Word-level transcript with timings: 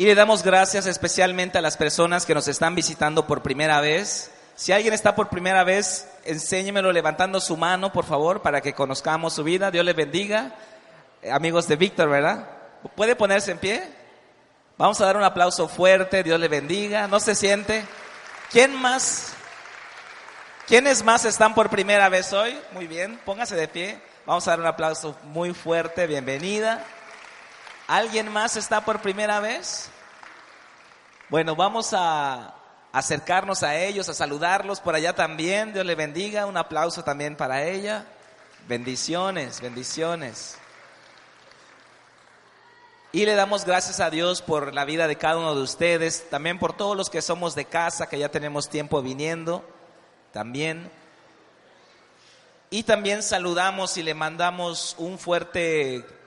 Y 0.00 0.04
le 0.04 0.14
damos 0.14 0.44
gracias 0.44 0.86
especialmente 0.86 1.58
a 1.58 1.60
las 1.60 1.76
personas 1.76 2.24
que 2.24 2.32
nos 2.32 2.46
están 2.46 2.76
visitando 2.76 3.26
por 3.26 3.42
primera 3.42 3.80
vez. 3.80 4.30
Si 4.54 4.70
alguien 4.70 4.94
está 4.94 5.16
por 5.16 5.28
primera 5.28 5.64
vez, 5.64 6.06
enséñemelo 6.24 6.92
levantando 6.92 7.40
su 7.40 7.56
mano, 7.56 7.92
por 7.92 8.04
favor, 8.04 8.40
para 8.40 8.60
que 8.60 8.74
conozcamos 8.74 9.34
su 9.34 9.42
vida. 9.42 9.72
Dios 9.72 9.84
le 9.84 9.94
bendiga. 9.94 10.54
Eh, 11.20 11.32
amigos 11.32 11.66
de 11.66 11.74
Víctor, 11.74 12.08
¿verdad? 12.10 12.48
¿Puede 12.94 13.16
ponerse 13.16 13.50
en 13.50 13.58
pie? 13.58 13.82
Vamos 14.76 15.00
a 15.00 15.06
dar 15.06 15.16
un 15.16 15.24
aplauso 15.24 15.66
fuerte. 15.66 16.22
Dios 16.22 16.38
le 16.38 16.46
bendiga. 16.46 17.08
¿No 17.08 17.18
se 17.18 17.34
siente? 17.34 17.84
¿Quién 18.52 18.76
más? 18.76 19.32
¿Quiénes 20.68 21.02
más 21.02 21.24
están 21.24 21.56
por 21.56 21.70
primera 21.70 22.08
vez 22.08 22.32
hoy? 22.32 22.56
Muy 22.70 22.86
bien, 22.86 23.18
póngase 23.24 23.56
de 23.56 23.66
pie. 23.66 23.98
Vamos 24.26 24.46
a 24.46 24.52
dar 24.52 24.60
un 24.60 24.66
aplauso 24.66 25.18
muy 25.24 25.54
fuerte. 25.54 26.06
Bienvenida. 26.06 26.84
¿Alguien 27.88 28.30
más 28.30 28.58
está 28.58 28.82
por 28.82 29.00
primera 29.00 29.40
vez? 29.40 29.88
Bueno, 31.30 31.56
vamos 31.56 31.94
a 31.94 32.54
acercarnos 32.92 33.62
a 33.62 33.76
ellos, 33.76 34.10
a 34.10 34.14
saludarlos 34.14 34.80
por 34.80 34.94
allá 34.94 35.14
también. 35.14 35.72
Dios 35.72 35.86
le 35.86 35.94
bendiga. 35.94 36.44
Un 36.44 36.58
aplauso 36.58 37.02
también 37.02 37.34
para 37.34 37.64
ella. 37.64 38.04
Bendiciones, 38.68 39.62
bendiciones. 39.62 40.58
Y 43.10 43.24
le 43.24 43.34
damos 43.34 43.64
gracias 43.64 44.00
a 44.00 44.10
Dios 44.10 44.42
por 44.42 44.74
la 44.74 44.84
vida 44.84 45.08
de 45.08 45.16
cada 45.16 45.38
uno 45.38 45.54
de 45.54 45.62
ustedes, 45.62 46.28
también 46.28 46.58
por 46.58 46.76
todos 46.76 46.94
los 46.94 47.08
que 47.08 47.22
somos 47.22 47.54
de 47.54 47.64
casa, 47.64 48.06
que 48.06 48.18
ya 48.18 48.28
tenemos 48.28 48.68
tiempo 48.68 49.00
viniendo, 49.00 49.64
también. 50.30 50.90
Y 52.68 52.82
también 52.82 53.22
saludamos 53.22 53.96
y 53.96 54.02
le 54.02 54.12
mandamos 54.12 54.94
un 54.98 55.18
fuerte 55.18 56.17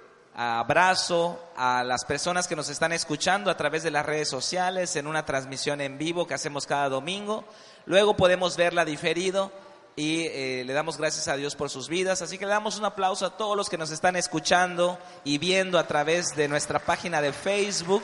abrazo 0.42 1.40
a 1.56 1.84
las 1.84 2.04
personas 2.04 2.48
que 2.48 2.56
nos 2.56 2.70
están 2.70 2.92
escuchando 2.94 3.52
a 3.52 3.58
través 3.58 3.84
de 3.84 3.92
las 3.92 4.06
redes 4.06 4.28
sociales 4.28 4.96
en 4.96 5.06
una 5.06 5.24
transmisión 5.24 5.82
en 5.82 6.00
vivo 6.00 6.26
que 6.26 6.34
hacemos 6.34 6.66
cada 6.66 6.90
domingo. 6.90 7.44
Luego 7.86 8.18
podemos 8.18 8.58
verla 8.58 8.84
diferido 8.84 9.52
y 9.96 10.26
eh, 10.26 10.64
le 10.66 10.74
damos 10.74 10.98
gracias 10.98 11.28
a 11.28 11.36
Dios 11.36 11.56
por 11.56 11.70
sus 11.70 11.90
vidas. 11.90 12.24
Así 12.24 12.40
que 12.40 12.46
le 12.46 12.52
damos 12.52 12.80
un 12.80 12.86
aplauso 12.86 13.28
a 13.28 13.38
todos 13.38 13.56
los 13.56 13.70
que 13.70 13.78
nos 13.78 13.92
están 13.92 14.16
escuchando 14.16 14.98
y 15.24 15.38
viendo 15.38 15.78
a 15.78 15.86
través 15.86 16.36
de 16.36 16.48
nuestra 16.48 16.80
página 16.80 17.22
de 17.22 17.34
Facebook. 17.34 18.04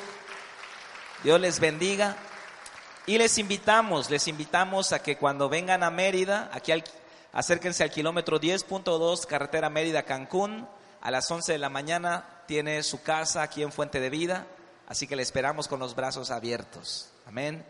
Dios 1.24 1.42
les 1.42 1.60
bendiga. 1.60 2.18
Y 3.08 3.18
les 3.18 3.38
invitamos, 3.40 4.12
les 4.12 4.28
invitamos 4.28 4.92
a 4.92 5.02
que 5.02 5.18
cuando 5.18 5.50
vengan 5.50 5.82
a 5.82 5.90
Mérida, 5.90 6.52
aquí 6.54 6.74
acérquense 7.32 7.84
al 7.84 7.90
kilómetro 7.90 8.40
10.2, 8.40 9.26
carretera 9.26 9.70
Mérida-Cancún 9.70 10.68
a 11.08 11.12
las 11.12 11.32
11 11.32 11.54
de 11.54 11.58
la 11.58 11.70
mañana 11.70 12.26
tiene 12.48 12.84
su 12.84 13.02
casa 13.02 13.42
aquí 13.42 13.64
en 13.64 13.72
Fuente 13.72 14.02
de 14.02 14.10
Vida, 14.10 14.46
así 14.90 15.08
que 15.08 15.16
le 15.16 15.24
esperamos 15.24 15.70
con 15.70 15.80
los 15.80 15.96
brazos 15.96 16.32
abiertos. 16.32 17.08
Amén. 17.26 17.66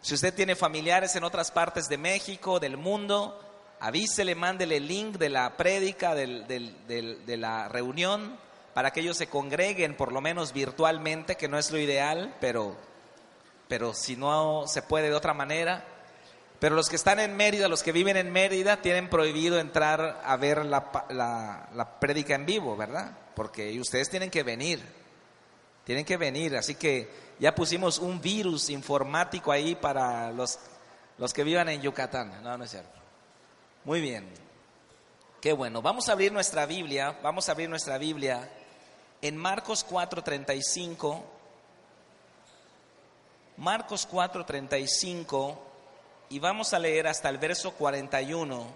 Si 0.00 0.14
usted 0.14 0.32
tiene 0.32 0.56
familiares 0.56 1.14
en 1.14 1.24
otras 1.24 1.50
partes 1.50 1.90
de 1.90 1.98
México, 1.98 2.58
del 2.58 2.78
mundo, 2.78 3.38
avísele, 3.80 4.34
mándele 4.34 4.78
el 4.78 4.88
link 4.88 5.18
de 5.18 5.28
la 5.28 5.58
prédica, 5.58 6.14
de 6.14 7.36
la 7.36 7.68
reunión, 7.68 8.38
para 8.72 8.92
que 8.92 9.00
ellos 9.00 9.18
se 9.18 9.28
congreguen, 9.28 9.94
por 9.94 10.10
lo 10.10 10.22
menos 10.22 10.54
virtualmente, 10.54 11.36
que 11.36 11.48
no 11.48 11.58
es 11.58 11.70
lo 11.70 11.78
ideal, 11.78 12.34
pero, 12.40 12.78
pero 13.68 13.92
si 13.92 14.16
no 14.16 14.64
se 14.66 14.80
puede 14.80 15.10
de 15.10 15.16
otra 15.16 15.34
manera, 15.34 15.84
pero 16.60 16.76
los 16.76 16.90
que 16.90 16.96
están 16.96 17.18
en 17.20 17.34
Mérida, 17.36 17.68
los 17.68 17.82
que 17.82 17.90
viven 17.90 18.18
en 18.18 18.30
Mérida, 18.30 18.82
tienen 18.82 19.08
prohibido 19.08 19.58
entrar 19.58 20.20
a 20.22 20.36
ver 20.36 20.66
la, 20.66 21.06
la, 21.08 21.98
prédica 21.98 22.34
en 22.34 22.44
vivo, 22.44 22.76
¿verdad? 22.76 23.16
Porque 23.34 23.80
ustedes 23.80 24.10
tienen 24.10 24.30
que 24.30 24.42
venir, 24.42 24.84
tienen 25.84 26.04
que 26.04 26.18
venir. 26.18 26.54
Así 26.56 26.74
que 26.74 27.08
ya 27.38 27.54
pusimos 27.54 27.98
un 27.98 28.20
virus 28.20 28.68
informático 28.68 29.50
ahí 29.50 29.74
para 29.74 30.30
los, 30.32 30.58
los 31.16 31.32
que 31.32 31.44
vivan 31.44 31.70
en 31.70 31.80
Yucatán. 31.80 32.42
No, 32.42 32.58
no 32.58 32.64
es 32.64 32.70
cierto. 32.70 33.00
Muy 33.84 34.02
bien. 34.02 34.28
Qué 35.40 35.54
bueno. 35.54 35.80
Vamos 35.80 36.10
a 36.10 36.12
abrir 36.12 36.30
nuestra 36.30 36.66
Biblia, 36.66 37.18
vamos 37.22 37.48
a 37.48 37.52
abrir 37.52 37.70
nuestra 37.70 37.96
Biblia 37.96 38.50
en 39.22 39.34
Marcos 39.34 39.86
4:35. 39.88 41.22
Marcos 43.56 44.06
4:35 44.06 45.69
y 46.30 46.38
vamos 46.38 46.72
a 46.72 46.78
leer 46.78 47.08
hasta 47.08 47.28
el 47.28 47.38
verso 47.38 47.72
41. 47.72 48.66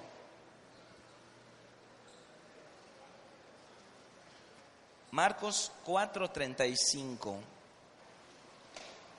Marcos 5.13 5.71
4:35 5.87 7.37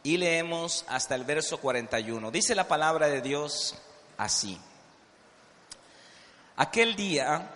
y 0.04 0.18
leemos 0.18 0.84
hasta 0.90 1.16
el 1.16 1.24
verso 1.24 1.60
41. 1.60 2.30
Dice 2.30 2.54
la 2.54 2.68
palabra 2.68 3.08
de 3.08 3.22
Dios 3.22 3.74
así. 4.18 4.60
Aquel 6.58 6.98
día, 6.98 7.50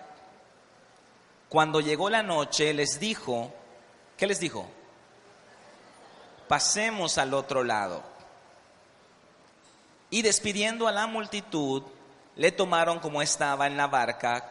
cuando 1.50 1.82
llegó 1.82 2.10
la 2.10 2.24
noche, 2.24 2.74
les 2.74 3.00
dijo, 3.00 3.54
¿qué 4.18 4.26
les 4.26 4.40
dijo? 4.40 4.68
Pasemos 6.48 7.18
al 7.18 7.34
otro 7.34 7.64
lado. 7.66 8.09
Y 10.10 10.22
despidiendo 10.22 10.88
a 10.88 10.92
la 10.92 11.08
multitud, 11.08 11.84
le 12.36 12.52
tomaron 12.52 13.00
como 13.00 13.22
estaba 13.22 13.68
en 13.68 13.78
la 13.78 13.88
barca, 13.88 14.50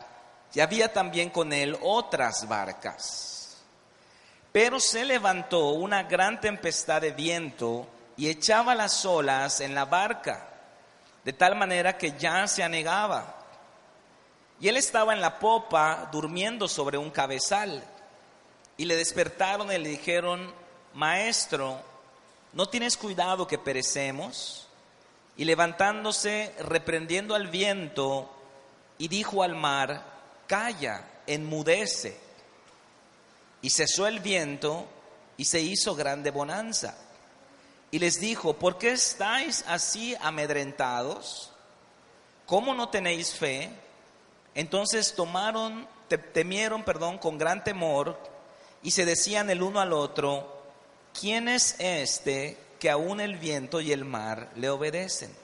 y 0.55 0.61
había 0.61 0.93
también 0.93 1.31
con 1.31 1.53
él 1.53 1.77
otras 1.83 2.47
barcas. 2.49 3.57
Pero 4.53 4.81
se 4.81 5.05
levantó 5.05 5.71
una 5.71 6.05
gran 6.05 6.41
tempestad 6.41 7.03
de 7.03 7.13
viento 7.13 7.87
y 8.17 8.29
echaba 8.29 8.75
las 8.75 9.05
olas 9.05 9.61
en 9.61 9.75
la 9.75 9.85
barca, 9.85 10.49
de 11.25 11.33
tal 11.33 11.55
manera 11.55 11.97
que 11.97 12.13
ya 12.13 12.47
se 12.47 12.63
anegaba. 12.63 13.37
Y 14.61 14.69
él 14.69 14.77
estaba 14.77 15.13
en 15.13 15.21
la 15.21 15.39
popa 15.39 16.09
durmiendo 16.11 16.67
sobre 16.67 16.99
un 16.99 17.11
cabezal. 17.11 17.83
Y 18.77 18.85
le 18.85 18.97
despertaron 18.97 19.71
y 19.73 19.79
le 19.79 19.89
dijeron, 19.89 20.53
Maestro, 20.95 21.81
¿no 22.53 22.67
tienes 22.67 22.97
cuidado 22.97 23.47
que 23.47 23.59
perecemos? 23.59 24.68
Y 25.39 25.47
levantándose, 25.47 26.53
reprendiendo 26.59 27.35
al 27.35 27.49
viento, 27.49 28.31
y 28.99 29.09
dijo 29.09 29.43
al 29.43 29.55
mar, 29.55 30.05
calla, 30.47 31.05
enmudece. 31.27 32.19
Y 33.63 33.71
cesó 33.71 34.07
el 34.07 34.21
viento 34.21 34.87
y 35.37 35.47
se 35.47 35.61
hizo 35.61 35.95
grande 35.95 36.31
bonanza. 36.31 36.97
Y 37.91 38.01
les 38.01 38.21
dijo, 38.21 38.55
¿por 38.55 38.77
qué 38.77 38.91
estáis 38.91 39.65
así 39.67 40.15
amedrentados? 40.21 41.51
¿Cómo 42.45 42.75
no 42.75 42.91
tenéis 42.91 43.33
fe? 43.33 43.71
Entonces 44.55 45.15
tomaron, 45.15 45.87
temieron, 46.35 46.83
perdón, 46.83 47.19
con 47.19 47.39
gran 47.39 47.65
temor 47.65 48.19
y 48.83 48.91
se 48.91 49.05
decían 49.05 49.51
el 49.51 49.63
uno 49.63 49.81
al 49.81 49.93
otro, 49.93 50.63
¿quién 51.19 51.49
es 51.49 51.77
este 51.79 52.59
que 52.79 52.91
aún 52.91 53.21
el 53.21 53.37
viento 53.37 53.81
y 53.81 53.93
el 53.93 54.05
mar 54.05 54.51
le 54.57 54.71
obedecen. 54.71 55.35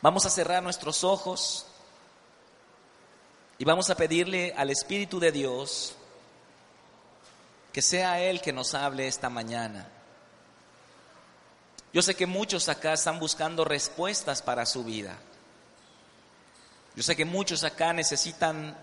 Vamos 0.00 0.26
a 0.26 0.30
cerrar 0.30 0.62
nuestros 0.62 1.02
ojos 1.04 1.66
y 3.58 3.64
vamos 3.64 3.90
a 3.90 3.96
pedirle 3.96 4.54
al 4.56 4.70
Espíritu 4.70 5.18
de 5.18 5.32
Dios 5.32 5.94
que 7.72 7.82
sea 7.82 8.20
Él 8.20 8.40
que 8.40 8.52
nos 8.52 8.74
hable 8.74 9.08
esta 9.08 9.28
mañana. 9.28 9.88
Yo 11.92 12.02
sé 12.02 12.14
que 12.14 12.26
muchos 12.26 12.68
acá 12.68 12.92
están 12.92 13.18
buscando 13.18 13.64
respuestas 13.64 14.42
para 14.42 14.66
su 14.66 14.84
vida. 14.84 15.18
Yo 16.94 17.02
sé 17.02 17.16
que 17.16 17.24
muchos 17.24 17.64
acá 17.64 17.92
necesitan 17.92 18.76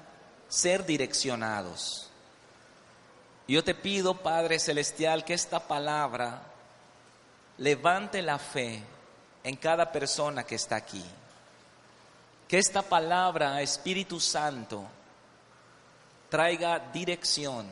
ser 0.48 0.86
direccionados. 0.86 2.10
Yo 3.48 3.64
te 3.64 3.76
pido, 3.76 4.22
Padre 4.22 4.60
Celestial, 4.60 5.24
que 5.24 5.34
esta 5.34 5.68
palabra 5.68 6.42
levante 7.58 8.22
la 8.22 8.38
fe 8.38 8.82
en 9.44 9.56
cada 9.58 9.92
persona 9.92 10.44
que 10.44 10.56
está 10.56 10.76
aquí. 10.76 11.04
Que 12.48 12.58
esta 12.58 12.82
palabra, 12.82 13.62
Espíritu 13.62 14.20
Santo, 14.20 14.86
traiga 16.30 16.80
dirección. 16.80 17.68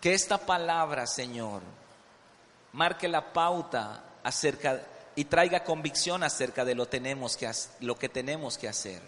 Que 0.00 0.14
esta 0.14 0.38
palabra, 0.38 1.06
Señor, 1.06 1.62
marque 2.72 3.08
la 3.08 3.32
pauta 3.32 4.04
acerca 4.22 4.80
y 5.16 5.24
traiga 5.26 5.62
convicción 5.62 6.22
acerca 6.22 6.64
de 6.64 6.74
lo, 6.74 6.86
tenemos 6.86 7.36
que, 7.36 7.50
lo 7.80 7.96
que 7.96 8.08
tenemos 8.08 8.58
que 8.58 8.68
hacer. 8.68 9.00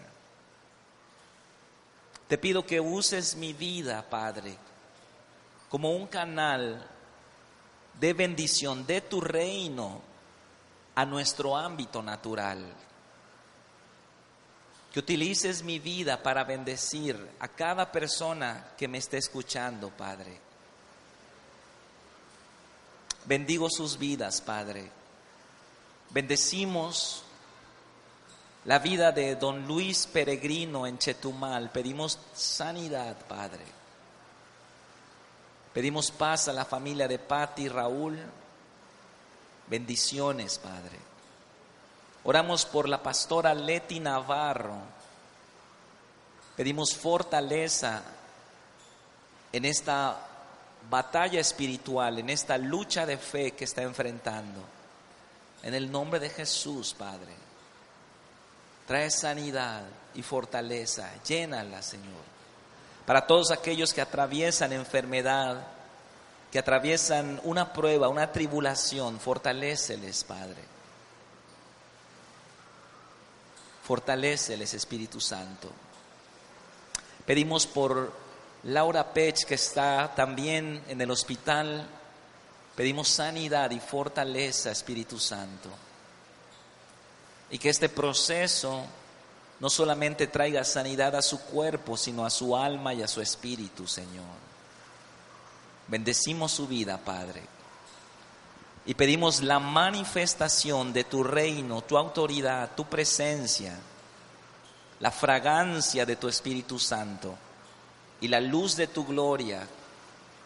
Te 2.27 2.37
pido 2.37 2.65
que 2.65 2.79
uses 2.79 3.35
mi 3.35 3.53
vida, 3.53 4.05
Padre, 4.09 4.57
como 5.69 5.91
un 5.91 6.07
canal 6.07 6.85
de 7.99 8.13
bendición 8.13 8.85
de 8.85 9.01
tu 9.01 9.21
reino 9.21 10.01
a 10.95 11.05
nuestro 11.05 11.55
ámbito 11.55 12.01
natural. 12.01 12.63
Que 14.91 14.99
utilices 14.99 15.63
mi 15.63 15.79
vida 15.79 16.21
para 16.21 16.43
bendecir 16.43 17.17
a 17.39 17.47
cada 17.47 17.91
persona 17.91 18.71
que 18.77 18.87
me 18.87 18.97
esté 18.97 19.17
escuchando, 19.17 19.89
Padre. 19.89 20.39
Bendigo 23.25 23.69
sus 23.69 23.97
vidas, 23.97 24.41
Padre. 24.41 24.89
Bendecimos 26.09 27.23
la 28.65 28.79
vida 28.79 29.11
de 29.11 29.35
don 29.35 29.67
Luis 29.67 30.07
Peregrino 30.07 30.87
en 30.87 30.97
Chetumal. 30.97 31.69
Pedimos 31.71 32.17
sanidad, 32.33 33.17
Padre. 33.27 33.76
Pedimos 35.77 36.09
paz 36.09 36.47
a 36.47 36.53
la 36.53 36.65
familia 36.65 37.07
de 37.07 37.19
Patti 37.19 37.65
y 37.65 37.69
Raúl. 37.69 38.17
Bendiciones, 39.67 40.57
Padre. 40.57 40.97
Oramos 42.23 42.65
por 42.65 42.89
la 42.89 43.03
pastora 43.03 43.53
Leti 43.53 43.99
Navarro. 43.99 44.79
Pedimos 46.55 46.95
fortaleza 46.95 48.01
en 49.51 49.65
esta 49.65 50.19
batalla 50.89 51.39
espiritual, 51.39 52.17
en 52.17 52.31
esta 52.31 52.57
lucha 52.57 53.05
de 53.05 53.19
fe 53.19 53.51
que 53.51 53.65
está 53.65 53.83
enfrentando. 53.83 54.59
En 55.61 55.75
el 55.75 55.91
nombre 55.91 56.19
de 56.19 56.31
Jesús, 56.31 56.95
Padre. 56.95 57.35
Trae 58.87 59.11
sanidad 59.11 59.83
y 60.15 60.23
fortaleza. 60.23 61.21
Llénala, 61.23 61.83
Señor. 61.83 62.36
Para 63.07 63.25
todos 63.25 63.51
aquellos 63.51 63.93
que 63.93 64.01
atraviesan 64.01 64.73
enfermedad, 64.73 65.65
que 66.51 66.59
atraviesan 66.59 67.39
una 67.45 67.71
prueba, 67.71 68.09
una 68.09 68.33
tribulación, 68.33 69.17
fortaléceles, 69.21 70.25
Padre. 70.25 70.61
Fortaléceles, 73.85 74.73
Espíritu 74.73 75.21
Santo. 75.21 75.71
Pedimos 77.25 77.65
por 77.65 78.11
Laura 78.63 79.13
Pech, 79.13 79.45
que 79.45 79.55
está 79.55 80.13
también 80.13 80.83
en 80.89 80.99
el 80.99 81.09
hospital. 81.09 81.87
Pedimos 82.75 83.07
sanidad 83.07 83.71
y 83.71 83.79
fortaleza, 83.79 84.69
Espíritu 84.69 85.17
Santo. 85.17 85.69
Y 87.51 87.57
que 87.57 87.69
este 87.69 87.87
proceso 87.87 88.83
no 89.59 89.69
solamente 89.69 90.27
traiga 90.27 90.63
sanidad 90.63 91.15
a 91.15 91.21
su 91.21 91.39
cuerpo, 91.41 91.97
sino 91.97 92.25
a 92.25 92.29
su 92.29 92.55
alma 92.55 92.93
y 92.93 93.01
a 93.01 93.07
su 93.07 93.21
espíritu, 93.21 93.87
Señor. 93.87 94.47
Bendecimos 95.87 96.51
su 96.51 96.67
vida, 96.67 96.97
Padre. 96.97 97.43
Y 98.85 98.93
pedimos 98.93 99.41
la 99.41 99.59
manifestación 99.59 100.93
de 100.93 101.03
tu 101.03 101.23
reino, 101.23 101.81
tu 101.81 101.97
autoridad, 101.97 102.71
tu 102.75 102.85
presencia, 102.85 103.77
la 104.99 105.11
fragancia 105.11 106.05
de 106.05 106.15
tu 106.15 106.27
Espíritu 106.27 106.79
Santo 106.79 107.35
y 108.21 108.27
la 108.27 108.39
luz 108.39 108.75
de 108.75 108.87
tu 108.87 109.05
gloria 109.05 109.67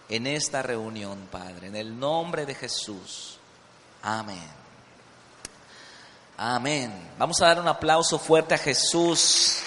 en 0.09 0.27
esta 0.27 0.61
reunión, 0.63 1.27
Padre. 1.31 1.67
En 1.67 1.75
el 1.75 1.99
nombre 1.99 2.45
de 2.45 2.55
Jesús. 2.55 3.37
Amén. 4.01 4.60
Amén. 6.43 6.91
Vamos 7.19 7.39
a 7.39 7.45
dar 7.45 7.59
un 7.59 7.67
aplauso 7.67 8.17
fuerte 8.17 8.55
a 8.55 8.57
Jesús. 8.57 9.59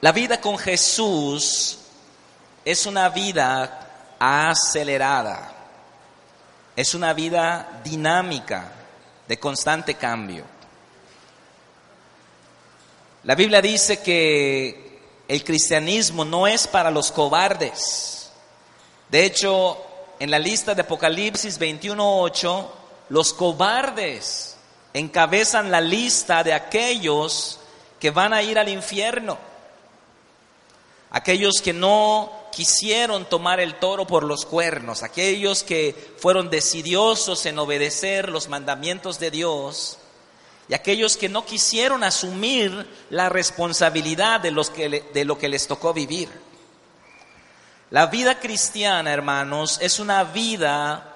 La 0.00 0.12
vida 0.12 0.40
con 0.40 0.56
Jesús 0.56 1.80
es 2.64 2.86
una 2.86 3.08
vida 3.08 4.14
acelerada, 4.20 5.52
es 6.76 6.94
una 6.94 7.12
vida 7.12 7.80
dinámica, 7.82 8.70
de 9.26 9.40
constante 9.40 9.96
cambio. 9.96 10.55
La 13.26 13.34
Biblia 13.34 13.60
dice 13.60 14.00
que 14.02 15.00
el 15.26 15.42
cristianismo 15.42 16.24
no 16.24 16.46
es 16.46 16.68
para 16.68 16.92
los 16.92 17.10
cobardes. 17.10 18.30
De 19.08 19.24
hecho, 19.24 19.78
en 20.20 20.30
la 20.30 20.38
lista 20.38 20.76
de 20.76 20.82
Apocalipsis 20.82 21.58
21.8, 21.58 22.66
los 23.08 23.34
cobardes 23.34 24.56
encabezan 24.94 25.72
la 25.72 25.80
lista 25.80 26.44
de 26.44 26.54
aquellos 26.54 27.58
que 27.98 28.12
van 28.12 28.32
a 28.32 28.44
ir 28.44 28.60
al 28.60 28.68
infierno. 28.68 29.38
Aquellos 31.10 31.60
que 31.60 31.72
no 31.72 32.30
quisieron 32.52 33.24
tomar 33.24 33.58
el 33.58 33.80
toro 33.80 34.06
por 34.06 34.22
los 34.22 34.46
cuernos, 34.46 35.02
aquellos 35.02 35.64
que 35.64 36.14
fueron 36.18 36.48
decidiosos 36.48 37.44
en 37.46 37.58
obedecer 37.58 38.28
los 38.28 38.48
mandamientos 38.48 39.18
de 39.18 39.32
Dios 39.32 39.98
y 40.68 40.74
aquellos 40.74 41.16
que 41.16 41.28
no 41.28 41.44
quisieron 41.44 42.02
asumir 42.02 42.86
la 43.10 43.28
responsabilidad 43.28 44.40
de, 44.40 44.50
los 44.50 44.70
que, 44.70 45.04
de 45.12 45.24
lo 45.24 45.38
que 45.38 45.48
les 45.48 45.66
tocó 45.66 45.92
vivir. 45.92 46.28
La 47.90 48.06
vida 48.06 48.40
cristiana, 48.40 49.12
hermanos, 49.12 49.78
es 49.80 50.00
una 50.00 50.24
vida 50.24 51.14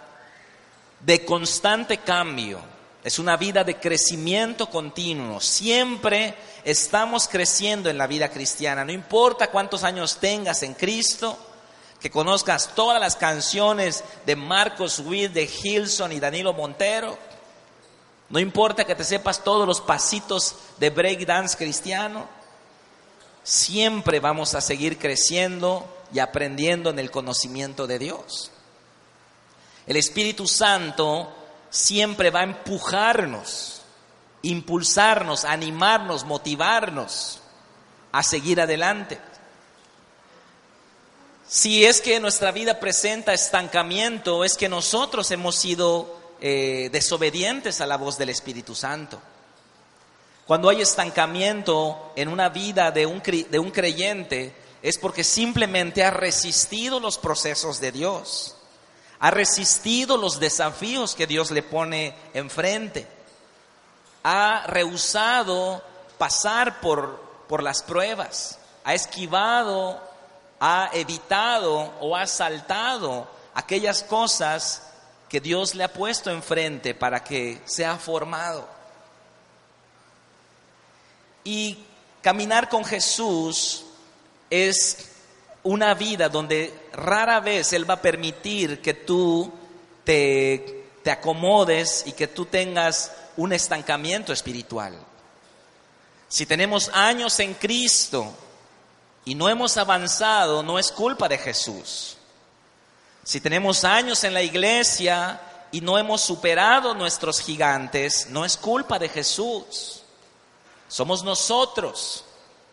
de 1.01 1.25
constante 1.25 1.99
cambio, 1.99 2.61
es 3.03 3.19
una 3.19 3.37
vida 3.37 3.65
de 3.65 3.81
crecimiento 3.81 4.71
continuo, 4.71 5.41
siempre 5.41 6.37
estamos 6.65 7.27
creciendo 7.27 7.91
en 7.91 7.99
la 7.99 8.07
vida 8.07 8.29
cristiana. 8.29 8.85
No 8.85 8.93
importa 8.93 9.51
cuántos 9.51 9.83
años 9.83 10.19
tengas 10.21 10.63
en 10.63 10.75
Cristo, 10.75 11.39
que 12.01 12.11
conozcas 12.11 12.75
todas 12.75 13.01
las 13.01 13.17
canciones 13.17 14.03
de 14.25 14.37
Marcos 14.37 15.01
Witt, 15.01 15.33
de 15.33 15.51
Hilson 15.63 16.13
y 16.13 16.21
Danilo 16.21 16.55
Montero. 16.55 17.19
No 18.31 18.39
importa 18.39 18.85
que 18.85 18.95
te 18.95 19.05
sepas 19.05 19.45
todos 19.45 19.67
los 19.67 19.81
pasitos 19.81 20.57
de 20.79 20.91
breakdance 20.91 21.57
cristiano. 21.57 22.27
Siempre 23.43 24.21
vamos 24.21 24.55
a 24.55 24.61
seguir 24.61 24.99
creciendo 24.99 25.87
y 26.13 26.21
aprendiendo 26.21 26.91
en 26.91 26.99
el 26.99 27.11
conocimiento 27.11 27.87
de 27.87 27.99
Dios. 27.99 28.51
El 29.87 29.97
Espíritu 29.97 30.47
Santo 30.47 31.33
siempre 31.71 32.31
va 32.31 32.41
a 32.41 32.45
empujarnos 32.45 33.81
impulsarnos, 34.43 35.45
animarnos, 35.45 36.25
motivarnos 36.25 37.41
a 38.13 38.23
seguir 38.23 38.61
adelante. 38.61 39.21
Si 41.47 41.85
es 41.85 42.01
que 42.01 42.21
nuestra 42.21 42.53
vida 42.53 42.79
presenta 42.79 43.35
estancamiento, 43.35 44.45
es 44.45 44.57
que 44.57 44.69
nosotros 44.69 45.31
hemos 45.31 45.57
sido 45.57 46.20
eh, 46.41 46.89
desobedientes 46.93 47.81
a 47.81 47.87
la 47.87 47.97
voz 47.97 48.17
del 48.19 48.31
Espíritu 48.31 48.75
Santo. 48.75 49.21
Cuando 50.47 50.69
hay 50.69 50.81
estancamiento 50.81 52.13
en 52.17 52.29
una 52.29 52.49
vida 52.49 52.91
de 52.91 53.07
un, 53.07 53.23
de 53.23 53.59
un 53.59 53.71
creyente, 53.71 54.55
es 54.83 54.99
porque 54.99 55.23
simplemente 55.23 56.03
ha 56.03 56.11
resistido 56.11 56.99
los 56.99 57.19
procesos 57.19 57.81
de 57.81 57.93
Dios, 57.93 58.57
ha 59.19 59.31
resistido 59.31 60.17
los 60.17 60.41
desafíos 60.41 61.15
que 61.15 61.27
Dios 61.27 61.51
le 61.51 61.63
pone 61.63 62.15
enfrente. 62.33 63.07
Ha 64.23 64.67
rehusado 64.67 65.83
pasar 66.19 66.81
por, 66.81 67.21
por 67.49 67.63
las 67.63 67.83
pruebas, 67.83 68.59
ha 68.85 68.95
esquivado, 68.95 70.01
ha 70.59 70.91
evitado 70.93 71.93
o 72.01 72.17
ha 72.17 72.27
saltado 72.27 73.29
aquellas 73.55 74.03
cosas 74.03 74.90
que 75.31 75.41
Dios 75.41 75.77
le 75.77 75.85
ha 75.85 75.93
puesto 75.93 76.29
enfrente 76.29 76.93
para 76.93 77.23
que 77.23 77.61
sea 77.65 77.97
formado. 77.97 78.69
Y 81.45 81.79
caminar 82.21 82.69
con 82.69 82.85
Jesús 82.85 83.85
es 84.51 85.13
una 85.63 85.95
vida 85.95 86.29
donde 86.29 86.75
rara 86.93 87.39
vez 87.39 87.73
Él 87.73 87.89
va 87.89 87.95
a 87.95 88.03
permitir 88.03 88.83
que 88.83 88.93
tú 88.93 89.53
te, 90.03 90.87
te 91.05 91.13
acomodes 91.13 92.03
y 92.07 92.13
que 92.13 92.27
tú 92.27 92.47
tengas 92.47 93.13
un 93.37 93.53
estancamiento 93.53 94.33
espiritual. 94.33 94.99
Si 96.29 96.45
tenemos 96.45 96.91
años 96.93 97.39
en 97.39 97.55
Cristo 97.55 98.35
y 99.25 99.37
no 99.37 99.49
hemos 99.49 99.77
avanzado, 99.77 100.65
no 100.65 100.77
es 100.77 100.91
culpa 100.91 101.29
de 101.29 101.39
Jesús. 101.39 102.17
Si 103.23 103.41
tenemos 103.41 103.85
años 103.85 104.25
en 104.25 104.35
la 104.35 104.43
iglesia 104.43 105.41
y 105.73 105.81
no 105.81 105.99
hemos 105.99 106.21
superado 106.21 106.95
nuestros 106.95 107.41
gigantes, 107.41 108.29
no 108.31 108.45
es 108.45 108.57
culpa 108.57 108.99
de 108.99 109.09
Jesús. 109.09 110.03
Somos 110.89 111.23
nosotros 111.23 112.25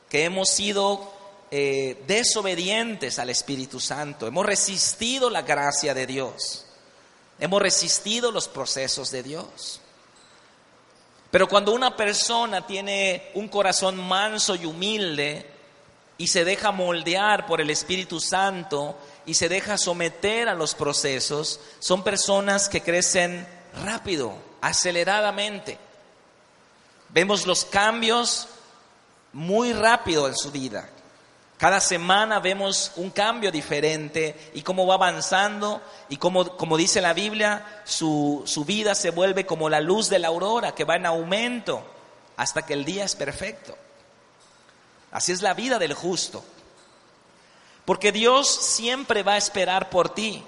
que 0.10 0.24
hemos 0.24 0.50
sido 0.50 1.14
eh, 1.52 2.04
desobedientes 2.08 3.20
al 3.20 3.30
Espíritu 3.30 3.80
Santo, 3.80 4.28
hemos 4.28 4.46
resistido 4.46 5.30
la 5.30 5.44
gracia 5.44 5.94
de 5.94 6.08
Dios, 6.08 6.66
hemos 7.40 7.62
resistido 7.62 8.32
los 8.32 8.48
procesos 8.48 9.12
de 9.12 9.24
Dios. 9.24 9.82
Pero 11.30 11.48
cuando 11.48 11.74
una 11.74 11.96
persona 11.96 12.66
tiene 12.66 13.32
un 13.36 13.50
corazón 13.50 13.98
manso 13.98 14.56
y 14.56 14.66
humilde 14.66 15.46
y 16.18 16.28
se 16.28 16.46
deja 16.46 16.72
moldear 16.72 17.46
por 17.46 17.62
el 17.62 17.70
Espíritu 17.70 18.20
Santo 18.20 18.98
y 19.28 19.34
se 19.34 19.50
deja 19.50 19.78
someter 19.78 20.48
a 20.48 20.56
los 20.56 20.74
procesos, 20.74 21.60
son 21.80 22.02
personas 22.02 22.70
que 22.70 22.82
crecen 22.82 23.46
rápido, 23.84 24.34
aceleradamente. 24.62 25.78
Vemos 27.10 27.46
los 27.46 27.66
cambios 27.66 28.48
muy 29.34 29.74
rápido 29.74 30.28
en 30.30 30.36
su 30.36 30.50
vida. 30.50 30.90
Cada 31.58 31.82
semana 31.82 32.40
vemos 32.40 32.94
un 32.96 33.10
cambio 33.10 33.52
diferente 33.52 34.52
y 34.54 34.62
cómo 34.62 34.88
va 34.88 34.94
avanzando 34.94 35.82
y 36.08 36.16
cómo, 36.16 36.56
como 36.56 36.78
dice 36.78 37.02
la 37.02 37.14
Biblia, 37.14 37.82
su, 37.84 38.44
su 38.46 38.64
vida 38.64 38.96
se 38.96 39.10
vuelve 39.10 39.46
como 39.46 39.70
la 39.70 39.82
luz 39.82 40.08
de 40.08 40.20
la 40.20 40.30
aurora 40.30 40.74
que 40.74 40.86
va 40.86 40.96
en 40.96 41.06
aumento 41.06 41.86
hasta 42.38 42.66
que 42.66 42.74
el 42.74 42.86
día 42.86 43.04
es 43.04 43.16
perfecto. 43.16 43.76
Así 45.12 45.34
es 45.34 45.42
la 45.42 45.54
vida 45.54 45.80
del 45.80 45.94
justo. 45.94 46.46
Porque 47.88 48.12
Dios 48.12 48.50
siempre 48.50 49.24
va 49.24 49.36
a 49.36 49.38
esperar 49.38 49.90
por 49.90 50.14
ti. 50.14 50.44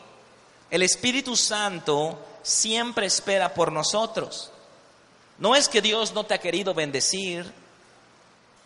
El 0.70 0.84
Espíritu 0.84 1.38
Santo 1.38 2.20
siempre 2.44 3.06
espera 3.06 3.54
por 3.54 3.72
nosotros. 3.72 4.52
No 5.38 5.56
es 5.56 5.70
que 5.70 5.82
Dios 5.82 6.14
no 6.14 6.26
te 6.26 6.34
ha 6.34 6.40
querido 6.40 6.74
bendecir. 6.74 7.50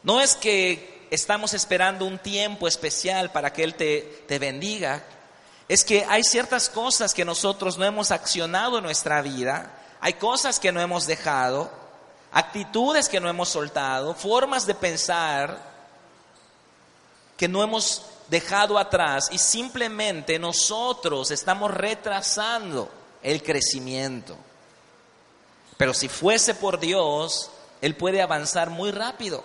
No 0.02 0.20
es 0.20 0.36
que 0.36 1.06
estamos 1.12 1.54
esperando 1.54 2.06
un 2.06 2.18
tiempo 2.18 2.68
especial 2.68 3.32
para 3.32 3.54
que 3.54 3.64
Él 3.64 3.76
te, 3.76 4.24
te 4.28 4.40
bendiga, 4.40 5.04
es 5.68 5.86
que 5.86 6.04
hay 6.10 6.24
ciertas 6.24 6.68
cosas 6.68 7.14
que 7.14 7.26
nosotros 7.26 7.78
no 7.78 7.86
hemos 7.86 8.10
accionado 8.10 8.80
en 8.80 8.86
nuestra 8.86 9.22
vida, 9.22 9.72
hay 10.02 10.14
cosas 10.14 10.60
que 10.60 10.72
no 10.72 10.82
hemos 10.82 11.06
dejado, 11.06 11.70
actitudes 12.32 13.08
que 13.08 13.20
no 13.20 13.30
hemos 13.30 13.50
soltado, 13.50 14.16
formas 14.16 14.66
de 14.66 14.74
pensar 14.74 15.62
que 17.38 17.48
no 17.48 17.62
hemos 17.62 18.02
dejado 18.34 18.80
atrás 18.80 19.30
y 19.32 19.38
simplemente 19.38 20.40
nosotros 20.40 21.30
estamos 21.30 21.72
retrasando 21.72 22.90
el 23.22 23.44
crecimiento. 23.44 24.36
Pero 25.78 25.94
si 25.94 26.10
fuese 26.10 26.56
por 26.56 26.80
Dios, 26.80 27.52
Él 27.80 27.96
puede 27.96 28.24
avanzar 28.24 28.72
muy 28.72 28.90
rápido. 28.90 29.44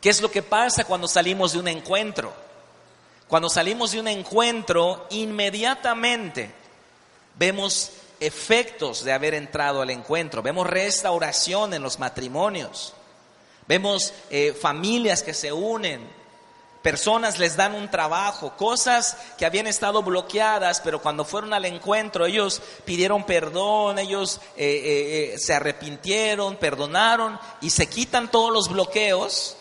¿Qué 0.00 0.08
es 0.08 0.22
lo 0.22 0.30
que 0.30 0.42
pasa 0.42 0.84
cuando 0.84 1.06
salimos 1.06 1.52
de 1.52 1.58
un 1.58 1.68
encuentro? 1.68 2.32
Cuando 3.28 3.50
salimos 3.50 3.92
de 3.92 4.00
un 4.00 4.08
encuentro, 4.08 5.06
inmediatamente 5.10 6.50
vemos 7.36 7.90
efectos 8.18 9.04
de 9.04 9.12
haber 9.12 9.34
entrado 9.34 9.82
al 9.82 9.90
encuentro, 9.90 10.40
vemos 10.40 10.66
restauración 10.66 11.74
en 11.74 11.82
los 11.82 11.98
matrimonios, 11.98 12.94
vemos 13.66 14.14
eh, 14.30 14.54
familias 14.58 15.22
que 15.22 15.34
se 15.34 15.52
unen, 15.52 16.19
personas 16.82 17.38
les 17.38 17.56
dan 17.56 17.74
un 17.74 17.90
trabajo, 17.90 18.56
cosas 18.56 19.16
que 19.36 19.44
habían 19.44 19.66
estado 19.66 20.02
bloqueadas, 20.02 20.80
pero 20.80 21.02
cuando 21.02 21.24
fueron 21.24 21.52
al 21.52 21.66
encuentro 21.66 22.26
ellos 22.26 22.62
pidieron 22.84 23.24
perdón, 23.24 23.98
ellos 23.98 24.40
eh, 24.56 25.32
eh, 25.34 25.38
se 25.38 25.54
arrepintieron, 25.54 26.56
perdonaron 26.56 27.38
y 27.60 27.70
se 27.70 27.88
quitan 27.88 28.30
todos 28.30 28.52
los 28.52 28.68
bloqueos 28.68 29.56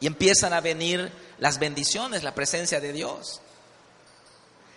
y 0.00 0.06
empiezan 0.06 0.52
a 0.52 0.60
venir 0.60 1.12
las 1.38 1.58
bendiciones, 1.58 2.22
la 2.22 2.34
presencia 2.34 2.80
de 2.80 2.92
Dios. 2.92 3.40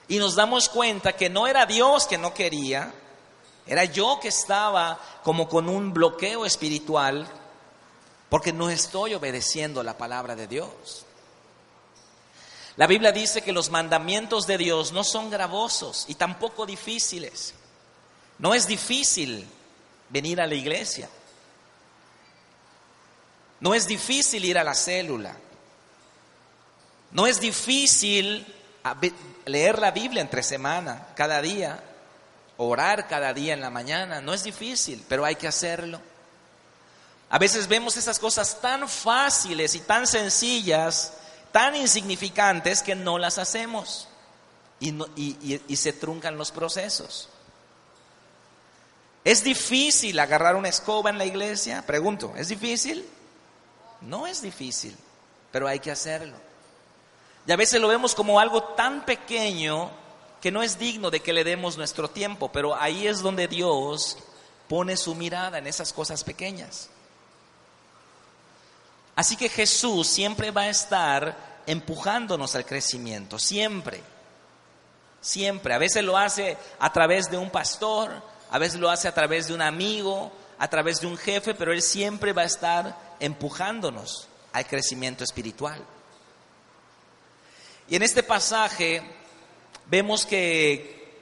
Y 0.07 0.19
nos 0.19 0.35
damos 0.35 0.69
cuenta 0.69 1.13
que 1.13 1.29
no 1.29 1.47
era 1.47 1.65
Dios 1.65 2.05
que 2.05 2.17
no 2.17 2.33
quería, 2.33 2.93
era 3.65 3.83
yo 3.85 4.19
que 4.21 4.29
estaba 4.29 4.99
como 5.23 5.49
con 5.49 5.67
un 5.67 5.93
bloqueo 5.93 6.45
espiritual 6.45 7.27
porque 8.29 8.53
no 8.53 8.69
estoy 8.69 9.15
obedeciendo 9.15 9.83
la 9.83 9.97
palabra 9.97 10.35
de 10.35 10.47
Dios. 10.47 11.06
La 12.77 12.85
Biblia 12.85 13.11
dice 13.11 13.41
que 13.41 13.51
los 13.51 13.71
mandamientos 13.71 14.45
de 14.45 14.57
Dios 14.57 14.91
no 14.91 15.03
son 15.03 15.31
gravosos 15.31 16.05
y 16.07 16.15
tampoco 16.15 16.65
difíciles. 16.65 17.55
No 18.37 18.53
es 18.53 18.67
difícil 18.67 19.47
venir 20.09 20.39
a 20.39 20.47
la 20.47 20.53
iglesia. 20.53 21.09
No 23.59 23.73
es 23.73 23.87
difícil 23.87 24.45
ir 24.45 24.59
a 24.59 24.63
la 24.63 24.75
célula. 24.75 25.35
No 27.11 27.25
es 27.25 27.39
difícil 27.39 28.45
leer 29.45 29.79
la 29.79 29.89
Biblia 29.89 30.21
entre 30.21 30.43
semana, 30.43 31.07
cada 31.15 31.41
día, 31.41 31.83
orar 32.57 33.07
cada 33.07 33.33
día 33.33 33.55
en 33.55 33.61
la 33.61 33.71
mañana. 33.71 34.21
No 34.21 34.35
es 34.35 34.43
difícil, 34.43 35.03
pero 35.09 35.25
hay 35.25 35.35
que 35.35 35.47
hacerlo. 35.47 35.99
A 37.29 37.39
veces 37.39 37.67
vemos 37.67 37.97
esas 37.97 38.19
cosas 38.19 38.61
tan 38.61 38.87
fáciles 38.87 39.73
y 39.73 39.79
tan 39.79 40.05
sencillas, 40.05 41.13
tan 41.51 41.75
insignificantes, 41.75 42.81
que 42.81 42.95
no 42.95 43.17
las 43.17 43.37
hacemos 43.37 44.07
y, 44.79 45.61
y 45.67 45.75
se 45.75 45.93
truncan 45.93 46.37
los 46.37 46.51
procesos. 46.51 47.29
¿Es 49.23 49.43
difícil 49.43 50.17
agarrar 50.19 50.55
una 50.55 50.69
escoba 50.69 51.09
en 51.09 51.17
la 51.17 51.25
iglesia? 51.25 51.83
Pregunto, 51.85 52.33
¿es 52.37 52.47
difícil? 52.47 53.05
No 54.01 54.25
es 54.25 54.41
difícil, 54.41 54.95
pero 55.51 55.67
hay 55.67 55.79
que 55.79 55.91
hacerlo. 55.91 56.37
Y 57.45 57.51
a 57.51 57.57
veces 57.57 57.81
lo 57.81 57.87
vemos 57.87 58.15
como 58.15 58.39
algo 58.39 58.63
tan 58.63 59.05
pequeño 59.05 59.91
que 60.41 60.51
no 60.51 60.63
es 60.63 60.77
digno 60.77 61.09
de 61.09 61.21
que 61.21 61.33
le 61.33 61.43
demos 61.43 61.77
nuestro 61.77 62.09
tiempo, 62.09 62.51
pero 62.51 62.75
ahí 62.75 63.07
es 63.07 63.21
donde 63.21 63.47
Dios 63.47 64.17
pone 64.67 64.95
su 64.95 65.15
mirada 65.15 65.57
en 65.57 65.67
esas 65.67 65.93
cosas 65.93 66.23
pequeñas. 66.23 66.89
Así 69.17 69.35
que 69.35 69.49
Jesús 69.49 70.07
siempre 70.07 70.51
va 70.51 70.61
a 70.61 70.69
estar 70.69 71.63
empujándonos 71.65 72.55
al 72.55 72.67
crecimiento, 72.67 73.39
siempre, 73.39 74.03
siempre. 75.19 75.73
A 75.73 75.79
veces 75.79 76.03
lo 76.03 76.19
hace 76.19 76.55
a 76.77 76.93
través 76.93 77.31
de 77.31 77.37
un 77.39 77.49
pastor, 77.49 78.11
a 78.51 78.59
veces 78.59 78.79
lo 78.79 78.91
hace 78.91 79.07
a 79.07 79.15
través 79.15 79.47
de 79.47 79.55
un 79.55 79.63
amigo, 79.63 80.31
a 80.59 80.67
través 80.67 81.01
de 81.01 81.07
un 81.07 81.17
jefe, 81.17 81.55
pero 81.55 81.73
Él 81.73 81.81
siempre 81.81 82.31
va 82.31 82.43
a 82.43 82.45
estar 82.45 82.95
empujándonos 83.19 84.27
al 84.53 84.67
crecimiento 84.67 85.23
espiritual. 85.23 85.83
Y 87.89 87.95
en 87.95 88.03
este 88.03 88.21
pasaje 88.21 89.01
vemos 89.87 90.27
que 90.27 91.17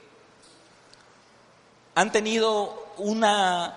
han 1.94 2.12
tenido 2.12 2.92
una, 2.98 3.74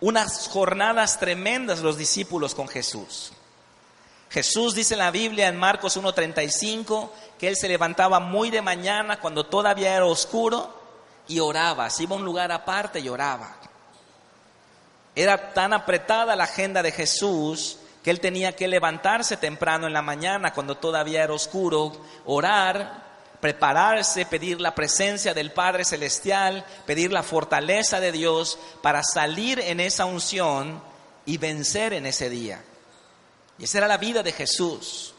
unas 0.00 0.46
jornadas 0.46 1.18
tremendas 1.18 1.80
los 1.80 1.98
discípulos 1.98 2.54
con 2.54 2.68
Jesús. 2.68 3.32
Jesús 4.30 4.74
dice 4.74 4.94
en 4.94 5.00
la 5.00 5.10
Biblia 5.10 5.48
en 5.48 5.56
Marcos 5.56 5.96
1.35 5.96 7.10
que 7.38 7.48
él 7.48 7.56
se 7.56 7.68
levantaba 7.68 8.20
muy 8.20 8.50
de 8.50 8.62
mañana 8.62 9.20
cuando 9.20 9.46
todavía 9.46 9.94
era 9.94 10.06
oscuro 10.06 10.74
y 11.28 11.40
oraba, 11.40 11.90
se 11.90 12.04
iba 12.04 12.14
a 12.14 12.18
un 12.18 12.24
lugar 12.24 12.52
aparte 12.52 13.00
y 13.00 13.08
oraba. 13.08 13.56
Era 15.14 15.54
tan 15.54 15.72
apretada 15.72 16.36
la 16.36 16.44
agenda 16.44 16.82
de 16.82 16.92
Jesús 16.92 17.78
que 18.04 18.10
él 18.10 18.20
tenía 18.20 18.54
que 18.54 18.68
levantarse 18.68 19.36
temprano 19.36 19.86
en 19.86 19.92
la 19.92 20.02
mañana 20.02 20.52
cuando 20.52 20.76
todavía 20.76 21.24
era 21.24 21.32
oscuro, 21.32 21.92
orar, 22.26 23.02
prepararse, 23.40 24.26
pedir 24.26 24.60
la 24.60 24.74
presencia 24.74 25.34
del 25.34 25.52
Padre 25.52 25.84
Celestial, 25.84 26.64
pedir 26.84 27.12
la 27.12 27.22
fortaleza 27.22 27.98
de 27.98 28.12
Dios 28.12 28.58
para 28.82 29.02
salir 29.02 29.58
en 29.60 29.80
esa 29.80 30.04
unción 30.04 30.82
y 31.24 31.38
vencer 31.38 31.92
en 31.94 32.06
ese 32.06 32.28
día. 32.28 32.62
Y 33.58 33.64
esa 33.64 33.78
era 33.78 33.88
la 33.88 33.96
vida 33.96 34.22
de 34.22 34.32
Jesús. 34.32 35.14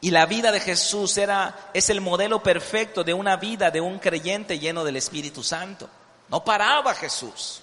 Y 0.00 0.10
la 0.10 0.26
vida 0.26 0.50
de 0.50 0.60
Jesús 0.60 1.18
era, 1.18 1.70
es 1.74 1.90
el 1.90 2.00
modelo 2.00 2.42
perfecto 2.42 3.04
de 3.04 3.12
una 3.12 3.36
vida 3.36 3.70
de 3.70 3.80
un 3.80 3.98
creyente 3.98 4.58
lleno 4.58 4.82
del 4.82 4.96
Espíritu 4.96 5.42
Santo. 5.42 5.88
No 6.28 6.42
paraba 6.42 6.94
Jesús. 6.94 7.62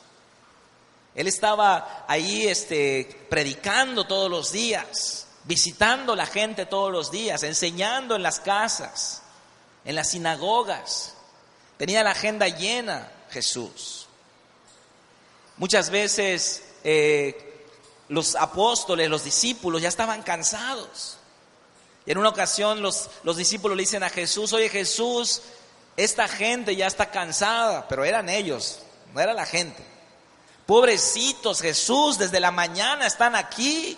Él 1.15 1.27
estaba 1.27 2.05
ahí 2.07 2.45
este, 2.47 3.25
predicando 3.27 4.05
todos 4.05 4.29
los 4.29 4.51
días, 4.51 5.25
visitando 5.45 6.15
la 6.15 6.27
gente 6.27 6.67
todos 6.67 6.91
los 6.91 7.09
días, 7.09 7.41
enseñando 7.41 8.15
en 8.15 8.21
las 8.21 8.39
casas, 8.39 9.23
en 9.83 9.95
las 9.95 10.11
sinagogas. 10.11 11.15
Tenía 11.77 12.03
la 12.03 12.11
agenda 12.11 12.47
llena 12.47 13.11
Jesús. 13.31 14.07
Muchas 15.57 15.89
veces 15.89 16.63
eh, 16.83 17.56
los 18.09 18.35
apóstoles, 18.35 19.09
los 19.09 19.23
discípulos 19.23 19.81
ya 19.81 19.89
estaban 19.89 20.23
cansados. 20.23 21.17
Y 22.05 22.11
en 22.11 22.17
una 22.17 22.29
ocasión 22.29 22.81
los, 22.81 23.09
los 23.23 23.37
discípulos 23.37 23.75
le 23.75 23.83
dicen 23.83 24.03
a 24.03 24.09
Jesús, 24.09 24.53
oye 24.53 24.69
Jesús, 24.69 25.41
esta 25.97 26.27
gente 26.27 26.75
ya 26.75 26.87
está 26.87 27.11
cansada, 27.11 27.87
pero 27.87 28.05
eran 28.05 28.29
ellos, 28.29 28.79
no 29.13 29.19
era 29.19 29.33
la 29.33 29.45
gente. 29.45 29.83
Pobrecitos, 30.65 31.61
Jesús, 31.61 32.17
desde 32.17 32.39
la 32.39 32.51
mañana 32.51 33.07
están 33.07 33.35
aquí. 33.35 33.97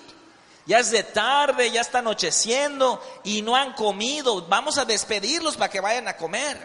Ya 0.66 0.78
es 0.78 0.92
de 0.92 1.02
tarde, 1.02 1.72
ya 1.72 1.82
está 1.82 1.98
anocheciendo 1.98 3.02
y 3.24 3.42
no 3.42 3.56
han 3.56 3.74
comido. 3.74 4.46
Vamos 4.48 4.78
a 4.78 4.86
despedirlos 4.86 5.58
para 5.58 5.72
que 5.72 5.80
vayan 5.80 6.08
a 6.08 6.16
comer. 6.16 6.60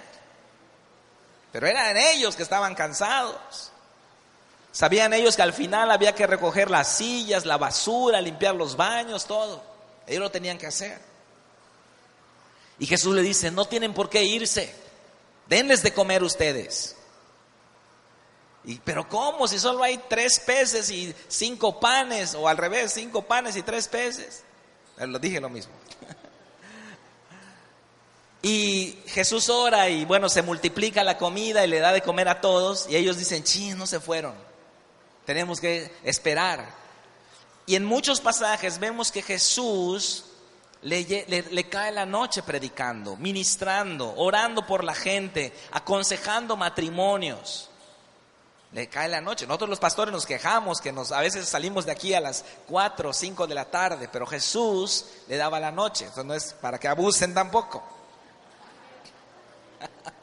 Pero 1.50 1.66
eran 1.66 1.96
ellos 1.96 2.36
que 2.36 2.42
estaban 2.42 2.74
cansados. 2.74 3.70
Sabían 4.74 5.12
ellos 5.12 5.36
que 5.36 5.42
al 5.42 5.52
final 5.52 5.92
había 5.92 6.16
que 6.16 6.26
recoger 6.26 6.68
las 6.68 6.96
sillas, 6.96 7.46
la 7.46 7.56
basura, 7.56 8.20
limpiar 8.20 8.56
los 8.56 8.76
baños, 8.76 9.24
todo. 9.24 9.62
Ellos 10.04 10.20
lo 10.20 10.32
tenían 10.32 10.58
que 10.58 10.66
hacer. 10.66 11.00
Y 12.80 12.86
Jesús 12.86 13.14
le 13.14 13.22
dice, 13.22 13.52
no 13.52 13.66
tienen 13.66 13.94
por 13.94 14.10
qué 14.10 14.24
irse. 14.24 14.74
Denles 15.46 15.84
de 15.84 15.94
comer 15.94 16.24
ustedes. 16.24 16.96
Y, 18.64 18.80
pero 18.80 19.08
¿cómo? 19.08 19.46
Si 19.46 19.60
solo 19.60 19.84
hay 19.84 19.96
tres 20.08 20.40
peces 20.40 20.90
y 20.90 21.14
cinco 21.28 21.78
panes, 21.78 22.34
o 22.34 22.48
al 22.48 22.56
revés, 22.56 22.94
cinco 22.94 23.22
panes 23.22 23.54
y 23.54 23.62
tres 23.62 23.86
peces. 23.86 24.42
Lo 24.98 25.20
dije 25.20 25.40
lo 25.40 25.50
mismo. 25.50 25.72
y 28.42 28.98
Jesús 29.06 29.48
ora 29.48 29.88
y 29.88 30.04
bueno, 30.04 30.28
se 30.28 30.42
multiplica 30.42 31.04
la 31.04 31.16
comida 31.16 31.64
y 31.64 31.68
le 31.68 31.78
da 31.78 31.92
de 31.92 32.02
comer 32.02 32.26
a 32.26 32.40
todos. 32.40 32.88
Y 32.90 32.96
ellos 32.96 33.18
dicen, 33.18 33.44
ching, 33.44 33.78
no 33.78 33.86
se 33.86 34.00
fueron. 34.00 34.52
Tenemos 35.24 35.60
que 35.60 35.90
esperar. 36.02 36.66
Y 37.66 37.76
en 37.76 37.84
muchos 37.84 38.20
pasajes 38.20 38.78
vemos 38.78 39.10
que 39.10 39.22
Jesús 39.22 40.24
le, 40.82 41.68
cae 41.70 41.92
la 41.92 42.04
noche 42.04 42.42
predicando, 42.42 43.16
ministrando, 43.16 44.14
orando 44.16 44.66
por 44.66 44.84
la 44.84 44.94
gente, 44.94 45.52
aconsejando 45.72 46.56
matrimonios. 46.56 47.70
Le 48.72 48.88
cae 48.88 49.08
la 49.08 49.20
noche. 49.20 49.46
Nosotros 49.46 49.70
los 49.70 49.78
pastores 49.78 50.12
nos 50.12 50.26
quejamos 50.26 50.80
que 50.80 50.92
nos, 50.92 51.12
a 51.12 51.20
veces 51.20 51.48
salimos 51.48 51.86
de 51.86 51.92
aquí 51.92 52.12
a 52.12 52.20
las 52.20 52.44
4 52.66 53.08
o 53.08 53.12
5 53.12 53.46
de 53.46 53.54
la 53.54 53.64
tarde, 53.66 54.08
pero 54.12 54.26
Jesús 54.26 55.06
le 55.28 55.36
daba 55.36 55.60
la 55.60 55.70
noche. 55.70 56.06
Eso 56.06 56.24
no 56.24 56.34
es 56.34 56.52
para 56.54 56.78
que 56.78 56.88
abusen 56.88 57.32
tampoco. 57.32 57.82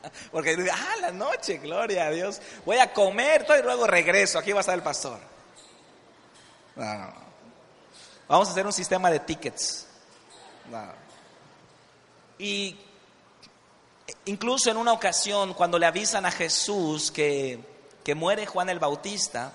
Porque 0.31 0.55
ah, 0.71 0.95
la 1.01 1.11
noche, 1.11 1.57
gloria 1.57 2.07
a 2.07 2.11
Dios. 2.11 2.41
Voy 2.65 2.77
a 2.77 2.91
comer 2.93 3.45
todo 3.45 3.57
y 3.57 3.61
luego 3.61 3.87
regreso. 3.87 4.39
Aquí 4.39 4.51
va 4.51 4.59
a 4.59 4.61
estar 4.61 4.75
el 4.75 4.83
pastor. 4.83 5.19
Vamos 8.27 8.47
a 8.47 8.51
hacer 8.51 8.65
un 8.65 8.73
sistema 8.73 9.11
de 9.11 9.19
tickets. 9.19 9.87
Y 12.39 12.77
incluso 14.25 14.71
en 14.71 14.77
una 14.77 14.93
ocasión, 14.93 15.53
cuando 15.53 15.77
le 15.77 15.85
avisan 15.85 16.25
a 16.25 16.31
Jesús 16.31 17.11
que, 17.11 17.59
que 18.03 18.15
muere 18.15 18.45
Juan 18.45 18.69
el 18.69 18.79
Bautista, 18.79 19.53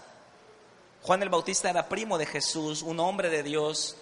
Juan 1.02 1.22
el 1.22 1.28
Bautista 1.28 1.70
era 1.70 1.88
primo 1.88 2.18
de 2.18 2.26
Jesús, 2.26 2.82
un 2.82 3.00
hombre 3.00 3.30
de 3.30 3.42
Dios, 3.42 3.96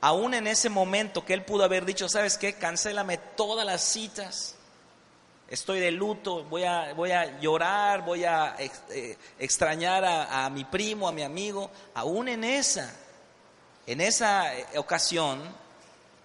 aún 0.00 0.34
en 0.34 0.46
ese 0.46 0.68
momento 0.68 1.24
que 1.24 1.34
él 1.34 1.44
pudo 1.44 1.64
haber 1.64 1.84
dicho, 1.84 2.08
¿sabes 2.08 2.38
qué? 2.38 2.54
Cancélame 2.54 3.18
todas 3.18 3.64
las 3.64 3.82
citas, 3.82 4.53
estoy 5.54 5.80
de 5.80 5.90
luto, 5.90 6.44
voy 6.44 6.64
a, 6.64 6.92
voy 6.94 7.12
a 7.12 7.40
llorar, 7.40 8.04
voy 8.04 8.24
a 8.24 8.56
eh, 8.58 9.16
extrañar 9.38 10.04
a, 10.04 10.44
a, 10.44 10.50
mi 10.50 10.64
primo, 10.64 11.08
a 11.08 11.12
mi 11.12 11.22
amigo, 11.22 11.70
aún 11.94 12.28
en 12.28 12.44
esa, 12.44 12.92
en 13.86 14.00
esa 14.00 14.54
eh, 14.54 14.66
ocasión, 14.76 15.40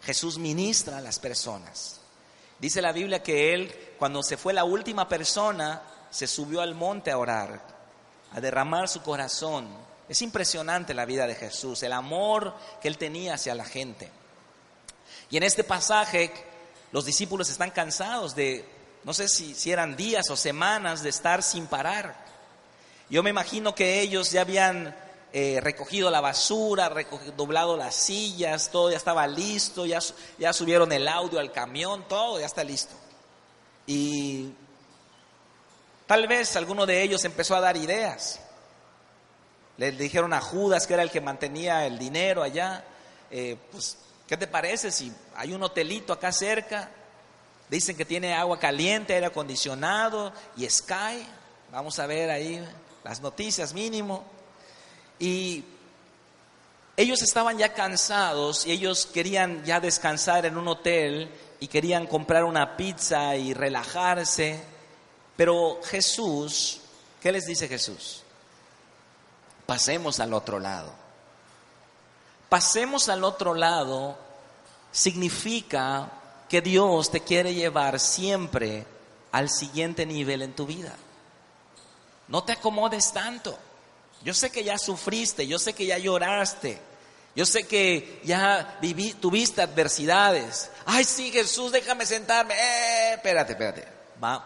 Jesús 0.01 0.37
ministra 0.37 0.97
a 0.97 1.01
las 1.01 1.19
personas. 1.19 2.01
Dice 2.57 2.81
la 2.81 2.91
Biblia 2.91 3.21
que 3.21 3.53
él, 3.53 3.93
cuando 3.99 4.23
se 4.23 4.35
fue 4.35 4.51
la 4.51 4.63
última 4.63 5.07
persona, 5.07 5.81
se 6.09 6.25
subió 6.25 6.61
al 6.61 6.73
monte 6.73 7.11
a 7.11 7.17
orar, 7.17 7.61
a 8.33 8.41
derramar 8.41 8.89
su 8.89 9.01
corazón. 9.03 9.67
Es 10.09 10.23
impresionante 10.23 10.95
la 10.95 11.05
vida 11.05 11.27
de 11.27 11.35
Jesús, 11.35 11.83
el 11.83 11.93
amor 11.93 12.55
que 12.81 12.87
él 12.87 12.97
tenía 12.97 13.35
hacia 13.35 13.53
la 13.53 13.65
gente. 13.65 14.09
Y 15.29 15.37
en 15.37 15.43
este 15.43 15.63
pasaje, 15.63 16.33
los 16.91 17.05
discípulos 17.05 17.49
están 17.49 17.69
cansados 17.69 18.35
de, 18.35 18.78
no 19.03 19.13
sé 19.13 19.27
si, 19.27 19.71
eran 19.71 19.95
días 19.95 20.29
o 20.29 20.35
semanas 20.35 21.01
de 21.03 21.09
estar 21.09 21.41
sin 21.41 21.67
parar. 21.67 22.15
Yo 23.09 23.23
me 23.23 23.29
imagino 23.29 23.73
que 23.73 24.01
ellos 24.01 24.31
ya 24.31 24.41
habían 24.41 24.95
eh, 25.31 25.59
recogido 25.61 26.11
la 26.11 26.21
basura, 26.21 26.91
doblado 27.35 27.77
las 27.77 27.95
sillas, 27.95 28.69
todo 28.71 28.91
ya 28.91 28.97
estaba 28.97 29.25
listo, 29.25 29.85
ya, 29.85 29.99
ya 30.37 30.53
subieron 30.53 30.91
el 30.91 31.07
audio 31.07 31.39
al 31.39 31.51
camión, 31.51 32.07
todo 32.07 32.39
ya 32.39 32.45
está 32.45 32.63
listo. 32.63 32.93
Y 33.87 34.51
tal 36.05 36.27
vez 36.27 36.55
alguno 36.55 36.85
de 36.85 37.01
ellos 37.01 37.23
empezó 37.25 37.55
a 37.55 37.61
dar 37.61 37.77
ideas. 37.77 38.39
Le 39.77 39.93
dijeron 39.93 40.33
a 40.33 40.41
Judas, 40.41 40.85
que 40.85 40.93
era 40.93 41.03
el 41.03 41.09
que 41.09 41.21
mantenía 41.21 41.85
el 41.87 41.97
dinero 41.97 42.43
allá, 42.43 42.83
eh, 43.31 43.57
pues, 43.71 43.97
¿qué 44.27 44.35
te 44.35 44.45
parece 44.45 44.91
si 44.91 45.11
hay 45.35 45.53
un 45.53 45.63
hotelito 45.63 46.11
acá 46.11 46.33
cerca? 46.33 46.91
Dicen 47.69 47.95
que 47.95 48.05
tiene 48.05 48.33
agua 48.33 48.59
caliente, 48.59 49.13
aire 49.13 49.27
acondicionado 49.27 50.33
y 50.57 50.67
Sky. 50.69 51.25
Vamos 51.71 51.99
a 51.99 52.07
ver 52.07 52.29
ahí 52.31 52.67
las 53.03 53.21
noticias 53.21 53.73
mínimo. 53.73 54.23
Y 55.19 55.63
ellos 56.97 57.21
estaban 57.21 57.57
ya 57.57 57.73
cansados 57.73 58.65
y 58.65 58.71
ellos 58.71 59.05
querían 59.05 59.63
ya 59.63 59.79
descansar 59.79 60.45
en 60.45 60.57
un 60.57 60.67
hotel 60.67 61.31
y 61.59 61.67
querían 61.67 62.07
comprar 62.07 62.43
una 62.43 62.75
pizza 62.75 63.35
y 63.35 63.53
relajarse. 63.53 64.59
Pero 65.35 65.79
Jesús, 65.83 66.81
¿qué 67.21 67.31
les 67.31 67.45
dice 67.45 67.67
Jesús? 67.67 68.23
Pasemos 69.65 70.19
al 70.19 70.33
otro 70.33 70.59
lado. 70.59 70.91
Pasemos 72.49 73.09
al 73.09 73.23
otro 73.23 73.53
lado 73.53 74.17
significa 74.91 76.09
que 76.49 76.61
Dios 76.61 77.11
te 77.11 77.21
quiere 77.21 77.53
llevar 77.53 77.99
siempre 77.99 78.85
al 79.31 79.49
siguiente 79.49 80.05
nivel 80.05 80.41
en 80.41 80.53
tu 80.53 80.65
vida. 80.65 80.95
No 82.27 82.43
te 82.43 82.53
acomodes 82.53 83.13
tanto. 83.13 83.57
Yo 84.23 84.33
sé 84.33 84.51
que 84.51 84.63
ya 84.63 84.77
sufriste, 84.77 85.47
yo 85.47 85.59
sé 85.59 85.73
que 85.73 85.85
ya 85.85 85.97
lloraste, 85.97 86.81
yo 87.35 87.45
sé 87.45 87.65
que 87.65 88.19
ya 88.23 88.79
tuviste 89.21 89.61
adversidades. 89.61 90.71
Ay, 90.85 91.05
sí, 91.05 91.31
Jesús, 91.31 91.71
déjame 91.71 92.05
sentarme. 92.05 92.53
Eh, 92.53 93.13
espérate, 93.13 93.53
espérate. 93.53 93.87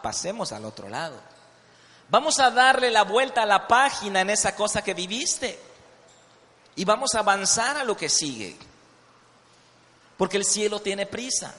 Pasemos 0.04 0.52
al 0.52 0.66
otro 0.66 0.90
lado. 0.90 1.20
Vamos 2.10 2.40
a 2.40 2.52
darle 2.52 2.92
la 2.92 3.04
vuelta 3.04 3.44
a 3.44 3.48
la 3.48 3.68
página 3.68 4.22
en 4.22 4.30
esa 4.30 4.56
cosa 4.56 4.84
que 4.84 4.94
viviste. 4.94 5.60
Y 6.76 6.86
vamos 6.86 7.16
a 7.16 7.20
avanzar 7.20 7.78
a 7.78 7.84
lo 7.84 7.98
que 7.98 8.10
sigue. 8.10 8.56
Porque 10.18 10.38
el 10.38 10.46
cielo 10.46 10.80
tiene 10.80 11.08
prisa. 11.08 11.56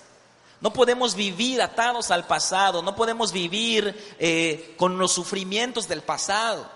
No 0.64 0.72
podemos 0.72 1.14
vivir 1.14 1.60
atados 1.60 2.10
al 2.10 2.26
pasado, 2.26 2.80
no 2.80 2.96
podemos 2.96 3.32
vivir 3.32 4.16
eh, 4.18 4.74
con 4.78 4.96
los 4.96 5.12
sufrimientos 5.12 5.88
del 5.88 6.00
pasado 6.00 6.66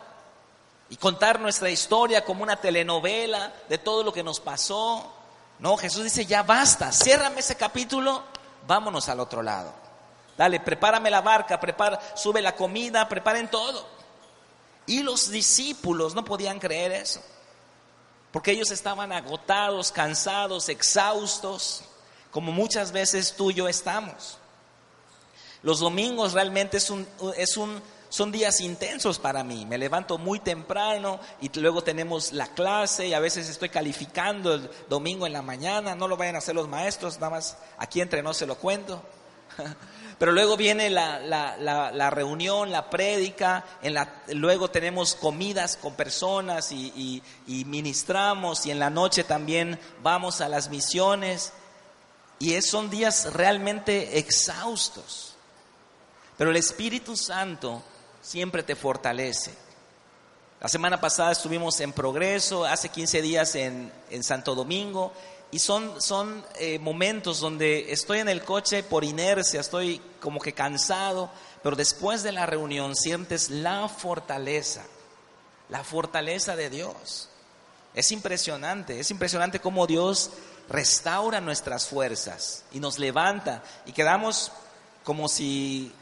y 0.90 0.96
contar 0.96 1.40
nuestra 1.40 1.70
historia 1.70 2.22
como 2.22 2.42
una 2.42 2.61
telenovela 2.61 3.51
de 3.66 3.79
todo 3.79 4.03
lo 4.03 4.12
que 4.12 4.22
nos 4.22 4.40
pasó. 4.40 5.11
No, 5.59 5.74
Jesús 5.79 6.05
dice, 6.05 6.27
ya 6.27 6.42
basta, 6.42 6.92
ciérrame 6.92 7.40
ese 7.40 7.57
capítulo, 7.57 8.24
vámonos 8.66 9.09
al 9.09 9.20
otro 9.20 9.42
lado. 9.42 9.72
Dale, 10.37 10.61
prepárame 10.61 11.11
la 11.11 11.22
barca, 11.22 11.59
prepara, 11.59 11.98
sube 12.14 12.42
la 12.42 12.55
comida, 12.55 13.09
preparen 13.09 13.48
todo. 13.48 13.88
Y 14.85 15.03
los 15.03 15.31
discípulos 15.31 16.14
no 16.14 16.27
podían 16.27 16.59
creer 16.59 16.92
eso, 16.92 17.22
porque 18.33 18.51
ellos 18.51 18.70
estaban 18.70 19.12
agotados, 19.12 19.90
cansados, 19.92 20.68
exhaustos, 20.68 21.85
como 22.30 22.52
muchas 22.52 22.92
veces 22.92 23.34
tú 23.36 23.50
y 23.50 23.54
yo 23.54 23.68
estamos. 23.68 24.38
Los 25.62 25.80
domingos 25.80 26.34
realmente 26.34 26.76
es 26.76 26.90
un, 26.90 27.06
es 27.36 27.56
un 27.56 27.80
son 28.08 28.32
días 28.32 28.60
intensos 28.60 29.18
para 29.18 29.44
mí. 29.44 29.66
Me 29.66 29.78
levanto 29.78 30.18
muy 30.18 30.40
temprano 30.40 31.20
y 31.40 31.50
luego 31.58 31.82
tenemos 31.82 32.32
la 32.32 32.46
clase 32.48 33.06
y 33.06 33.14
a 33.14 33.20
veces 33.20 33.48
estoy 33.48 33.68
calificando 33.68 34.54
el 34.54 34.70
domingo 34.88 35.26
en 35.26 35.32
la 35.32 35.42
mañana. 35.42 35.94
No 35.94 36.08
lo 36.08 36.16
vayan 36.16 36.36
a 36.36 36.38
hacer 36.38 36.54
los 36.54 36.68
maestros, 36.68 37.16
nada 37.16 37.30
más 37.30 37.58
aquí 37.76 38.00
entre 38.00 38.22
no 38.22 38.32
se 38.32 38.46
lo 38.46 38.56
cuento. 38.56 39.02
Pero 40.18 40.32
luego 40.32 40.56
viene 40.56 40.90
la, 40.90 41.20
la, 41.20 42.10
reunión, 42.10 42.72
la 42.72 42.90
prédica, 42.90 43.64
en 43.82 43.94
la, 43.94 44.22
luego 44.28 44.68
tenemos 44.68 45.14
comidas 45.14 45.76
con 45.76 45.94
personas 45.94 46.72
y, 46.72 47.22
y 47.46 47.64
ministramos 47.66 48.66
y 48.66 48.72
en 48.72 48.80
la 48.80 48.90
noche 48.90 49.22
también 49.22 49.78
vamos 50.02 50.40
a 50.40 50.48
las 50.48 50.70
misiones. 50.70 51.52
Y 52.38 52.61
son 52.62 52.90
días 52.90 53.33
realmente 53.33 54.18
exhaustos. 54.18 55.35
Pero 56.37 56.51
el 56.51 56.57
Espíritu 56.57 57.16
Santo 57.16 57.83
siempre 58.22 58.62
te 58.62 58.77
fortalece. 58.77 59.53
La 60.61 60.68
semana 60.68 61.01
pasada 61.01 61.33
estuvimos 61.33 61.79
en 61.81 61.92
progreso, 61.92 62.64
hace 62.64 62.88
15 62.88 63.22
días 63.22 63.55
en, 63.55 63.92
Santo 64.22 64.55
Domingo, 64.55 65.12
y 65.51 65.61
son, 65.61 66.01
son 66.03 66.44
eh, 66.57 66.79
momentos 66.81 67.40
donde 67.40 67.92
estoy 67.92 68.18
en 68.18 68.29
el 68.29 68.42
coche 68.42 68.83
por 68.83 69.05
inercia, 69.05 69.61
estoy 69.61 70.01
como 70.20 70.40
que 70.40 70.53
cansado, 70.53 71.31
pero 71.62 71.77
después 71.77 72.22
de 72.22 72.33
la 72.33 72.44
reunión 72.44 72.96
sientes 72.96 73.51
la 73.51 73.88
fortaleza, 73.88 74.85
la 75.68 75.85
fortaleza 75.85 76.57
de 76.57 76.70
Dios. 76.70 77.29
Es 77.94 78.11
impresionante, 78.11 78.98
es 78.98 79.11
impresionante 79.11 79.61
cómo 79.61 79.87
Dios 79.87 80.31
restaura 80.68 81.40
nuestras 81.40 81.87
fuerzas 81.87 82.64
y 82.72 82.81
nos 82.81 82.98
levanta 82.98 83.62
y 83.87 83.92
quedamos 83.92 84.52
como 85.04 85.28
si 85.28 85.92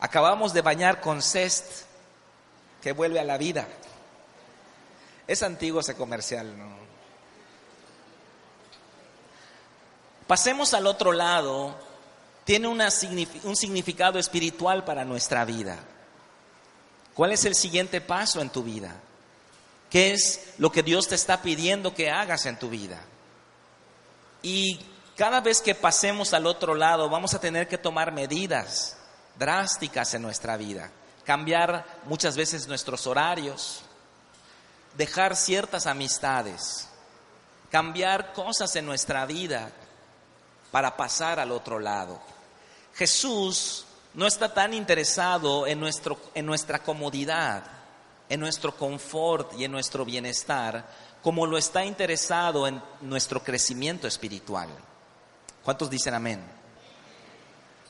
acabamos 0.00 0.52
de 0.52 0.62
bañar 0.62 1.00
con 1.00 1.20
cest 1.22 1.84
que 2.82 2.92
vuelve 2.92 3.20
a 3.20 3.24
la 3.24 3.36
vida. 3.36 3.68
Es 5.26 5.42
antiguo 5.42 5.80
ese 5.80 5.94
comercial, 5.94 6.58
¿no? 6.58 6.80
Pasemos 10.26 10.74
al 10.74 10.86
otro 10.86 11.12
lado, 11.12 11.76
tiene 12.44 12.68
un 12.68 13.56
significado 13.56 14.18
espiritual 14.18 14.84
para 14.84 15.04
nuestra 15.04 15.44
vida. 15.44 15.76
¿Cuál 17.14 17.32
es 17.32 17.44
el 17.44 17.54
siguiente 17.54 18.00
paso 18.00 18.40
en 18.40 18.48
tu 18.48 18.62
vida? 18.62 18.94
¿Qué 19.90 20.12
es 20.12 20.52
lo 20.58 20.70
que 20.70 20.84
Dios 20.84 21.08
te 21.08 21.16
está 21.16 21.42
pidiendo 21.42 21.94
que 21.94 22.10
hagas 22.10 22.46
en 22.46 22.58
tu 22.58 22.70
vida? 22.70 23.00
Y 24.42 24.80
cada 25.16 25.40
vez 25.40 25.60
que 25.60 25.74
pasemos 25.74 26.32
al 26.32 26.46
otro 26.46 26.74
lado 26.74 27.08
vamos 27.08 27.34
a 27.34 27.40
tener 27.40 27.68
que 27.68 27.78
tomar 27.78 28.12
medidas 28.12 28.96
drásticas 29.38 30.14
en 30.14 30.22
nuestra 30.22 30.56
vida, 30.56 30.90
cambiar 31.24 31.84
muchas 32.04 32.36
veces 32.36 32.66
nuestros 32.66 33.06
horarios, 33.06 33.82
dejar 34.96 35.36
ciertas 35.36 35.86
amistades, 35.86 36.88
cambiar 37.70 38.32
cosas 38.32 38.74
en 38.76 38.86
nuestra 38.86 39.26
vida 39.26 39.70
para 40.70 40.96
pasar 40.96 41.40
al 41.40 41.52
otro 41.52 41.78
lado. 41.78 42.20
Jesús 42.94 43.86
no 44.14 44.26
está 44.26 44.52
tan 44.52 44.74
interesado 44.74 45.66
en, 45.66 45.80
nuestro, 45.80 46.18
en 46.34 46.46
nuestra 46.46 46.80
comodidad, 46.80 47.64
en 48.28 48.40
nuestro 48.40 48.74
confort 48.74 49.58
y 49.58 49.64
en 49.64 49.72
nuestro 49.72 50.04
bienestar, 50.04 50.84
como 51.22 51.46
lo 51.46 51.58
está 51.58 51.84
interesado 51.84 52.66
en 52.66 52.82
nuestro 53.00 53.42
crecimiento 53.42 54.06
espiritual. 54.06 54.68
¿Cuántos 55.62 55.90
dicen 55.90 56.14
amén? 56.14 56.42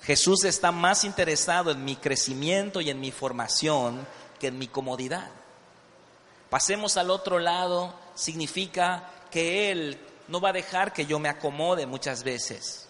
Jesús 0.02 0.44
está 0.44 0.72
más 0.72 1.04
interesado 1.04 1.70
en 1.70 1.84
mi 1.84 1.96
crecimiento 1.96 2.80
y 2.80 2.90
en 2.90 3.00
mi 3.00 3.10
formación 3.10 4.06
que 4.38 4.48
en 4.48 4.58
mi 4.58 4.66
comodidad. 4.66 5.30
Pasemos 6.48 6.96
al 6.96 7.10
otro 7.10 7.38
lado 7.38 7.94
significa 8.14 9.08
que 9.30 9.70
Él 9.70 10.00
no 10.28 10.40
va 10.40 10.48
a 10.50 10.54
dejar 10.54 10.92
que 10.92 11.06
yo 11.06 11.18
me 11.18 11.28
acomode 11.28 11.86
muchas 11.86 12.24
veces 12.24 12.88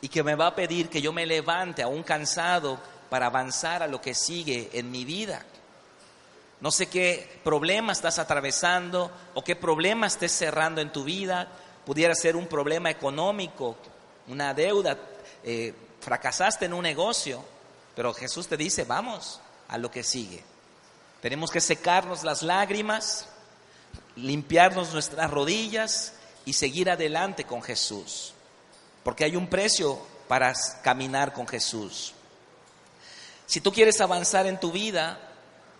y 0.00 0.08
que 0.08 0.22
me 0.22 0.34
va 0.34 0.48
a 0.48 0.54
pedir 0.54 0.88
que 0.88 1.02
yo 1.02 1.12
me 1.12 1.26
levante 1.26 1.82
aún 1.82 2.02
cansado 2.02 2.80
para 3.10 3.26
avanzar 3.26 3.82
a 3.82 3.86
lo 3.86 4.00
que 4.00 4.14
sigue 4.14 4.70
en 4.72 4.90
mi 4.90 5.04
vida. 5.04 5.44
No 6.60 6.70
sé 6.70 6.86
qué 6.86 7.40
problema 7.44 7.92
estás 7.92 8.18
atravesando 8.18 9.10
o 9.34 9.44
qué 9.44 9.54
problema 9.54 10.06
estés 10.06 10.32
cerrando 10.32 10.80
en 10.80 10.92
tu 10.92 11.04
vida. 11.04 11.48
Pudiera 11.86 12.14
ser 12.14 12.36
un 12.36 12.46
problema 12.46 12.90
económico, 12.90 13.76
una 14.26 14.52
deuda, 14.54 14.98
eh, 15.44 15.74
fracasaste 16.00 16.66
en 16.66 16.72
un 16.72 16.82
negocio, 16.82 17.44
pero 17.94 18.12
Jesús 18.12 18.48
te 18.48 18.56
dice, 18.56 18.84
vamos 18.84 19.40
a 19.68 19.78
lo 19.78 19.90
que 19.90 20.02
sigue. 20.02 20.42
Tenemos 21.22 21.50
que 21.50 21.60
secarnos 21.60 22.24
las 22.24 22.42
lágrimas, 22.42 23.28
limpiarnos 24.16 24.92
nuestras 24.92 25.30
rodillas 25.30 26.14
y 26.44 26.52
seguir 26.52 26.90
adelante 26.90 27.44
con 27.44 27.62
Jesús 27.62 28.34
porque 29.08 29.24
hay 29.24 29.36
un 29.36 29.46
precio 29.46 29.98
para 30.28 30.52
caminar 30.82 31.32
con 31.32 31.48
Jesús. 31.48 32.12
Si 33.46 33.58
tú 33.58 33.72
quieres 33.72 34.02
avanzar 34.02 34.46
en 34.46 34.60
tu 34.60 34.70
vida, 34.70 35.18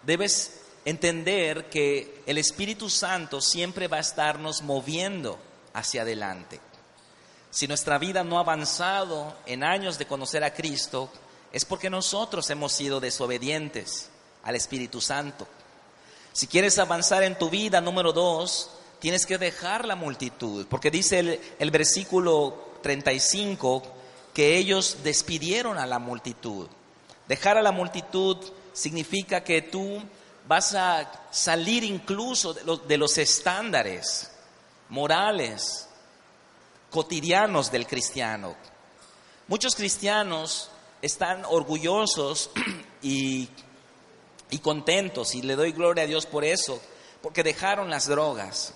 debes 0.02 0.62
entender 0.88 1.68
que 1.68 2.22
el 2.26 2.38
Espíritu 2.38 2.88
Santo 2.88 3.40
siempre 3.40 3.88
va 3.88 3.98
a 3.98 4.00
estarnos 4.00 4.62
moviendo 4.62 5.38
hacia 5.74 6.02
adelante. 6.02 6.60
Si 7.50 7.68
nuestra 7.68 7.98
vida 7.98 8.24
no 8.24 8.38
ha 8.38 8.40
avanzado 8.40 9.36
en 9.44 9.64
años 9.64 9.98
de 9.98 10.06
conocer 10.06 10.44
a 10.44 10.54
Cristo, 10.54 11.10
es 11.52 11.64
porque 11.64 11.90
nosotros 11.90 12.48
hemos 12.50 12.72
sido 12.72 13.00
desobedientes 13.00 14.08
al 14.44 14.56
Espíritu 14.56 15.00
Santo. 15.00 15.46
Si 16.32 16.46
quieres 16.46 16.78
avanzar 16.78 17.22
en 17.22 17.36
tu 17.36 17.50
vida, 17.50 17.80
número 17.80 18.12
dos, 18.12 18.70
tienes 18.98 19.26
que 19.26 19.36
dejar 19.36 19.84
la 19.84 19.96
multitud, 19.96 20.66
porque 20.68 20.90
dice 20.90 21.18
el, 21.18 21.40
el 21.58 21.70
versículo 21.70 22.78
35 22.82 23.82
que 24.32 24.56
ellos 24.56 24.98
despidieron 25.02 25.76
a 25.78 25.86
la 25.86 25.98
multitud. 25.98 26.66
Dejar 27.26 27.58
a 27.58 27.62
la 27.62 27.72
multitud 27.72 28.38
significa 28.72 29.44
que 29.44 29.60
tú 29.60 30.02
vas 30.48 30.74
a 30.74 31.28
salir 31.30 31.84
incluso 31.84 32.54
de 32.54 32.96
los, 32.96 33.18
estándares 33.18 34.32
morales 34.88 35.86
cotidianos 36.90 37.70
del 37.70 37.86
cristiano. 37.86 38.56
Muchos 39.46 39.76
cristianos 39.76 40.70
están 41.02 41.44
orgullosos 41.44 42.50
y, 43.02 43.50
y, 44.48 44.58
contentos 44.60 45.34
y 45.34 45.42
le 45.42 45.54
doy 45.54 45.72
gloria 45.72 46.04
a 46.04 46.06
Dios 46.06 46.24
por 46.24 46.46
eso, 46.46 46.80
porque 47.20 47.42
dejaron 47.42 47.90
las 47.90 48.06
drogas, 48.06 48.72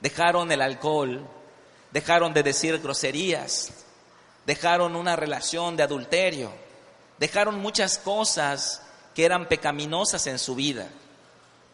dejaron 0.00 0.50
el 0.50 0.62
alcohol, 0.62 1.28
dejaron 1.90 2.32
de 2.32 2.42
decir 2.42 2.78
groserías, 2.78 3.84
dejaron 4.46 4.96
una 4.96 5.14
relación 5.14 5.76
de 5.76 5.82
adulterio, 5.82 6.50
dejaron 7.18 7.60
muchas 7.60 7.98
cosas 7.98 8.80
que 9.14 9.26
eran 9.26 9.46
pecaminosas 9.46 10.26
en 10.26 10.38
su 10.38 10.54
vida. 10.54 10.88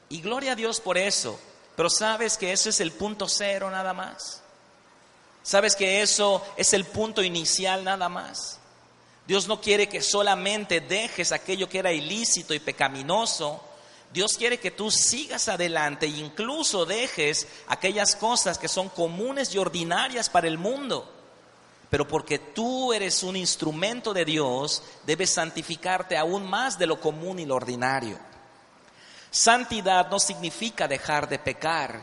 Y 0.09 0.21
gloria 0.21 0.53
a 0.53 0.57
Dios 0.57 0.81
por 0.81 0.97
eso, 0.97 1.39
pero 1.77 1.91
sabes 1.91 2.37
que 2.37 2.53
eso 2.53 2.69
es 2.71 2.81
el 2.81 2.93
punto 2.93 3.29
cero 3.29 3.71
nada 3.71 3.93
más. 3.93 4.43
Sabes 5.43 5.77
que 5.77 6.03
eso 6.03 6.45
es 6.57 6.73
el 6.73 6.85
punto 6.85 7.23
inicial 7.23 7.85
nada 7.85 8.09
más. 8.09 8.59
Dios 9.27 9.47
no 9.47 9.61
quiere 9.61 9.89
que 9.89 10.01
solamente 10.01 10.81
dejes 10.81 11.33
aquello 11.33 11.69
que 11.69 11.79
era 11.79 11.93
ilícito 11.93 12.55
y 12.55 12.59
pecaminoso, 12.59 13.63
Dios 14.13 14.39
quiere 14.39 14.59
que 14.59 14.71
tú 14.71 14.91
sigas 14.91 15.49
adelante 15.49 16.07
e 16.07 16.11
incluso 16.11 16.87
dejes 16.87 17.47
aquellas 17.67 18.17
cosas 18.17 18.59
que 18.59 18.69
son 18.69 18.89
comunes 18.89 19.55
y 19.55 19.59
ordinarias 19.59 20.31
para 20.31 20.49
el 20.49 20.57
mundo. 20.57 21.13
Pero 21.91 22.09
porque 22.09 22.39
tú 22.39 22.93
eres 22.93 23.23
un 23.23 23.37
instrumento 23.37 24.15
de 24.15 24.25
Dios, 24.25 24.83
debes 25.07 25.31
santificarte 25.31 26.17
aún 26.17 26.49
más 26.49 26.79
de 26.79 26.87
lo 26.87 27.01
común 27.01 27.39
y 27.39 27.47
lo 27.47 27.57
ordinario. 27.57 28.19
Santidad 29.31 30.11
no 30.11 30.19
significa 30.19 30.89
dejar 30.89 31.29
de 31.29 31.39
pecar. 31.39 32.01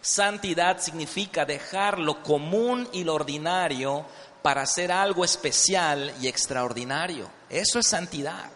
Santidad 0.00 0.80
significa 0.80 1.44
dejar 1.44 1.98
lo 1.98 2.22
común 2.22 2.88
y 2.92 3.04
lo 3.04 3.14
ordinario 3.14 4.04
para 4.42 4.62
hacer 4.62 4.90
algo 4.90 5.24
especial 5.24 6.12
y 6.20 6.26
extraordinario. 6.26 7.28
Eso 7.48 7.78
es 7.78 7.86
santidad. 7.88 8.50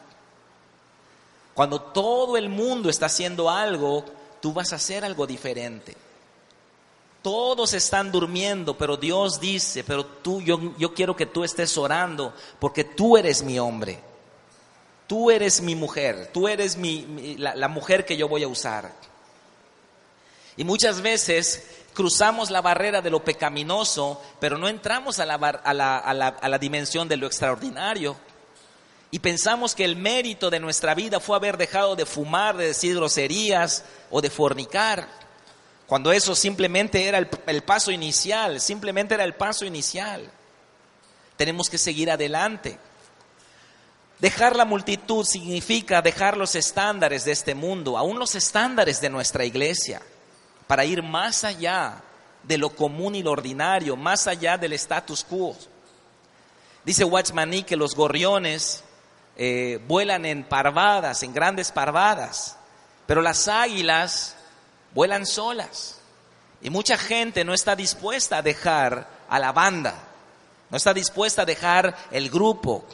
Cuando 1.53 1.81
todo 1.81 2.37
el 2.37 2.49
mundo 2.49 2.91
está 2.91 3.07
haciendo 3.07 3.49
algo, 3.51 4.05
tú 4.41 4.53
vas 4.53 4.73
a 4.73 4.77
hacer 4.77 5.05
algo 5.05 5.27
diferente. 5.27 5.97
Todos 7.23 7.73
están 7.73 8.11
durmiendo, 8.11 8.77
pero 8.77 8.97
Dios 8.97 9.41
dice, 9.41 9.85
pero 9.85 10.05
tú, 10.05 10.43
yo, 10.43 10.77
yo 10.77 10.93
quiero 10.93 11.15
que 11.15 11.27
tú 11.27 11.45
estés 11.45 11.79
orando, 11.79 12.35
porque 12.59 12.85
tú 12.85 13.17
eres 13.17 13.43
mi 13.43 13.59
hombre. 13.59 14.14
Tú 15.07 15.31
eres 15.31 15.61
mi 15.61 15.75
mujer, 15.75 16.31
tú 16.33 16.49
eres 16.49 16.77
mi, 16.77 17.37
la, 17.39 17.69
mujer 17.69 18.05
que 18.05 18.17
yo 18.17 18.29
voy 18.29 18.43
a 18.43 18.49
usar. 18.49 18.93
Y 20.57 20.65
muchas 20.65 21.01
veces 21.03 21.65
cruzamos 21.93 22.51
la 22.51 22.63
barrera 22.63 23.03
de 23.03 23.11
lo 23.11 23.25
pecaminoso, 23.25 24.21
pero 24.41 24.57
no 24.57 24.69
entramos 24.69 25.19
a 25.19 25.27
la, 25.27 25.35
a 25.35 25.75
la, 25.75 25.99
a 25.99 26.49
la 26.49 26.59
dimensión 26.59 27.09
de 27.09 27.17
lo 27.17 27.27
extraordinario 27.27 28.17
y 29.11 29.21
pensamos 29.21 29.77
que 29.77 29.85
el 29.85 29.95
mérito 29.95 30.51
de 30.51 30.59
nuestra 30.59 30.95
vida 30.95 31.21
fue 31.21 31.37
haber 31.37 31.57
dejado 31.57 31.95
de 31.95 32.05
fumar, 32.05 32.57
de 32.57 32.67
decir 32.67 32.97
groserías 32.97 33.85
o 34.11 34.21
de 34.21 34.29
fornicar, 34.29 35.07
cuando 35.87 36.13
eso 36.13 36.35
simplemente 36.35 37.07
era 37.07 37.19
el, 37.19 37.63
paso 37.63 37.91
inicial, 37.91 38.61
simplemente 38.61 39.15
era 39.15 39.25
el 39.25 39.35
paso 39.35 39.65
inicial. 39.65 40.29
Tenemos 41.37 41.69
que 41.69 41.79
seguir 41.79 42.11
adelante. 42.11 42.79
Dejar 44.19 44.57
la 44.57 44.65
multitud 44.65 45.25
significa 45.25 46.01
dejar 46.01 46.37
los 46.37 46.55
estándares 46.55 47.25
de 47.25 47.33
este 47.33 47.55
mundo, 47.55 47.99
aún 47.99 48.19
los 48.19 48.35
estándares 48.35 49.01
de 49.01 49.11
nuestra 49.11 49.45
iglesia, 49.45 50.01
para 50.67 50.85
ir 50.85 51.03
más 51.03 51.45
allá 51.45 52.03
de 52.43 52.59
lo 52.59 52.71
común 52.71 53.15
y 53.15 53.23
lo 53.23 53.33
ordinario, 53.33 53.97
más 53.97 54.27
allá 54.27 54.57
del 54.57 54.73
status 54.75 55.25
quo. 55.25 55.57
Dice 56.85 57.05
Watchman 57.05 57.65
que 57.65 57.77
los 57.77 57.95
gorriones 57.95 58.85
eh, 59.37 59.81
vuelan 59.89 60.27
en 60.27 60.45
parvadas, 60.45 61.23
en 61.23 61.33
grandes 61.33 61.73
parvadas, 61.73 62.57
pero 63.07 63.21
las 63.21 63.49
águilas 63.49 64.37
vuelan 64.95 65.27
solas. 65.27 65.99
Y 66.63 66.71
mucha 66.71 66.97
gente 66.97 67.45
no 67.45 67.53
está 67.53 67.75
dispuesta 67.75 68.39
a 68.39 68.43
dejar 68.43 69.09
a 69.29 69.39
la 69.39 69.53
banda, 69.53 69.95
no 70.71 70.77
está 70.77 70.95
dispuesta 70.95 71.43
a 71.43 71.47
dejar 71.47 71.97
el 72.11 72.31
grupo, 72.31 72.87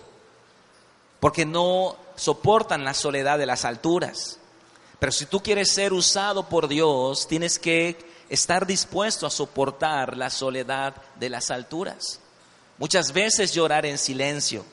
porque 1.20 1.44
no 1.44 1.96
soportan 2.16 2.85
la 2.85 2.94
soledad 2.94 3.38
de 3.38 3.46
las 3.46 3.64
alturas. 3.64 4.38
Pero 4.98 5.12
si 5.12 5.26
tú 5.26 5.40
quieres 5.40 5.72
ser 5.72 5.92
usado 5.92 6.48
por 6.48 6.68
Dios, 6.68 7.28
tienes 7.28 7.59
que 7.59 7.96
estar 8.28 8.66
dispuesto 8.66 9.26
a 9.26 9.30
soportar 9.30 10.16
la 10.16 10.30
soledad 10.30 10.94
de 11.16 11.30
las 11.30 11.50
alturas. 11.50 12.20
Muchas 12.78 13.12
veces 13.12 13.52
llorar 13.52 13.87
en 13.87 13.98
silencio. 13.98 14.64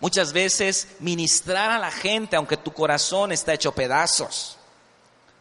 Muchas 0.00 0.32
veces 0.32 0.88
ministrar 1.00 1.70
a 1.70 1.78
la 1.78 1.90
gente 1.90 2.36
aunque 2.36 2.56
tu 2.56 2.72
corazón 2.72 3.32
está 3.32 3.54
hecho 3.54 3.72
pedazos. 3.72 4.58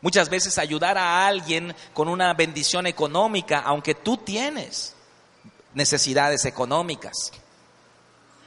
Muchas 0.02 0.30
veces 0.30 0.58
ayudar 0.58 0.98
a 0.98 1.26
alguien 1.26 1.76
con 1.94 2.08
una 2.08 2.34
bendición 2.34 2.88
económica 2.88 3.60
aunque 3.60 3.96
tú 3.96 4.18
tienes 4.18 4.96
necesidades 5.74 6.46
económicas. 6.46 7.32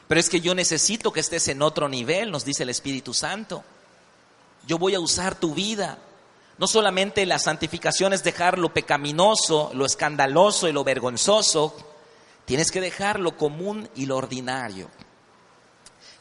Pero 0.08 0.20
es 0.20 0.28
que 0.28 0.40
yo 0.40 0.54
necesito 0.54 1.12
que 1.12 1.20
estés 1.20 1.48
en 1.48 1.62
otro 1.62 1.88
nivel, 1.88 2.30
nos 2.30 2.44
dice 2.44 2.62
el 2.62 2.70
Espíritu 2.70 3.12
Santo. 3.12 3.64
Yo 4.66 4.78
voy 4.78 4.94
a 4.94 5.00
usar 5.00 5.34
tu 5.34 5.54
vida. 5.54 5.98
No 6.58 6.66
solamente 6.66 7.26
la 7.26 7.38
santificación 7.38 8.12
es 8.12 8.24
dejar 8.24 8.58
lo 8.58 8.72
pecaminoso, 8.72 9.70
lo 9.74 9.84
escandaloso 9.84 10.68
y 10.68 10.72
lo 10.72 10.84
vergonzoso, 10.84 11.74
tienes 12.44 12.70
que 12.70 12.80
dejar 12.80 13.20
lo 13.20 13.36
común 13.36 13.88
y 13.94 14.06
lo 14.06 14.16
ordinario. 14.16 14.88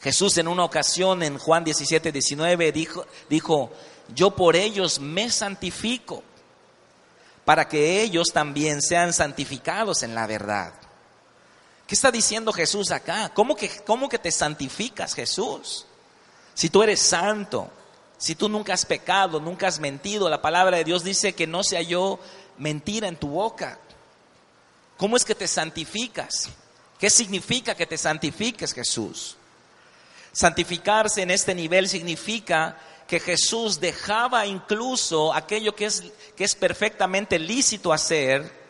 Jesús 0.02 0.36
en 0.38 0.48
una 0.48 0.64
ocasión 0.64 1.22
en 1.22 1.38
Juan 1.38 1.64
17, 1.64 2.12
19 2.12 2.72
dijo, 2.72 3.06
dijo, 3.30 3.72
yo 4.14 4.32
por 4.36 4.56
ellos 4.56 5.00
me 5.00 5.30
santifico, 5.30 6.22
para 7.44 7.66
que 7.68 8.02
ellos 8.02 8.28
también 8.32 8.82
sean 8.82 9.12
santificados 9.12 10.02
en 10.02 10.14
la 10.14 10.26
verdad. 10.26 10.74
¿Qué 11.86 11.94
está 11.94 12.10
diciendo 12.10 12.52
Jesús 12.52 12.90
acá? 12.90 13.30
¿Cómo 13.32 13.54
que, 13.54 13.68
cómo 13.84 14.08
que 14.08 14.18
te 14.18 14.32
santificas, 14.32 15.14
Jesús? 15.14 15.86
Si 16.54 16.68
tú 16.68 16.82
eres 16.82 17.00
santo, 17.00 17.70
si 18.18 18.34
tú 18.34 18.48
nunca 18.48 18.74
has 18.74 18.84
pecado, 18.84 19.40
nunca 19.40 19.68
has 19.68 19.78
mentido, 19.78 20.28
la 20.28 20.42
palabra 20.42 20.78
de 20.78 20.84
Dios 20.84 21.04
dice 21.04 21.34
que 21.34 21.46
no 21.46 21.62
se 21.62 21.76
halló 21.76 22.18
mentira 22.58 23.06
en 23.08 23.16
tu 23.16 23.28
boca. 23.28 23.78
¿Cómo 24.96 25.16
es 25.16 25.24
que 25.24 25.34
te 25.34 25.46
santificas? 25.46 26.48
¿Qué 26.98 27.10
significa 27.10 27.74
que 27.74 27.86
te 27.86 27.98
santifiques, 27.98 28.72
Jesús? 28.72 29.36
Santificarse 30.32 31.22
en 31.22 31.30
este 31.30 31.54
nivel 31.54 31.88
significa 31.88 32.78
que 33.06 33.20
Jesús 33.20 33.78
dejaba 33.78 34.46
incluso 34.46 35.32
aquello 35.32 35.76
que 35.76 35.86
es, 35.86 36.04
que 36.36 36.44
es 36.44 36.54
perfectamente 36.54 37.38
lícito 37.38 37.92
hacer 37.92 38.65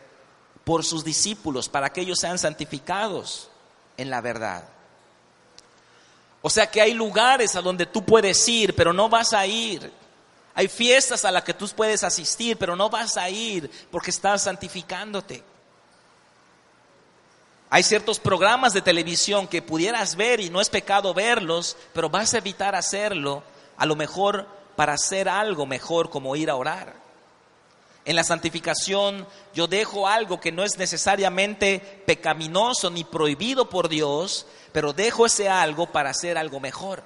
por 0.67 0.83
sus 0.83 1.05
discípulos 1.05 1.69
para 1.69 1.93
que 1.93 2.01
ellos 2.01 2.19
sean 2.19 2.37
santificados 2.37 3.47
en 3.95 4.09
la 4.09 4.19
verdad. 4.19 4.67
O 6.41 6.49
sea 6.49 6.69
que 6.69 6.81
hay 6.81 6.93
lugares 6.93 7.55
a 7.55 7.61
donde 7.61 7.85
tú 7.85 8.03
puedes 8.03 8.45
ir, 8.49 8.75
pero 8.75 8.91
no 8.91 9.07
vas 9.07 9.31
a 9.31 9.47
ir. 9.47 9.89
Hay 10.53 10.67
fiestas 10.67 11.23
a 11.23 11.31
las 11.31 11.45
que 11.45 11.53
tú 11.53 11.69
puedes 11.69 12.03
asistir, 12.03 12.57
pero 12.57 12.75
no 12.75 12.89
vas 12.89 13.15
a 13.15 13.29
ir 13.29 13.71
porque 13.89 14.09
estás 14.09 14.43
santificándote. 14.43 15.41
Hay 17.69 17.83
ciertos 17.83 18.19
programas 18.19 18.73
de 18.73 18.81
televisión 18.81 19.47
que 19.47 19.61
pudieras 19.61 20.17
ver 20.17 20.41
y 20.41 20.49
no 20.49 20.59
es 20.59 20.69
pecado 20.69 21.13
verlos, 21.13 21.77
pero 21.93 22.09
vas 22.09 22.33
a 22.33 22.39
evitar 22.39 22.75
hacerlo, 22.75 23.41
a 23.77 23.85
lo 23.85 23.95
mejor 23.95 24.45
para 24.75 24.95
hacer 24.95 25.29
algo 25.29 25.65
mejor 25.65 26.09
como 26.09 26.35
ir 26.35 26.49
a 26.49 26.55
orar. 26.55 27.06
En 28.07 28.15
la 28.15 28.23
santificación 28.23 29.27
yo 29.53 29.67
dejo 29.67 30.07
algo 30.07 30.39
que 30.39 30.53
no 30.53 30.63
es 30.63 30.77
necesariamente 30.77 32.01
pecaminoso 32.05 32.89
ni 32.89 33.03
prohibido 33.03 33.69
por 33.69 33.89
Dios, 33.89 34.47
pero 34.71 34.93
dejo 34.93 35.25
ese 35.25 35.49
algo 35.49 35.87
para 35.91 36.11
hacer 36.11 36.37
algo 36.37 36.61
mejor. 36.61 37.03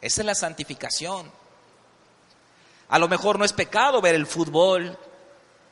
Esa 0.00 0.22
es 0.22 0.26
la 0.26 0.34
santificación. 0.34 1.30
A 2.88 2.98
lo 2.98 3.06
mejor 3.06 3.38
no 3.38 3.44
es 3.44 3.52
pecado 3.52 4.00
ver 4.00 4.16
el 4.16 4.26
fútbol 4.26 4.98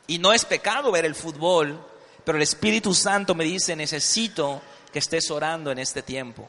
y 0.06 0.20
no 0.20 0.32
es 0.32 0.44
pecado 0.44 0.92
ver 0.92 1.06
el 1.06 1.16
fútbol, 1.16 1.84
pero 2.24 2.38
el 2.38 2.42
Espíritu 2.42 2.94
Santo 2.94 3.34
me 3.34 3.42
dice, 3.42 3.74
necesito 3.74 4.62
que 4.92 5.00
estés 5.00 5.28
orando 5.32 5.72
en 5.72 5.80
este 5.80 6.02
tiempo. 6.02 6.48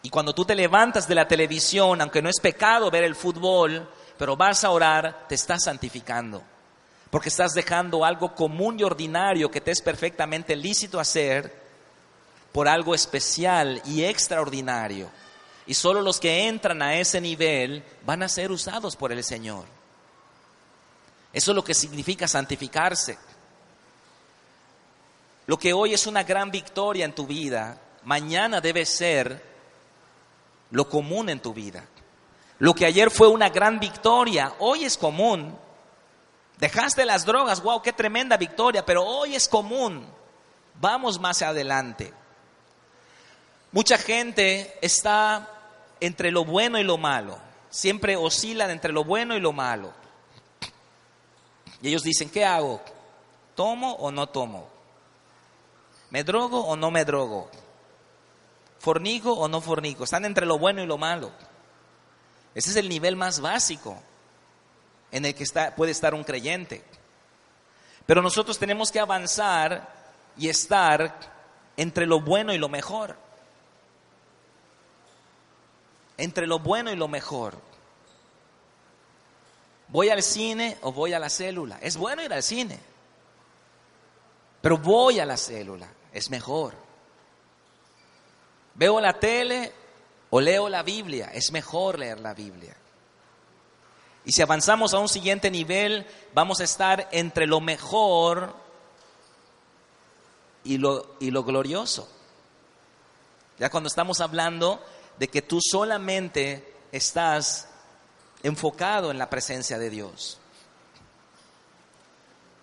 Y 0.00 0.08
cuando 0.08 0.34
tú 0.34 0.46
te 0.46 0.54
levantas 0.54 1.06
de 1.06 1.14
la 1.14 1.28
televisión, 1.28 2.00
aunque 2.00 2.22
no 2.22 2.30
es 2.30 2.40
pecado 2.40 2.90
ver 2.90 3.04
el 3.04 3.14
fútbol, 3.14 3.86
pero 4.16 4.34
vas 4.34 4.64
a 4.64 4.70
orar, 4.70 5.26
te 5.28 5.34
estás 5.34 5.64
santificando 5.64 6.42
porque 7.10 7.30
estás 7.30 7.54
dejando 7.54 8.04
algo 8.04 8.34
común 8.34 8.78
y 8.78 8.82
ordinario 8.82 9.50
que 9.50 9.60
te 9.60 9.70
es 9.70 9.80
perfectamente 9.80 10.54
lícito 10.54 11.00
hacer 11.00 11.54
por 12.52 12.68
algo 12.68 12.94
especial 12.94 13.80
y 13.84 14.04
extraordinario. 14.04 15.10
Y 15.66 15.74
solo 15.74 16.02
los 16.02 16.18
que 16.20 16.48
entran 16.48 16.82
a 16.82 16.96
ese 16.96 17.20
nivel 17.20 17.82
van 18.04 18.22
a 18.22 18.28
ser 18.28 18.50
usados 18.50 18.96
por 18.96 19.12
el 19.12 19.22
Señor. 19.24 19.64
Eso 21.32 21.50
es 21.50 21.54
lo 21.54 21.64
que 21.64 21.74
significa 21.74 22.26
santificarse. 22.26 23.18
Lo 25.46 25.58
que 25.58 25.72
hoy 25.72 25.94
es 25.94 26.06
una 26.06 26.24
gran 26.24 26.50
victoria 26.50 27.04
en 27.04 27.14
tu 27.14 27.26
vida, 27.26 27.80
mañana 28.04 28.60
debe 28.60 28.84
ser 28.84 29.42
lo 30.70 30.88
común 30.88 31.30
en 31.30 31.40
tu 31.40 31.54
vida. 31.54 31.86
Lo 32.58 32.74
que 32.74 32.84
ayer 32.84 33.10
fue 33.10 33.28
una 33.28 33.48
gran 33.48 33.78
victoria, 33.78 34.54
hoy 34.58 34.84
es 34.84 34.98
común 34.98 35.56
Dejaste 36.58 37.04
las 37.04 37.24
drogas, 37.24 37.62
wow, 37.62 37.80
qué 37.82 37.92
tremenda 37.92 38.36
victoria, 38.36 38.84
pero 38.84 39.04
hoy 39.04 39.36
es 39.36 39.48
común. 39.48 40.04
Vamos 40.80 41.20
más 41.20 41.42
adelante. 41.42 42.12
Mucha 43.70 43.96
gente 43.96 44.76
está 44.82 45.48
entre 46.00 46.32
lo 46.32 46.44
bueno 46.44 46.78
y 46.78 46.82
lo 46.82 46.98
malo. 46.98 47.38
Siempre 47.70 48.16
oscilan 48.16 48.70
entre 48.70 48.92
lo 48.92 49.04
bueno 49.04 49.36
y 49.36 49.40
lo 49.40 49.52
malo. 49.52 49.92
Y 51.80 51.88
ellos 51.88 52.02
dicen, 52.02 52.28
¿qué 52.28 52.44
hago? 52.44 52.80
¿Tomo 53.54 53.92
o 53.92 54.10
no 54.10 54.28
tomo? 54.28 54.68
¿Me 56.10 56.24
drogo 56.24 56.60
o 56.66 56.74
no 56.74 56.90
me 56.90 57.04
drogo? 57.04 57.50
¿Fornico 58.80 59.32
o 59.32 59.46
no 59.46 59.60
fornico? 59.60 60.04
Están 60.04 60.24
entre 60.24 60.46
lo 60.46 60.58
bueno 60.58 60.82
y 60.82 60.86
lo 60.86 60.98
malo. 60.98 61.30
Ese 62.54 62.70
es 62.70 62.76
el 62.76 62.88
nivel 62.88 63.14
más 63.14 63.40
básico 63.40 64.00
en 65.10 65.24
el 65.24 65.34
que 65.34 65.44
está, 65.44 65.74
puede 65.74 65.92
estar 65.92 66.14
un 66.14 66.24
creyente. 66.24 66.82
Pero 68.06 68.22
nosotros 68.22 68.58
tenemos 68.58 68.90
que 68.90 69.00
avanzar 69.00 69.86
y 70.36 70.48
estar 70.48 71.14
entre 71.76 72.06
lo 72.06 72.20
bueno 72.20 72.52
y 72.52 72.58
lo 72.58 72.68
mejor. 72.68 73.16
Entre 76.16 76.46
lo 76.46 76.58
bueno 76.58 76.90
y 76.90 76.96
lo 76.96 77.06
mejor. 77.06 77.60
¿Voy 79.88 80.10
al 80.10 80.22
cine 80.22 80.78
o 80.82 80.92
voy 80.92 81.12
a 81.12 81.18
la 81.18 81.30
célula? 81.30 81.78
Es 81.80 81.96
bueno 81.96 82.22
ir 82.22 82.32
al 82.32 82.42
cine. 82.42 82.78
Pero 84.60 84.78
voy 84.78 85.20
a 85.20 85.24
la 85.24 85.36
célula. 85.36 85.88
Es 86.12 86.30
mejor. 86.30 86.74
¿Veo 88.74 89.00
la 89.00 89.18
tele 89.18 89.72
o 90.30 90.40
leo 90.40 90.68
la 90.68 90.82
Biblia? 90.82 91.30
Es 91.32 91.52
mejor 91.52 91.98
leer 91.98 92.20
la 92.20 92.34
Biblia. 92.34 92.76
Y 94.28 94.32
si 94.32 94.42
avanzamos 94.42 94.92
a 94.92 94.98
un 94.98 95.08
siguiente 95.08 95.50
nivel, 95.50 96.06
vamos 96.34 96.60
a 96.60 96.64
estar 96.64 97.08
entre 97.12 97.46
lo 97.46 97.62
mejor 97.62 98.54
y 100.64 100.76
lo, 100.76 101.16
y 101.18 101.30
lo 101.30 101.44
glorioso. 101.44 102.06
Ya 103.58 103.70
cuando 103.70 103.88
estamos 103.88 104.20
hablando 104.20 104.84
de 105.18 105.28
que 105.28 105.40
tú 105.40 105.60
solamente 105.62 106.74
estás 106.92 107.68
enfocado 108.42 109.10
en 109.10 109.16
la 109.16 109.30
presencia 109.30 109.78
de 109.78 109.88
Dios. 109.88 110.38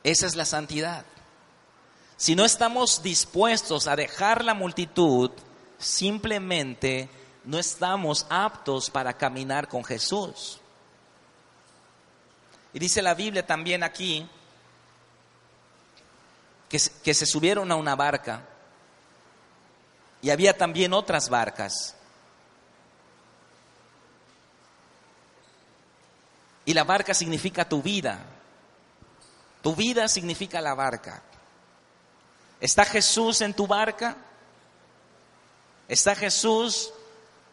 Esa 0.04 0.28
es 0.28 0.36
la 0.36 0.45
santidad. 0.45 1.04
Si 2.15 2.36
no 2.36 2.45
estamos 2.45 3.01
dispuestos 3.01 3.88
a 3.88 3.95
dejar 3.95 4.45
la 4.45 4.54
multitud, 4.54 5.32
simplemente 5.80 7.10
no 7.43 7.58
estamos 7.58 8.28
aptos 8.30 8.91
para 8.91 9.17
caminar 9.17 9.67
con 9.67 9.84
Jesús. 9.84 10.60
Y 12.75 12.79
dice 12.79 13.01
la 13.01 13.13
Biblia 13.13 13.47
también 13.47 13.83
aquí 13.83 14.27
que, 16.67 16.77
que 17.01 17.13
se 17.13 17.25
subieron 17.25 17.71
a 17.71 17.77
una 17.77 17.95
barca 17.95 18.41
y 20.21 20.29
había 20.29 20.57
también 20.57 20.91
otras 20.91 21.29
barcas. 21.29 21.95
Y 26.65 26.73
la 26.73 26.83
barca 26.83 27.13
significa 27.13 27.69
tu 27.69 27.81
vida. 27.81 28.19
Tu 29.61 29.73
vida 29.73 30.09
significa 30.09 30.59
la 30.59 30.73
barca. 30.73 31.23
¿Está 32.59 32.83
Jesús 32.83 33.39
en 33.39 33.53
tu 33.53 33.67
barca? 33.67 34.17
¿Está 35.88 36.13
Jesús? 36.13 36.91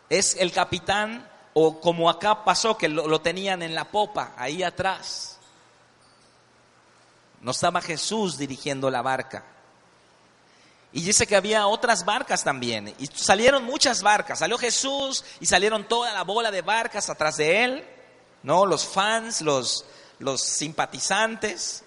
¿Es 0.08 0.34
el 0.34 0.50
capitán? 0.50 1.30
O 1.54 1.80
como 1.80 2.08
acá 2.08 2.44
pasó, 2.44 2.76
que 2.78 2.88
lo, 2.88 3.20
tenían 3.20 3.62
en 3.62 3.74
la 3.74 3.84
popa, 3.84 4.32
ahí 4.36 4.62
atrás. 4.62 5.38
No 7.40 7.50
estaba 7.50 7.80
Jesús 7.80 8.38
dirigiendo 8.38 8.90
la 8.90 9.02
barca. 9.02 9.44
Y 10.92 11.02
dice 11.02 11.26
que 11.26 11.36
había 11.36 11.66
otras 11.66 12.04
barcas 12.04 12.44
también. 12.44 12.94
Y 12.98 13.06
salieron 13.06 13.64
muchas 13.64 14.02
barcas. 14.02 14.38
Salió 14.38 14.58
Jesús 14.58 15.24
y 15.40 15.46
salieron 15.46 15.88
toda 15.88 16.12
la 16.12 16.22
bola 16.22 16.50
de 16.50 16.62
barcas 16.62 17.10
atrás 17.10 17.36
de 17.38 17.64
él. 17.64 17.88
¿No? 18.42 18.66
Los 18.66 18.86
fans, 18.86 19.40
los, 19.40 19.84
los 20.18 20.42
simpatizantes. 20.42 21.84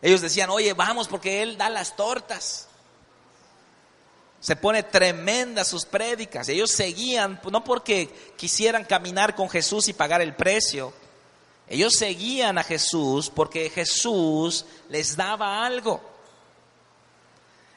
Ellos 0.00 0.20
decían, 0.20 0.50
oye, 0.50 0.72
vamos 0.74 1.08
porque 1.08 1.42
él 1.42 1.56
da 1.56 1.68
las 1.70 1.96
tortas. 1.96 2.67
Se 4.40 4.56
pone 4.56 4.82
tremenda 4.82 5.64
sus 5.64 5.84
prédicas. 5.84 6.48
Ellos 6.48 6.70
seguían, 6.70 7.40
no 7.50 7.64
porque 7.64 8.08
quisieran 8.36 8.84
caminar 8.84 9.34
con 9.34 9.48
Jesús 9.48 9.88
y 9.88 9.92
pagar 9.92 10.22
el 10.22 10.34
precio. 10.34 10.92
Ellos 11.68 11.94
seguían 11.94 12.56
a 12.58 12.64
Jesús 12.64 13.30
porque 13.30 13.68
Jesús 13.70 14.64
les 14.88 15.16
daba 15.16 15.66
algo. 15.66 16.00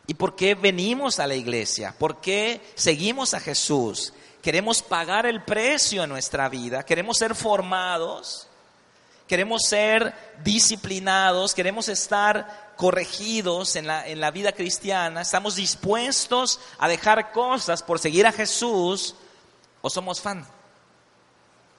¿Y 0.08 0.14
por 0.14 0.36
qué 0.36 0.56
venimos 0.56 1.20
a 1.20 1.28
la 1.28 1.36
iglesia? 1.36 1.96
¿Por 1.98 2.22
qué 2.22 2.62
seguimos 2.76 3.34
a 3.34 3.40
Jesús? 3.40 4.14
Queremos 4.42 4.82
pagar 4.82 5.26
el 5.26 5.44
precio 5.44 6.04
en 6.04 6.10
nuestra 6.10 6.50
vida, 6.50 6.84
queremos 6.84 7.18
ser 7.18 7.36
formados, 7.36 8.48
queremos 9.32 9.62
ser 9.64 10.14
disciplinados, 10.44 11.54
queremos 11.54 11.88
estar 11.88 12.74
corregidos 12.76 13.78
en 13.78 13.88
la, 13.88 14.06
en 14.06 14.20
la 14.20 14.30
vida 14.30 14.52
cristiana, 14.52 15.22
estamos 15.22 15.56
dispuestos 15.56 16.60
a 16.78 16.90
dejar 16.90 17.32
cosas 17.32 17.82
por 17.82 17.98
seguir 17.98 18.28
a 18.28 18.34
Jesús 18.34 19.16
o 19.82 19.90
somos 19.90 20.20
fan. 20.20 20.46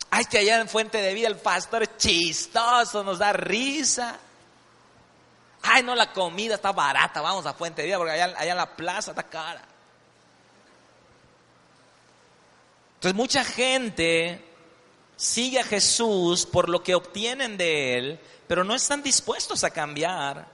Ay, 0.08 0.24
que 0.24 0.38
allá 0.38 0.62
en 0.62 0.66
Fuente 0.66 0.96
de 0.96 1.12
Vida 1.12 1.28
el 1.28 1.36
pastor 1.36 1.82
es 1.82 1.94
chistoso, 1.98 3.04
nos 3.04 3.18
da 3.18 3.34
risa. 3.34 4.18
Ay, 5.60 5.82
no, 5.82 5.94
la 5.94 6.10
comida 6.10 6.54
está 6.54 6.72
barata, 6.72 7.20
vamos 7.20 7.44
a 7.44 7.52
Fuente 7.52 7.82
de 7.82 7.88
Vida 7.88 7.98
porque 7.98 8.12
allá, 8.12 8.34
allá 8.34 8.52
en 8.52 8.56
la 8.56 8.74
plaza 8.74 9.10
está 9.10 9.24
cara. 9.24 9.60
Entonces 12.94 13.14
mucha 13.14 13.44
gente 13.44 14.51
sigue 15.22 15.60
a 15.60 15.64
Jesús 15.64 16.44
por 16.44 16.68
lo 16.68 16.82
que 16.82 16.96
obtienen 16.96 17.56
de 17.56 17.96
Él, 17.96 18.20
pero 18.48 18.64
no 18.64 18.74
están 18.74 19.04
dispuestos 19.04 19.62
a 19.62 19.70
cambiar, 19.70 20.48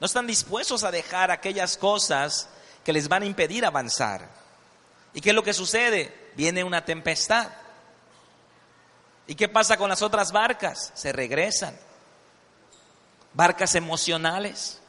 no 0.00 0.06
están 0.06 0.26
dispuestos 0.26 0.82
a 0.82 0.90
dejar 0.90 1.30
aquellas 1.30 1.76
cosas 1.76 2.48
que 2.82 2.94
les 2.94 3.06
van 3.06 3.22
a 3.22 3.26
impedir 3.26 3.66
avanzar. 3.66 4.26
¿Y 5.12 5.20
qué 5.20 5.28
es 5.28 5.34
lo 5.34 5.42
que 5.42 5.52
sucede? 5.52 6.30
Viene 6.36 6.64
una 6.64 6.86
tempestad. 6.86 7.50
¿Y 9.26 9.34
qué 9.34 9.46
pasa 9.46 9.76
con 9.76 9.90
las 9.90 10.00
otras 10.00 10.32
barcas? 10.32 10.90
Se 10.94 11.12
regresan. 11.12 11.78
Barcas 13.34 13.74
emocionales, 13.74 14.80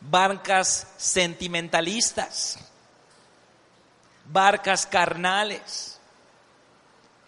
barcas 0.00 0.88
sentimentalistas, 0.96 2.58
barcas 4.24 4.86
carnales, 4.86 5.95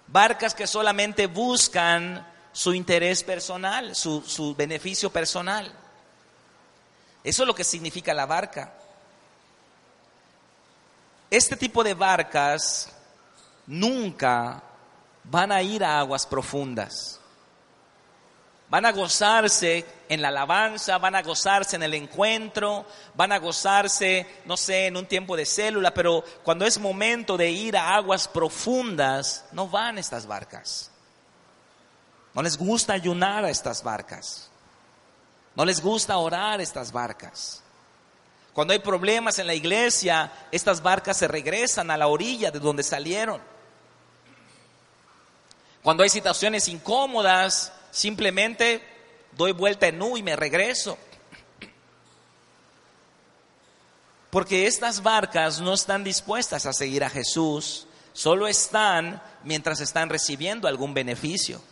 barcas 0.08 0.54
que 0.54 0.66
solamente 0.66 1.26
buscan 1.26 2.26
su 2.52 2.74
interés 2.74 3.22
personal, 3.22 3.94
su, 3.94 4.22
su, 4.22 4.54
beneficio 4.54 5.10
personal. 5.10 5.70
Eso 7.22 7.42
es 7.42 7.46
lo 7.46 7.54
que 7.54 7.64
significa 7.64 8.14
la 8.14 8.26
barca. 8.26 8.72
Este 11.30 11.56
tipo 11.56 11.84
de 11.84 11.94
barcas 11.94 12.90
nunca 13.66 14.62
van 15.24 15.52
a 15.52 15.62
ir 15.62 15.84
a 15.84 16.00
aguas 16.00 16.26
profundas. 16.26 17.17
Van 18.70 18.84
a 18.84 18.92
gozarse 18.92 19.86
en 20.08 20.20
la 20.20 20.28
alabanza, 20.28 20.98
van 20.98 21.14
a 21.14 21.22
gozarse 21.22 21.76
en 21.76 21.82
el 21.82 21.94
encuentro, 21.94 22.84
van 23.14 23.32
a 23.32 23.38
gozarse, 23.38 24.26
no 24.44 24.58
sé, 24.58 24.86
en 24.86 24.96
un 24.98 25.06
tiempo 25.06 25.36
de 25.36 25.46
célula, 25.46 25.94
pero 25.94 26.22
cuando 26.42 26.66
es 26.66 26.78
momento 26.78 27.38
de 27.38 27.50
ir 27.50 27.76
a 27.76 27.94
aguas 27.94 28.28
profundas, 28.28 29.46
no 29.52 29.68
van 29.68 29.96
estas 29.96 30.26
barcas. 30.26 30.90
No 32.34 32.42
les 32.42 32.58
gusta 32.58 32.92
ayunar 32.92 33.44
a 33.44 33.50
estas 33.50 33.82
barcas. 33.82 34.50
No 35.54 35.64
les 35.64 35.80
gusta 35.80 36.18
orar 36.18 36.60
a 36.60 36.62
estas 36.62 36.92
barcas. 36.92 37.62
Cuando 38.52 38.72
hay 38.72 38.80
problemas 38.80 39.38
en 39.38 39.46
la 39.46 39.54
iglesia, 39.54 40.30
estas 40.52 40.82
barcas 40.82 41.16
se 41.16 41.26
regresan 41.26 41.90
a 41.90 41.96
la 41.96 42.08
orilla 42.08 42.50
de 42.50 42.58
donde 42.58 42.82
salieron. 42.82 43.40
Cuando 45.82 46.02
hay 46.02 46.10
situaciones 46.10 46.68
incómodas, 46.68 47.72
simplemente 47.90 48.82
doy 49.32 49.52
vuelta 49.52 49.86
en 49.86 50.00
U 50.02 50.16
y 50.16 50.22
me 50.22 50.36
regreso. 50.36 50.98
Porque 54.30 54.66
estas 54.66 55.02
barcas 55.02 55.60
no 55.60 55.74
están 55.74 56.04
dispuestas 56.04 56.66
a 56.66 56.72
seguir 56.72 57.02
a 57.02 57.10
Jesús, 57.10 57.86
solo 58.12 58.46
están 58.46 59.22
mientras 59.44 59.80
están 59.80 60.10
recibiendo 60.10 60.68
algún 60.68 60.92
beneficio. 60.92 61.62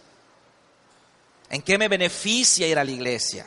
¿En 1.50 1.62
qué 1.62 1.78
me 1.78 1.88
beneficia 1.88 2.66
ir 2.66 2.78
a 2.78 2.84
la 2.84 2.90
iglesia? 2.90 3.46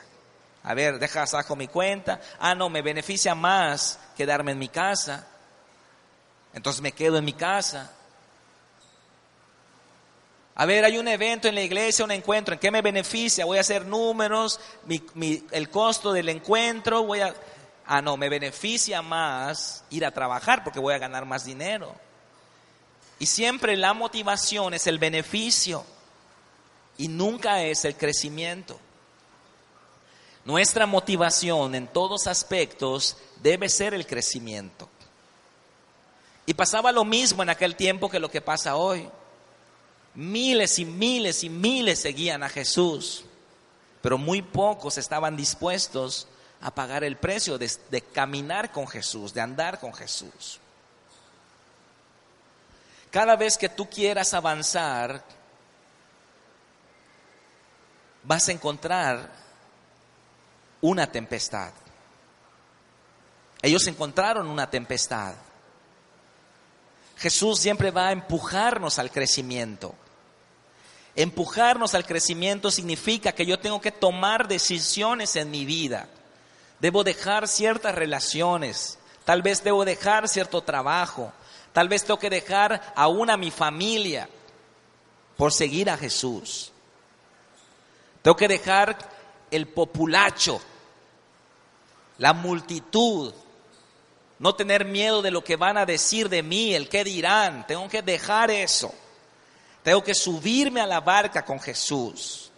A 0.63 0.73
ver, 0.73 0.99
deja 0.99 1.25
saco 1.25 1.55
mi 1.55 1.67
cuenta. 1.67 2.21
Ah, 2.39 2.53
no, 2.53 2.69
me 2.69 2.81
beneficia 2.81 3.33
más 3.33 3.99
quedarme 4.15 4.51
en 4.51 4.59
mi 4.59 4.69
casa. 4.69 5.27
Entonces 6.53 6.81
me 6.81 6.91
quedo 6.91 7.17
en 7.17 7.25
mi 7.25 7.33
casa. 7.33 7.93
A 10.59 10.65
ver, 10.65 10.83
hay 10.83 10.97
un 10.97 11.07
evento 11.07 11.47
en 11.47 11.55
la 11.55 11.61
iglesia, 11.61 12.03
un 12.03 12.11
encuentro, 12.11 12.53
¿en 12.53 12.59
qué 12.59 12.69
me 12.69 12.81
beneficia? 12.81 13.45
Voy 13.45 13.57
a 13.57 13.61
hacer 13.61 13.85
números, 13.85 14.59
el 15.51 15.69
costo 15.69 16.11
del 16.11 16.27
encuentro, 16.27 17.03
voy 17.03 17.21
a... 17.21 17.33
Ah, 17.85 18.01
no, 18.01 18.17
me 18.17 18.27
beneficia 18.27 19.01
más 19.01 19.85
ir 19.89 20.05
a 20.05 20.11
trabajar 20.11 20.65
porque 20.65 20.81
voy 20.81 20.93
a 20.93 20.97
ganar 20.97 21.25
más 21.25 21.45
dinero. 21.45 21.95
Y 23.19 23.25
siempre 23.25 23.77
la 23.77 23.93
motivación 23.93 24.73
es 24.73 24.85
el 24.87 24.99
beneficio 24.99 25.85
y 26.97 27.07
nunca 27.07 27.63
es 27.63 27.85
el 27.85 27.95
crecimiento. 27.95 28.77
Nuestra 30.43 30.85
motivación 30.85 31.73
en 31.73 31.87
todos 31.87 32.27
aspectos 32.27 33.15
debe 33.41 33.69
ser 33.69 33.93
el 33.93 34.05
crecimiento. 34.05 34.89
Y 36.45 36.53
pasaba 36.53 36.91
lo 36.91 37.05
mismo 37.05 37.43
en 37.43 37.49
aquel 37.49 37.77
tiempo 37.77 38.09
que 38.09 38.19
lo 38.19 38.29
que 38.29 38.41
pasa 38.41 38.75
hoy. 38.75 39.09
Miles 40.19 40.79
y 40.79 40.83
miles 40.83 41.45
y 41.45 41.49
miles 41.49 42.01
seguían 42.01 42.43
a 42.43 42.49
Jesús, 42.49 43.23
pero 44.01 44.17
muy 44.17 44.41
pocos 44.41 44.97
estaban 44.97 45.37
dispuestos 45.37 46.27
a 46.59 46.75
pagar 46.75 47.05
el 47.05 47.15
precio 47.15 47.57
de, 47.57 48.01
caminar 48.13 48.73
con 48.73 48.85
Jesús, 48.85 49.33
de 49.33 49.39
andar 49.39 49.79
con 49.79 49.93
Jesús. 49.93 50.59
Cada 53.09 53.37
vez 53.37 53.57
que 53.57 53.69
tú 53.69 53.89
quieras 53.89 54.33
avanzar, 54.33 55.23
vas 58.21 58.49
a 58.49 58.51
encontrar 58.51 59.31
una 60.81 61.09
tempestad. 61.09 61.71
Ellos 63.61 63.87
encontraron 63.87 64.49
una 64.49 64.69
tempestad. 64.69 65.33
Jesús 67.15 67.57
siempre 67.57 67.89
va 67.89 68.09
a 68.09 68.11
empujarnos 68.11 68.99
al 68.99 69.11
crecimiento. 69.11 69.95
Empujarnos 71.19 71.95
al 71.95 72.05
crecimiento 72.05 72.71
significa 72.71 73.33
que 73.33 73.45
yo 73.45 73.59
tengo 73.59 73.81
que 73.81 73.91
tomar 73.91 74.47
decisiones 74.47 75.35
en 75.35 75.51
mi 75.51 75.65
vida. 75.65 76.07
Debo 76.79 77.03
dejar 77.03 77.49
ciertas 77.49 77.93
relaciones. 77.93 78.97
Tal 79.25 79.41
vez 79.41 79.61
debo 79.61 79.83
dejar 79.83 80.29
cierto 80.29 80.61
trabajo. 80.61 81.33
Tal 81.73 81.89
vez 81.89 82.05
tengo 82.05 82.19
que 82.19 82.29
dejar 82.29 82.93
aún 82.95 83.29
a 83.29 83.35
mi 83.35 83.51
familia 83.51 84.29
por 85.35 85.51
seguir 85.51 85.89
a 85.89 85.97
Jesús. 85.97 86.71
Tengo 88.21 88.37
que 88.37 88.47
dejar 88.47 88.97
el 89.51 89.67
populacho, 89.67 90.61
la 92.17 92.31
multitud, 92.31 93.33
no 94.39 94.55
tener 94.55 94.85
miedo 94.85 95.21
de 95.21 95.31
lo 95.31 95.43
que 95.43 95.57
van 95.57 95.77
a 95.77 95.85
decir 95.85 96.29
de 96.29 96.43
mí, 96.43 96.73
el 96.73 96.87
que 96.87 97.03
dirán. 97.03 97.67
Tengo 97.67 97.89
que 97.89 98.01
dejar 98.01 98.51
eso. 98.51 98.93
Tengo 99.83 100.03
que 100.03 100.13
subirme 100.13 100.81
a 100.81 100.87
la 100.87 100.99
barca 100.99 101.43
con 101.43 101.59
Jesús. 101.59 102.51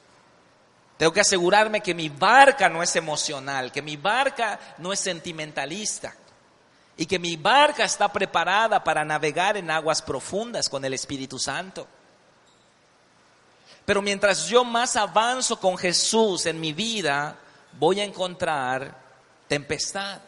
Tengo 0.97 1.13
que 1.13 1.21
asegurarme 1.21 1.81
que 1.81 1.93
mi 1.93 2.09
barca 2.09 2.69
no 2.69 2.83
es 2.83 2.95
emocional, 2.95 3.71
que 3.71 3.81
mi 3.81 3.97
barca 3.97 4.59
no 4.77 4.93
es 4.93 4.99
sentimentalista 4.99 6.13
y 6.97 7.05
que 7.05 7.17
mi 7.17 7.37
barca 7.37 7.83
está 7.83 8.11
preparada 8.11 8.83
para 8.83 9.03
navegar 9.03 9.57
en 9.57 9.71
aguas 9.71 10.01
profundas 10.01 10.69
con 10.69 10.85
el 10.85 10.93
Espíritu 10.93 11.39
Santo. 11.39 11.87
Pero 13.85 14.01
mientras 14.01 14.47
yo 14.47 14.63
más 14.63 14.95
avanzo 14.95 15.59
con 15.59 15.77
Jesús 15.77 16.45
en 16.45 16.59
mi 16.59 16.73
vida, 16.73 17.35
voy 17.79 17.99
a 17.99 18.03
encontrar 18.03 18.95
tempestad 19.47 20.21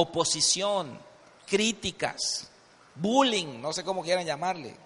oposición, 0.00 0.96
críticas, 1.44 2.48
bullying, 2.94 3.60
no 3.60 3.72
sé 3.72 3.82
cómo 3.82 4.02
quieran 4.02 4.24
llamarle. 4.24 4.76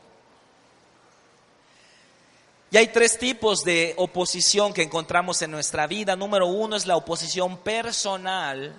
Y 2.72 2.78
hay 2.78 2.88
tres 2.88 3.18
tipos 3.18 3.64
de 3.64 3.92
oposición 3.98 4.72
que 4.72 4.82
encontramos 4.82 5.42
en 5.42 5.50
nuestra 5.50 5.86
vida. 5.86 6.16
Número 6.16 6.46
uno 6.46 6.74
es 6.74 6.86
la 6.86 6.96
oposición 6.96 7.58
personal, 7.58 8.74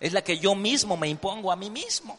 es 0.00 0.12
la 0.12 0.24
que 0.24 0.36
yo 0.36 0.56
mismo 0.56 0.96
me 0.96 1.06
impongo 1.06 1.52
a 1.52 1.56
mí 1.56 1.70
mismo. 1.70 2.18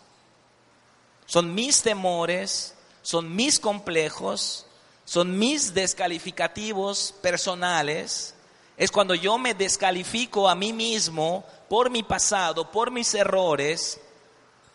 Son 1.26 1.54
mis 1.54 1.82
temores, 1.82 2.76
son 3.02 3.36
mis 3.36 3.60
complejos, 3.60 4.68
son 5.04 5.38
mis 5.38 5.74
descalificativos 5.74 7.14
personales. 7.22 8.34
Es 8.78 8.90
cuando 8.90 9.16
yo 9.16 9.38
me 9.38 9.54
descalifico 9.54 10.48
a 10.48 10.56
mí 10.56 10.72
mismo 10.72 11.44
por 11.68 11.90
mi 11.90 12.04
pasado, 12.04 12.72
por 12.72 12.90
mis 12.90 13.14
errores, 13.16 14.00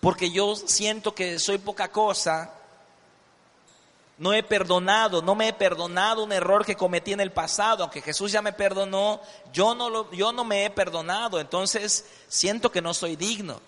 porque 0.01 0.31
yo 0.31 0.55
siento 0.55 1.15
que 1.15 1.39
soy 1.39 1.57
poca 1.57 1.91
cosa, 1.91 2.60
no 4.21 4.35
he 4.35 4.43
perdonado, 4.43 5.23
no 5.23 5.35
me 5.35 5.49
he 5.49 5.53
perdonado 5.55 6.23
un 6.23 6.31
error 6.31 6.67
que 6.67 6.77
cometí 6.77 7.15
en 7.15 7.21
el 7.21 7.33
pasado, 7.33 7.83
aunque 7.83 8.03
Jesús 8.03 8.31
ya 8.31 8.43
me 8.43 8.53
perdonó, 8.53 9.23
yo 9.51 9.75
no, 9.75 9.89
lo, 9.89 10.13
yo 10.13 10.31
no 10.31 10.45
me 10.45 10.67
he 10.67 10.71
perdonado, 10.71 11.41
entonces 11.41 12.05
siento 12.29 12.71
que 12.71 12.83
no 12.83 12.93
soy 12.93 13.17
digno. 13.17 13.63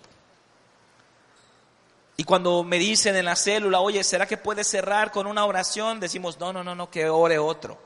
Y 2.18 2.24
cuando 2.24 2.62
me 2.64 2.78
dicen 2.78 3.16
en 3.16 3.24
la 3.24 3.34
célula, 3.34 3.80
oye, 3.80 4.04
¿será 4.04 4.26
que 4.26 4.36
puedes 4.36 4.66
cerrar 4.66 5.10
con 5.10 5.26
una 5.26 5.46
oración? 5.46 6.00
Decimos, 6.00 6.38
no, 6.38 6.52
no, 6.52 6.62
no, 6.62 6.74
no, 6.74 6.90
que 6.90 7.08
ore 7.08 7.38
otro. 7.38 7.78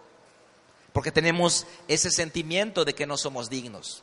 Porque 0.92 1.12
tenemos 1.12 1.68
ese 1.86 2.10
sentimiento 2.10 2.84
de 2.84 2.96
que 2.96 3.06
no 3.06 3.16
somos 3.16 3.48
dignos. 3.48 4.02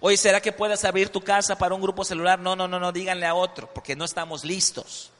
Oye, 0.00 0.16
¿será 0.16 0.40
que 0.40 0.52
puedes 0.52 0.86
abrir 0.86 1.10
tu 1.10 1.20
casa 1.20 1.58
para 1.58 1.74
un 1.74 1.82
grupo 1.82 2.06
celular? 2.06 2.38
No, 2.38 2.56
no, 2.56 2.66
no, 2.66 2.80
no, 2.80 2.90
díganle 2.90 3.26
a 3.26 3.34
otro, 3.34 3.72
porque 3.74 3.94
no 3.94 4.06
estamos 4.06 4.44
listos. 4.44 5.11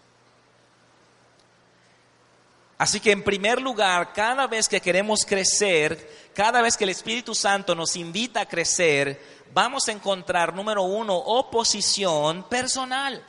Así 2.79 3.01
que 3.01 3.12
en 3.12 3.23
primer 3.23 3.61
lugar, 3.61 4.12
cada 4.12 4.47
vez 4.47 4.68
que 4.68 4.81
queremos 4.81 5.25
crecer, 5.25 6.31
cada 6.35 6.62
vez 6.62 6.77
que 6.77 6.85
el 6.85 6.91
Espíritu 6.91 7.35
Santo 7.35 7.75
nos 7.75 7.97
invita 7.97 8.41
a 8.41 8.47
crecer, 8.47 9.23
vamos 9.55 9.89
a 9.89 9.93
encontrar, 9.93 10.55
número 10.55 10.83
uno, 10.83 11.16
oposición 11.16 12.43
personal. 12.49 13.25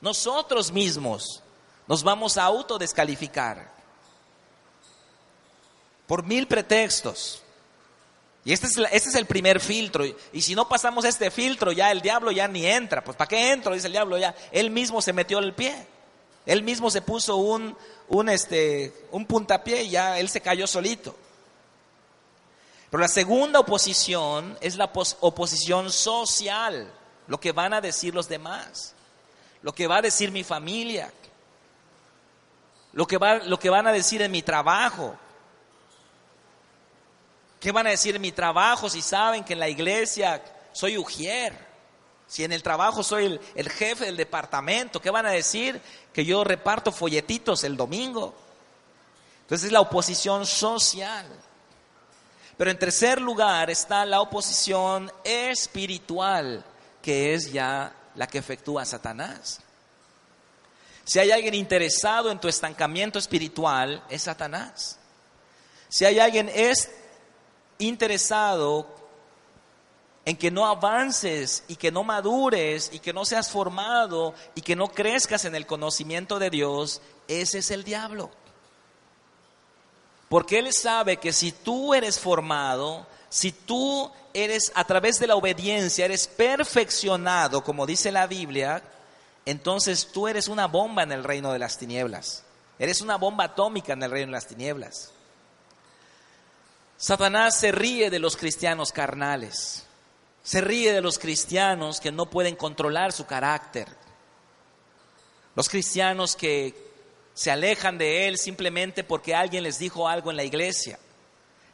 Nosotros 0.00 0.72
mismos 0.72 1.42
nos 1.86 2.02
vamos 2.02 2.36
a 2.36 2.44
autodescalificar 2.44 3.72
por 6.06 6.24
mil 6.24 6.46
pretextos. 6.46 7.42
Y 8.44 8.52
este 8.52 8.66
es, 8.66 8.76
este 8.76 9.08
es, 9.08 9.14
el 9.14 9.24
primer 9.24 9.58
filtro. 9.58 10.04
Y 10.32 10.42
si 10.42 10.54
no 10.54 10.68
pasamos 10.68 11.06
este 11.06 11.30
filtro, 11.30 11.72
ya 11.72 11.90
el 11.90 12.02
diablo 12.02 12.30
ya 12.30 12.46
ni 12.46 12.66
entra. 12.66 13.02
Pues 13.02 13.16
¿para 13.16 13.28
qué 13.28 13.52
entro? 13.52 13.72
Dice 13.72 13.86
el 13.86 13.94
diablo 13.94 14.18
ya. 14.18 14.34
Él 14.52 14.70
mismo 14.70 15.00
se 15.00 15.14
metió 15.14 15.38
el 15.38 15.54
pie. 15.54 15.86
Él 16.46 16.62
mismo 16.62 16.90
se 16.90 17.02
puso 17.02 17.36
un, 17.36 17.76
un, 18.08 18.28
este, 18.28 19.06
un 19.10 19.26
puntapié 19.26 19.84
y 19.84 19.90
ya 19.90 20.18
él 20.18 20.28
se 20.28 20.40
cayó 20.40 20.66
solito. 20.66 21.14
Pero 22.90 23.00
la 23.00 23.08
segunda 23.08 23.60
oposición 23.60 24.56
es 24.60 24.76
la 24.76 24.90
oposición 25.20 25.90
social, 25.90 26.92
lo 27.26 27.40
que 27.40 27.52
van 27.52 27.72
a 27.72 27.80
decir 27.80 28.14
los 28.14 28.28
demás, 28.28 28.94
lo 29.62 29.72
que 29.74 29.86
va 29.86 29.96
a 29.96 30.02
decir 30.02 30.30
mi 30.30 30.44
familia, 30.44 31.10
lo 32.92 33.06
que, 33.06 33.18
va, 33.18 33.38
lo 33.38 33.58
que 33.58 33.70
van 33.70 33.86
a 33.86 33.92
decir 33.92 34.22
en 34.22 34.30
mi 34.30 34.42
trabajo. 34.42 35.16
¿Qué 37.58 37.72
van 37.72 37.86
a 37.86 37.90
decir 37.90 38.14
en 38.14 38.22
mi 38.22 38.30
trabajo 38.30 38.88
si 38.88 39.02
saben 39.02 39.42
que 39.42 39.54
en 39.54 39.58
la 39.58 39.68
iglesia 39.68 40.44
soy 40.72 40.98
ujier? 40.98 41.73
Si 42.34 42.42
en 42.42 42.50
el 42.50 42.64
trabajo 42.64 43.04
soy 43.04 43.38
el, 43.54 43.70
jefe 43.70 44.06
del 44.06 44.16
departamento, 44.16 45.00
¿qué 45.00 45.08
van 45.08 45.24
a 45.24 45.30
decir? 45.30 45.80
Que 46.12 46.24
yo 46.24 46.42
reparto 46.42 46.90
folletitos 46.90 47.62
el 47.62 47.76
domingo. 47.76 48.34
Entonces 49.42 49.66
es 49.66 49.72
la 49.72 49.80
oposición 49.80 50.44
social. 50.44 51.28
Pero 52.56 52.72
en 52.72 52.76
tercer 52.76 53.20
lugar 53.20 53.70
está 53.70 54.04
la 54.04 54.20
oposición 54.20 55.12
espiritual, 55.22 56.64
que 57.00 57.34
es 57.34 57.52
ya 57.52 57.94
la 58.16 58.26
que 58.26 58.38
efectúa 58.38 58.84
Satanás. 58.84 59.60
Si 61.04 61.20
hay 61.20 61.30
alguien 61.30 61.54
interesado 61.54 62.32
en 62.32 62.40
tu 62.40 62.48
estancamiento 62.48 63.20
espiritual, 63.20 64.02
es 64.08 64.22
Satanás. 64.22 64.98
Si 65.88 66.04
hay 66.04 66.18
alguien 66.18 66.50
es 66.52 66.90
interesado 67.78 69.03
en 70.24 70.36
que 70.36 70.50
no 70.50 70.66
avances 70.66 71.64
y 71.68 71.76
que 71.76 71.92
no 71.92 72.02
madures 72.02 72.90
y 72.92 72.98
que 72.98 73.12
no 73.12 73.24
seas 73.24 73.50
formado 73.50 74.34
y 74.54 74.62
que 74.62 74.76
no 74.76 74.88
crezcas 74.88 75.44
en 75.44 75.54
el 75.54 75.66
conocimiento 75.66 76.38
de 76.38 76.50
Dios, 76.50 77.02
ese 77.28 77.58
es 77.58 77.70
el 77.70 77.84
diablo. 77.84 78.30
Porque 80.28 80.58
Él 80.58 80.72
sabe 80.72 81.18
que 81.18 81.32
si 81.32 81.52
tú 81.52 81.94
eres 81.94 82.18
formado, 82.18 83.06
si 83.28 83.52
tú 83.52 84.10
eres 84.32 84.72
a 84.74 84.84
través 84.84 85.18
de 85.18 85.26
la 85.26 85.36
obediencia, 85.36 86.06
eres 86.06 86.26
perfeccionado, 86.26 87.62
como 87.62 87.86
dice 87.86 88.10
la 88.10 88.26
Biblia, 88.26 88.82
entonces 89.46 90.08
tú 90.12 90.26
eres 90.26 90.48
una 90.48 90.66
bomba 90.66 91.02
en 91.02 91.12
el 91.12 91.22
reino 91.22 91.52
de 91.52 91.58
las 91.58 91.76
tinieblas. 91.76 92.44
Eres 92.78 93.00
una 93.00 93.16
bomba 93.16 93.44
atómica 93.44 93.92
en 93.92 94.02
el 94.02 94.10
reino 94.10 94.28
de 94.28 94.32
las 94.32 94.46
tinieblas. 94.46 95.12
Satanás 96.96 97.58
se 97.58 97.70
ríe 97.70 98.10
de 98.10 98.18
los 98.18 98.36
cristianos 98.36 98.90
carnales. 98.90 99.83
Se 100.44 100.60
ríe 100.60 100.92
de 100.92 101.00
los 101.00 101.18
cristianos 101.18 102.00
que 102.00 102.12
no 102.12 102.26
pueden 102.26 102.54
controlar 102.54 103.12
su 103.12 103.24
carácter. 103.24 103.88
Los 105.56 105.70
cristianos 105.70 106.36
que 106.36 106.92
se 107.32 107.50
alejan 107.50 107.96
de 107.96 108.28
Él 108.28 108.36
simplemente 108.36 109.04
porque 109.04 109.34
alguien 109.34 109.62
les 109.64 109.78
dijo 109.78 110.06
algo 110.06 110.30
en 110.30 110.36
la 110.36 110.44
iglesia. 110.44 110.98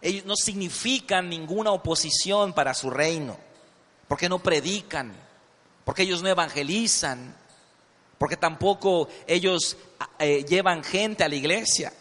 Ellos 0.01 0.25
no 0.25 0.37
significan 0.37 1.29
ninguna 1.29 1.73
oposición 1.73 2.53
para 2.53 2.73
su 2.73 2.91
reino, 2.91 3.37
porque 4.07 4.29
no 4.29 4.39
predican, 4.39 5.15
porque 5.85 6.03
ellos 6.03 6.23
no 6.23 6.29
evangelizan, 6.29 7.37
porque 8.19 8.37
tampoco 8.37 9.09
ellos 9.27 9.77
eh, 10.21 10.45
llevan 10.45 10.85
gente 10.85 11.25
a 11.25 11.29
la 11.29 11.35
iglesia. 11.35 11.93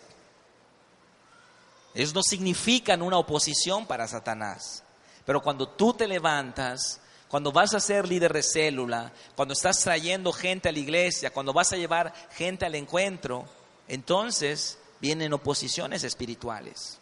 Ellos 1.95 2.13
no 2.13 2.21
significan 2.21 3.01
una 3.01 3.17
oposición 3.17 3.87
para 3.87 4.07
Satanás. 4.07 4.83
Pero 5.29 5.43
cuando 5.43 5.69
tú 5.69 5.93
te 5.93 6.07
levantas, 6.07 6.99
cuando 7.27 7.51
vas 7.51 7.75
a 7.75 7.79
ser 7.79 8.07
líder 8.07 8.33
de 8.33 8.41
célula, 8.41 9.13
cuando 9.35 9.53
estás 9.53 9.77
trayendo 9.77 10.33
gente 10.33 10.69
a 10.69 10.71
la 10.71 10.79
iglesia, 10.79 11.29
cuando 11.29 11.53
vas 11.53 11.71
a 11.71 11.77
llevar 11.77 12.11
gente 12.31 12.65
al 12.65 12.73
encuentro, 12.73 13.45
entonces 13.87 14.79
vienen 14.99 15.31
oposiciones 15.31 16.03
espirituales. 16.03 16.97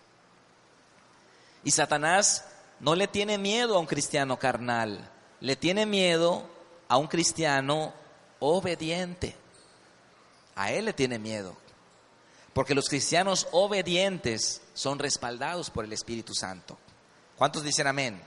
Y 1.64 1.72
Satanás 1.72 2.44
no 2.82 2.96
le 2.96 3.08
tiene 3.08 3.38
miedo 3.38 3.78
a 3.78 3.80
un 3.80 3.86
cristiano 3.86 4.38
carnal, 4.38 5.10
le 5.40 5.56
tiene 5.56 5.86
miedo 5.86 6.50
a 6.90 6.98
un 6.98 7.08
cristiano 7.08 7.94
obediente. 8.42 9.38
A 10.54 10.74
él 10.74 10.84
le 10.84 10.92
tiene 10.92 11.18
miedo. 11.18 11.56
Porque 12.54 12.76
los 12.76 12.90
cristianos 12.90 13.48
obedientes 13.54 14.64
son 14.74 15.00
respaldados 15.00 15.70
por 15.70 15.86
el 15.86 15.94
Espíritu 15.94 16.34
Santo. 16.34 16.78
¿Cuántos 17.38 17.64
dicen 17.64 17.88
amén? 17.88 18.22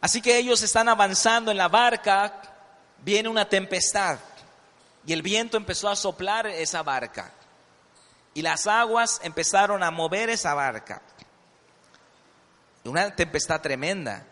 Así 0.00 0.20
que 0.20 0.36
ellos 0.36 0.62
están 0.62 0.88
avanzando 0.88 1.50
en 1.50 1.56
la 1.56 1.68
barca, 1.68 2.40
viene 2.98 3.28
una 3.28 3.48
tempestad 3.48 4.18
y 5.06 5.12
el 5.12 5.22
viento 5.22 5.56
empezó 5.56 5.88
a 5.88 5.96
soplar 5.96 6.46
esa 6.46 6.82
barca 6.82 7.32
y 8.34 8.42
las 8.42 8.66
aguas 8.66 9.20
empezaron 9.22 9.82
a 9.82 9.90
mover 9.90 10.30
esa 10.30 10.54
barca. 10.54 11.02
Una 12.84 13.14
tempestad 13.14 13.60
tremenda. 13.60 14.24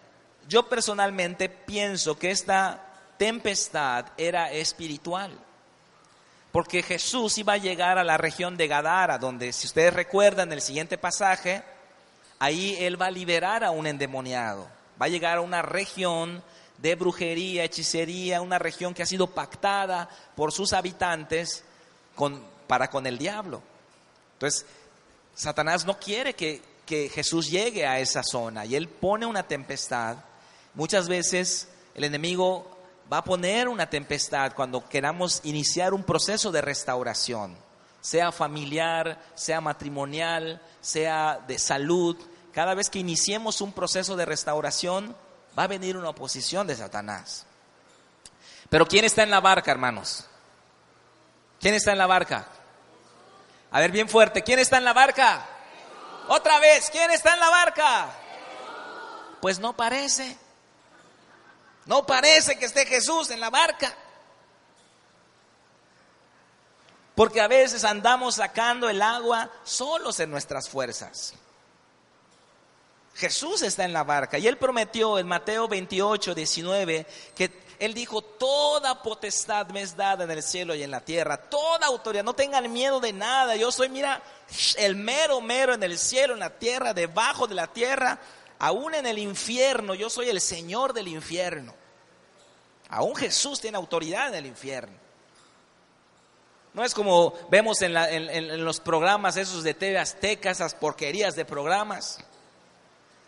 Yo 0.47 0.69
personalmente 0.69 1.49
pienso 1.49 2.19
que 2.19 2.31
esta 2.31 2.83
tempestad 3.19 4.07
era 4.17 4.51
espiritual. 4.53 5.37
Porque 6.53 6.83
Jesús 6.83 7.37
iba 7.37 7.53
a 7.55 7.59
llegar 7.59 7.99
a 7.99 8.05
la 8.05 8.17
región 8.17 8.57
de 8.57 8.69
Gadara, 8.69 9.19
donde, 9.19 9.53
si 9.53 9.67
ustedes 9.67 9.93
recuerdan 9.93 10.51
el 10.51 10.63
siguiente 10.63 10.97
pasaje, 10.97 11.63
ahí 12.39 12.77
Él 12.79 13.01
va 13.01 13.07
a 13.07 13.11
liberar 13.11 13.65
a 13.65 13.71
un 13.71 13.87
endemoniado. 13.87 14.69
Va 15.01 15.07
a 15.07 15.09
llegar 15.11 15.39
a 15.39 15.41
una 15.41 15.63
región 15.63 16.43
de 16.79 16.95
brujería, 16.95 17.65
hechicería, 17.65 18.41
una 18.41 18.59
región 18.59 18.95
que 18.95 19.03
ha 19.03 19.07
sido 19.07 19.29
pactada 19.29 20.09
por 20.37 20.53
sus 20.53 20.73
habitantes 20.73 21.65
para 22.67 22.89
con 22.89 23.07
el 23.07 23.19
diablo. 23.19 23.63
Entonces, 24.35 24.67
Satanás 25.35 25.85
no 25.85 25.99
quiere 25.99 26.35
que, 26.35 26.63
que 26.87 27.09
Jesús 27.09 27.51
llegue 27.51 27.87
a 27.87 28.01
esa 28.01 28.23
zona 28.23 28.65
y 28.65 28.75
Él 28.75 28.89
pone 28.89 29.27
una 29.27 29.43
tempestad. 29.43 30.17
Muchas 30.75 31.09
veces 31.09 31.69
el 31.95 32.05
enemigo 32.05 32.77
va 33.13 33.19
a 33.19 33.25
poner 33.25 33.69
una 33.69 33.89
tempestad 33.89 34.53
cuando 34.55 34.89
queramos 34.89 35.41
iniciar 35.45 35.95
un 35.95 36.05
proceso 36.05 36.53
de 36.53 36.61
restauración 36.61 37.68
sea 38.01 38.33
familiar, 38.33 39.21
sea 39.35 39.61
matrimonial, 39.61 40.63
sea 40.81 41.41
de 41.47 41.59
salud, 41.59 42.17
cada 42.53 42.75
vez 42.75 42.91
que 42.91 42.99
iniciemos 42.99 43.61
un 43.61 43.73
proceso 43.73 44.17
de 44.17 44.25
restauración, 44.25 45.17
va 45.59 45.65
a 45.65 45.69
venir 45.69 45.97
una 45.97 46.11
oposición 46.11 46.67
de 46.67 46.77
Satanás. 46.77 47.47
Pero 48.69 48.87
¿quién 48.87 49.05
está 49.05 49.23
en 49.23 49.31
la 49.31 49.41
barca, 49.41 49.71
hermanos? 49.71 50.27
¿Quién 51.61 51.75
está 51.75 51.93
en 51.93 51.99
la 51.99 52.07
barca? 52.07 52.47
A 53.71 53.81
ver, 53.81 53.91
bien 53.91 54.09
fuerte, 54.09 54.43
¿quién 54.43 54.59
está 54.59 54.79
en 54.79 54.85
la 54.85 54.93
barca? 54.93 55.47
Otra 56.29 56.59
vez, 56.59 56.89
¿quién 56.91 57.11
está 57.11 57.35
en 57.35 57.41
la 57.41 57.51
barca? 57.51 58.11
Pues 59.41 59.59
no 59.59 59.75
parece. 59.77 60.37
No 61.87 62.05
parece 62.07 62.59
que 62.59 62.67
esté 62.67 62.87
Jesús 62.87 63.31
en 63.31 63.41
la 63.41 63.51
barca. 63.51 63.95
Porque 67.19 67.41
a 67.41 67.49
veces 67.49 67.83
andamos 67.83 68.37
sacando 68.37 68.89
el 68.89 69.03
agua 69.03 69.51
solos 69.65 70.21
en 70.21 70.31
nuestras 70.31 70.69
fuerzas. 70.69 71.35
Jesús 73.17 73.63
está 73.63 73.85
en 73.85 73.93
la 73.93 74.05
barca 74.05 74.39
y 74.39 74.47
él 74.47 74.57
prometió 74.57 75.19
en 75.19 75.27
Mateo 75.27 75.67
28, 75.67 76.33
19 76.33 77.07
que 77.35 77.51
él 77.81 77.93
dijo, 77.93 78.23
toda 78.23 79.03
potestad 79.03 79.67
me 79.71 79.83
es 79.83 79.97
dada 79.97 80.23
en 80.23 80.31
el 80.31 80.45
cielo 80.45 80.77
y 80.77 80.85
en 80.85 80.93
la 80.93 81.01
tierra, 81.01 81.39
toda 81.39 81.89
autoridad, 81.89 82.23
no 82.23 82.35
tengan 82.35 82.73
miedo 82.73 83.01
de 83.01 83.13
nada, 83.13 83.57
yo 83.57 83.73
soy, 83.73 83.89
mira, 83.89 84.23
el 84.77 84.95
mero, 84.95 85.41
mero 85.41 85.75
en 85.75 85.83
el 85.83 85.99
cielo, 85.99 86.35
en 86.35 86.39
la 86.39 86.57
tierra, 86.57 86.95
debajo 86.95 87.49
de 87.49 87.57
la 87.57 87.67
tierra, 87.67 88.21
aún 88.61 88.95
en 88.95 89.07
el 89.07 89.19
infierno, 89.19 89.97
yo 89.97 90.09
soy 90.09 90.29
el 90.29 90.41
Señor 90.41 90.93
del 90.93 91.09
infierno. 91.09 91.75
Aún 92.91 93.17
Jesús 93.17 93.61
tiene 93.61 93.77
autoridad 93.77 94.29
en 94.29 94.35
el 94.37 94.47
infierno. 94.47 95.08
No 96.75 96.85
es 96.85 96.95
como 96.95 97.35
vemos 97.51 97.83
en, 97.83 98.65
los 98.65 98.81
programas 98.81 99.37
esos 99.37 99.63
de 99.63 99.75
TV 99.75 99.99
Azteca, 99.99 100.51
esas 100.51 100.75
porquerías 100.75 101.35
de 101.35 101.45
programas, 101.45 102.19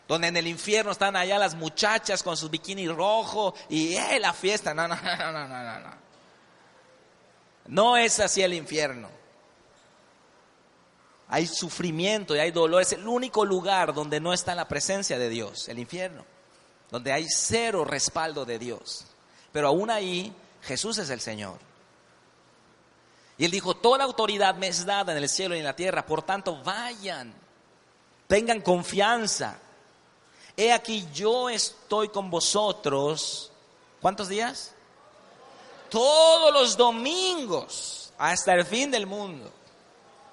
donde 0.06 0.28
en 0.28 0.36
el 0.36 0.46
infierno 0.46 0.92
están 0.92 1.16
allá 1.16 1.38
las 1.38 1.54
muchachas 1.54 2.22
con 2.22 2.36
sus 2.36 2.50
bikini 2.50 2.88
rojo 2.88 3.54
y 3.68 3.94
eh, 3.94 4.20
la 4.20 4.32
fiesta. 4.32 4.74
No, 4.74 4.86
no, 4.88 4.96
no, 4.96 5.32
no, 5.32 5.48
no, 5.48 5.80
no. 5.80 6.00
No 7.66 7.96
es 7.96 8.18
así 8.20 8.42
el 8.42 8.54
infierno. 8.54 9.08
Hay 11.28 11.46
sufrimiento 11.46 12.34
y 12.34 12.40
hay 12.40 12.50
dolor. 12.50 12.82
Es 12.82 12.92
el 12.92 13.06
único 13.06 13.44
lugar 13.44 13.94
donde 13.94 14.18
no 14.18 14.32
está 14.32 14.54
la 14.56 14.66
presencia 14.66 15.18
de 15.18 15.28
Dios, 15.28 15.68
el 15.68 15.78
infierno. 15.78 16.24
Donde 16.90 17.12
hay 17.12 17.26
cero 17.28 17.84
respaldo 17.84 18.44
de 18.44 18.58
Dios. 18.58 19.06
Pero 19.52 19.68
aún 19.68 19.90
ahí 19.90 20.32
Jesús 20.62 20.98
es 20.98 21.08
el 21.10 21.20
Señor. 21.20 21.69
Y 23.40 23.46
él 23.46 23.50
dijo, 23.50 23.74
toda 23.74 24.04
autoridad 24.04 24.54
me 24.56 24.68
es 24.68 24.84
dada 24.84 25.12
en 25.12 25.16
el 25.16 25.26
cielo 25.26 25.56
y 25.56 25.60
en 25.60 25.64
la 25.64 25.74
tierra, 25.74 26.04
por 26.04 26.20
tanto 26.20 26.62
vayan, 26.62 27.34
tengan 28.26 28.60
confianza. 28.60 29.58
He 30.58 30.70
aquí 30.70 31.08
yo 31.14 31.48
estoy 31.48 32.10
con 32.10 32.28
vosotros, 32.28 33.50
¿cuántos 33.98 34.28
días? 34.28 34.72
Todos 35.88 36.52
los 36.52 36.76
domingos 36.76 38.12
hasta 38.18 38.52
el 38.52 38.66
fin 38.66 38.90
del 38.90 39.06
mundo. 39.06 39.50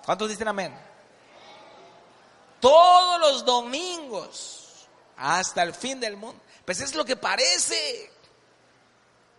¿Cuántos 0.06 0.28
dicen 0.28 0.50
amén? 0.50 0.78
Todos 2.60 3.22
los 3.22 3.46
domingos 3.46 4.86
hasta 5.16 5.64
el 5.64 5.74
fin 5.74 6.02
del 6.02 6.18
mundo. 6.18 6.42
Pues 6.66 6.82
es 6.82 6.94
lo 6.94 7.06
que 7.06 7.16
parece. 7.16 8.12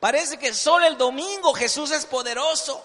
Parece 0.00 0.38
que 0.38 0.54
solo 0.54 0.86
el 0.86 0.96
domingo 0.96 1.52
Jesús 1.52 1.90
es 1.90 2.06
poderoso. 2.06 2.82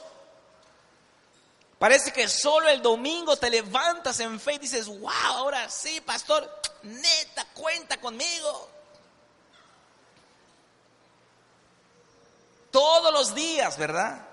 Parece 1.84 2.14
que 2.14 2.30
solo 2.30 2.70
el 2.70 2.82
domingo 2.82 3.36
te 3.36 3.50
levantas 3.50 4.18
en 4.22 4.40
fe 4.40 4.54
y 4.54 4.60
dices, 4.60 4.88
wow, 4.88 5.10
ahora 5.12 5.70
sí, 5.70 6.00
pastor, 6.00 6.50
neta, 6.84 7.46
cuenta 7.54 8.00
conmigo. 8.00 8.70
Todos 12.72 13.12
los 13.12 13.36
días, 13.36 13.78
¿verdad? 13.78 14.26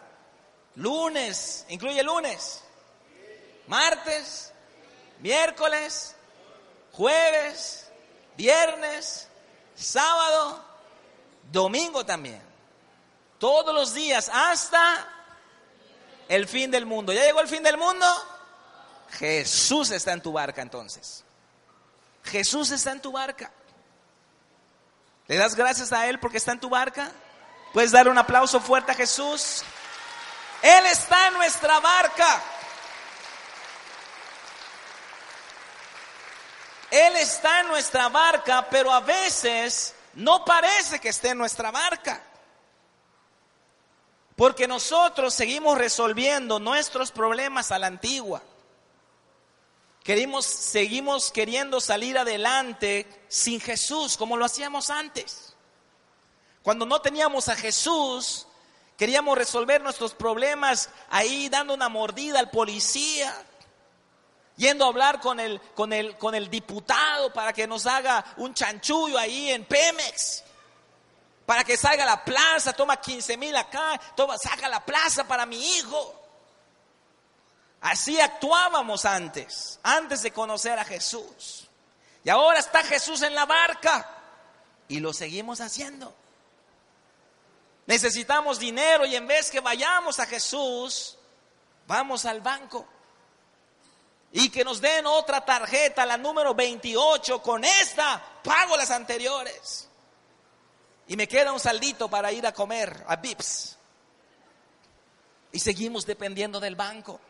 Lunes, 0.77 1.67
incluye 1.71 2.05
lunes, 2.05 2.63
martes, 3.67 4.53
miércoles, 5.19 6.15
jueves, 6.93 7.89
viernes, 8.37 9.27
sábado, 9.75 10.65
domingo 11.51 12.07
también. 12.07 12.41
Todos 13.41 13.75
los 13.75 13.93
días 13.93 14.31
hasta 14.33 15.20
el 16.31 16.47
fin 16.47 16.71
del 16.71 16.87
mundo. 16.87 17.13
¿Ya 17.13 17.25
llegó 17.25 17.41
el 17.41 17.49
fin 17.49 17.63
del 17.65 17.77
mundo? 17.77 18.07
Jesús 19.19 19.91
está 19.91 20.13
en 20.13 20.23
tu 20.23 20.31
barca 20.33 20.63
entonces. 20.63 21.25
Jesús 22.25 22.71
está 22.71 22.93
en 22.93 23.03
tu 23.03 23.11
barca. 23.11 23.51
¿Le 25.27 25.37
das 25.37 25.57
gracias 25.57 25.93
a 25.93 26.07
Él 26.07 26.21
porque 26.21 26.37
está 26.37 26.53
en 26.53 26.61
tu 26.61 26.71
barca? 26.71 27.11
¿Puedes 27.73 27.91
dar 27.91 28.09
un 28.09 28.17
aplauso 28.17 28.61
fuerte 28.61 28.93
a 28.93 28.95
Jesús? 28.95 29.65
Él 30.63 30.87
está 30.87 31.29
en 31.29 31.35
nuestra 31.35 31.81
barca. 31.81 32.43
Él 36.93 37.17
está 37.17 37.61
en 37.61 37.69
nuestra 37.69 38.09
barca, 38.09 38.69
pero 38.71 38.93
a 38.93 39.01
veces 39.01 39.97
no 40.15 40.45
parece 40.45 41.01
que 41.01 41.09
esté 41.09 41.31
en 41.31 41.39
nuestra 41.39 41.73
barca. 41.73 42.23
Porque 44.41 44.67
nosotros 44.67 45.35
seguimos 45.35 45.77
resolviendo 45.77 46.59
nuestros 46.59 47.11
problemas 47.11 47.73
a 47.73 47.79
la 47.79 47.89
antigua. 47.89 48.41
Queremos, 50.03 50.47
seguimos 50.47 51.31
queriendo 51.31 51.79
salir 51.79 52.17
adelante 52.17 53.07
sin 53.29 53.61
Jesús, 53.61 54.17
como 54.17 54.39
lo 54.39 54.47
hacíamos 54.47 54.89
antes. 54.89 55.53
Cuando 56.63 56.87
no 56.87 57.03
teníamos 57.03 57.51
a 57.51 57.55
Jesús, 57.55 58.47
queríamos 58.97 59.37
resolver 59.37 59.83
nuestros 59.83 60.15
problemas 60.15 60.89
ahí 61.11 61.51
dando 61.51 61.75
una 61.75 61.91
mordida 61.91 62.39
al 62.39 62.49
policía, 62.49 63.37
yendo 64.57 64.87
a 64.87 64.89
hablar 64.89 65.21
con 65.21 65.39
el, 65.39 65.61
con 65.75 65.93
el, 65.93 66.17
con 66.17 66.35
el 66.35 66.49
diputado 66.49 67.31
para 67.31 67.53
que 67.53 67.67
nos 67.67 67.85
haga 67.85 68.25
un 68.39 68.55
chanchullo 68.55 69.19
ahí 69.19 69.51
en 69.51 69.67
Pemex 69.67 70.45
para 71.51 71.65
que 71.65 71.77
salga 71.77 72.05
a 72.05 72.07
la 72.07 72.25
plaza, 72.25 72.73
toma 72.75 73.01
15 73.01 73.37
mil 73.37 73.57
acá, 73.57 74.01
toma, 74.15 74.39
saca 74.39 74.69
la 74.69 74.87
plaza 74.87 75.27
para 75.27 75.47
mi 75.47 75.79
hijo. 75.79 76.15
Así 77.81 78.21
actuábamos 78.21 79.05
antes, 79.05 79.81
antes 79.83 80.23
de 80.23 80.31
conocer 80.31 80.79
a 80.79 80.85
Jesús. 80.85 81.69
Y 82.23 82.31
ahora 82.31 82.61
está 82.61 82.85
Jesús 82.85 83.23
en 83.23 83.35
la 83.35 83.47
barca 83.47 84.09
y 84.87 85.01
lo 85.01 85.13
seguimos 85.13 85.61
haciendo. 85.61 86.15
Necesitamos 87.87 88.61
dinero 88.61 89.05
y 89.05 89.17
en 89.17 89.27
vez 89.27 89.51
que 89.51 89.59
vayamos 89.59 90.21
a 90.21 90.27
Jesús, 90.27 91.19
vamos 91.89 92.27
al 92.27 92.43
banco. 92.43 92.87
Y 94.31 94.51
que 94.51 94.63
nos 94.63 94.81
den 94.81 95.05
otra 95.05 95.45
tarjeta, 95.45 96.07
la 96.07 96.17
número 96.17 96.55
28, 96.55 97.43
con 97.43 97.65
esta 97.65 98.23
pago 98.45 98.77
las 98.77 98.93
anteriores 98.93 99.90
y 101.11 101.17
me 101.17 101.27
queda 101.27 101.53
un 101.53 101.59
saldito 101.59 102.09
para 102.09 102.31
ir 102.31 102.47
a 102.47 102.55
comer 102.55 103.05
a 103.09 103.17
Vips. 103.17 103.77
Y 105.51 105.59
seguimos 105.59 106.07
dependiendo 106.07 106.61
del 106.61 106.77
banco. 106.77 107.21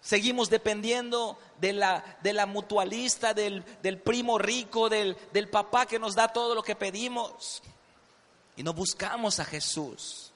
Seguimos 0.00 0.50
dependiendo 0.50 1.38
de 1.60 1.72
la, 1.72 2.18
de 2.24 2.32
la 2.32 2.46
mutualista, 2.46 3.34
del, 3.34 3.64
del 3.82 4.00
primo 4.00 4.36
rico, 4.36 4.88
del, 4.88 5.16
del 5.32 5.48
papá 5.48 5.86
que 5.86 6.00
nos 6.00 6.16
da 6.16 6.26
todo 6.26 6.56
lo 6.56 6.64
que 6.64 6.74
pedimos. 6.74 7.62
Y 8.56 8.64
no 8.64 8.72
buscamos 8.72 9.38
a 9.38 9.44
Jesús. 9.44 10.32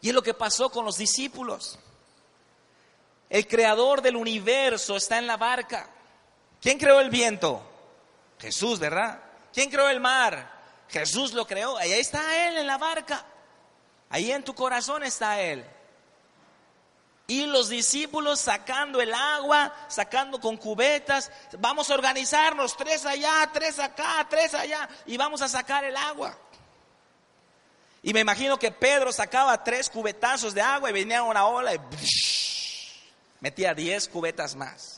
Y 0.00 0.08
es 0.08 0.14
lo 0.14 0.22
que 0.24 0.34
pasó 0.34 0.70
con 0.70 0.84
los 0.84 0.96
discípulos. 0.98 1.78
El 3.30 3.46
creador 3.46 4.02
del 4.02 4.16
universo 4.16 4.96
está 4.96 5.18
en 5.18 5.28
la 5.28 5.36
barca. 5.36 5.88
¿Quién 6.60 6.80
creó 6.80 6.98
el 6.98 7.10
viento? 7.10 7.62
Jesús, 8.40 8.80
¿verdad? 8.80 9.27
¿Quién 9.58 9.70
creó 9.70 9.88
el 9.88 9.98
mar? 9.98 10.48
Jesús 10.88 11.32
lo 11.32 11.44
creó. 11.44 11.76
Ahí 11.76 11.90
está 11.90 12.46
Él 12.46 12.58
en 12.58 12.66
la 12.68 12.78
barca. 12.78 13.24
Ahí 14.08 14.30
en 14.30 14.44
tu 14.44 14.54
corazón 14.54 15.02
está 15.02 15.40
Él. 15.40 15.64
Y 17.26 17.44
los 17.44 17.68
discípulos 17.68 18.38
sacando 18.38 19.00
el 19.00 19.12
agua, 19.12 19.74
sacando 19.88 20.40
con 20.40 20.58
cubetas. 20.58 21.32
Vamos 21.58 21.90
a 21.90 21.94
organizarnos, 21.94 22.76
tres 22.76 23.04
allá, 23.04 23.50
tres 23.52 23.80
acá, 23.80 24.24
tres 24.30 24.54
allá. 24.54 24.88
Y 25.06 25.16
vamos 25.16 25.42
a 25.42 25.48
sacar 25.48 25.82
el 25.82 25.96
agua. 25.96 26.38
Y 28.04 28.14
me 28.14 28.20
imagino 28.20 28.60
que 28.60 28.70
Pedro 28.70 29.10
sacaba 29.10 29.64
tres 29.64 29.90
cubetazos 29.90 30.54
de 30.54 30.62
agua 30.62 30.90
y 30.90 30.92
venía 30.92 31.24
una 31.24 31.48
ola 31.48 31.74
y 31.74 31.80
metía 33.40 33.74
diez 33.74 34.06
cubetas 34.06 34.54
más 34.54 34.97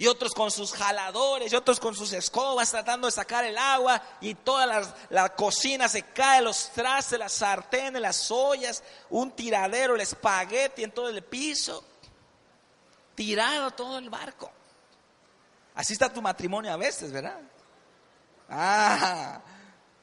y 0.00 0.06
otros 0.06 0.32
con 0.32 0.50
sus 0.50 0.72
jaladores, 0.72 1.52
y 1.52 1.56
otros 1.56 1.78
con 1.78 1.94
sus 1.94 2.14
escobas 2.14 2.70
tratando 2.70 3.06
de 3.06 3.12
sacar 3.12 3.44
el 3.44 3.58
agua, 3.58 4.02
y 4.22 4.34
toda 4.34 4.82
la, 5.10 5.28
cocina 5.36 5.90
se 5.90 6.04
cae, 6.04 6.40
los 6.40 6.70
trastes, 6.70 7.18
las 7.18 7.32
sartenes, 7.32 8.00
las 8.00 8.30
ollas, 8.30 8.82
un 9.10 9.30
tiradero, 9.30 9.94
el 9.94 10.00
espagueti 10.00 10.84
en 10.84 10.92
todo 10.92 11.10
el 11.10 11.22
piso, 11.22 11.84
tirado 13.14 13.72
todo 13.72 13.98
el 13.98 14.08
barco. 14.08 14.50
Así 15.74 15.92
está 15.92 16.10
tu 16.10 16.22
matrimonio 16.22 16.72
a 16.72 16.78
veces, 16.78 17.12
¿verdad? 17.12 17.38
Ah, 18.48 19.42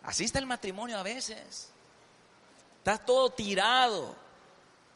así 0.04 0.26
está 0.26 0.38
el 0.38 0.46
matrimonio 0.46 1.00
a 1.00 1.02
veces. 1.02 1.72
Está 2.78 3.00
todo 3.00 3.32
tirado. 3.32 4.16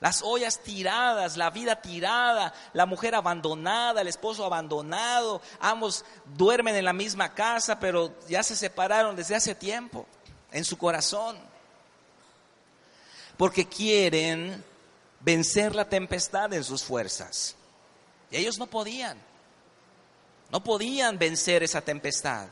Las 0.02 0.24
ollas 0.24 0.60
tiradas, 0.62 1.38
la 1.38 1.52
vida 1.52 1.80
tirada, 1.80 2.52
la 2.74 2.88
mujer 2.88 3.14
abandonada, 3.14 4.02
el 4.02 4.08
esposo 4.08 4.44
abandonado, 4.44 5.44
ambos 5.60 6.04
duermen 6.26 6.76
en 6.76 6.86
la 6.86 6.92
misma 6.92 7.36
casa, 7.36 7.80
pero 7.80 8.12
ya 8.28 8.42
se 8.42 8.56
separaron 8.56 9.16
desde 9.16 9.36
hace 9.36 9.54
tiempo 9.54 10.08
en 10.52 10.66
su 10.66 10.76
corazón. 10.76 11.38
Porque 13.38 13.68
quieren 13.68 14.66
vencer 15.20 15.76
la 15.76 15.88
tempestad 15.88 16.52
en 16.52 16.64
sus 16.64 16.84
fuerzas. 16.84 17.56
Y 18.32 18.38
ellos 18.38 18.58
no 18.58 18.66
podían. 18.66 19.20
No 20.50 20.64
podían 20.64 21.20
vencer 21.20 21.62
esa 21.62 21.82
tempestad. 21.82 22.48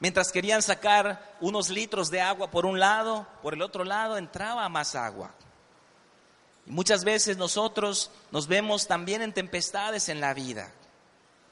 Mientras 0.00 0.32
querían 0.32 0.62
sacar 0.62 1.36
unos 1.42 1.68
litros 1.68 2.10
de 2.10 2.22
agua 2.22 2.50
por 2.50 2.64
un 2.64 2.80
lado, 2.80 3.26
por 3.42 3.52
el 3.52 3.60
otro 3.60 3.84
lado 3.84 4.16
entraba 4.16 4.66
más 4.70 4.94
agua. 4.94 5.34
Y 6.66 6.70
muchas 6.70 7.04
veces 7.04 7.36
nosotros 7.36 8.10
nos 8.30 8.46
vemos 8.46 8.86
también 8.86 9.22
en 9.22 9.32
tempestades 9.32 10.08
en 10.08 10.20
la 10.20 10.34
vida. 10.34 10.72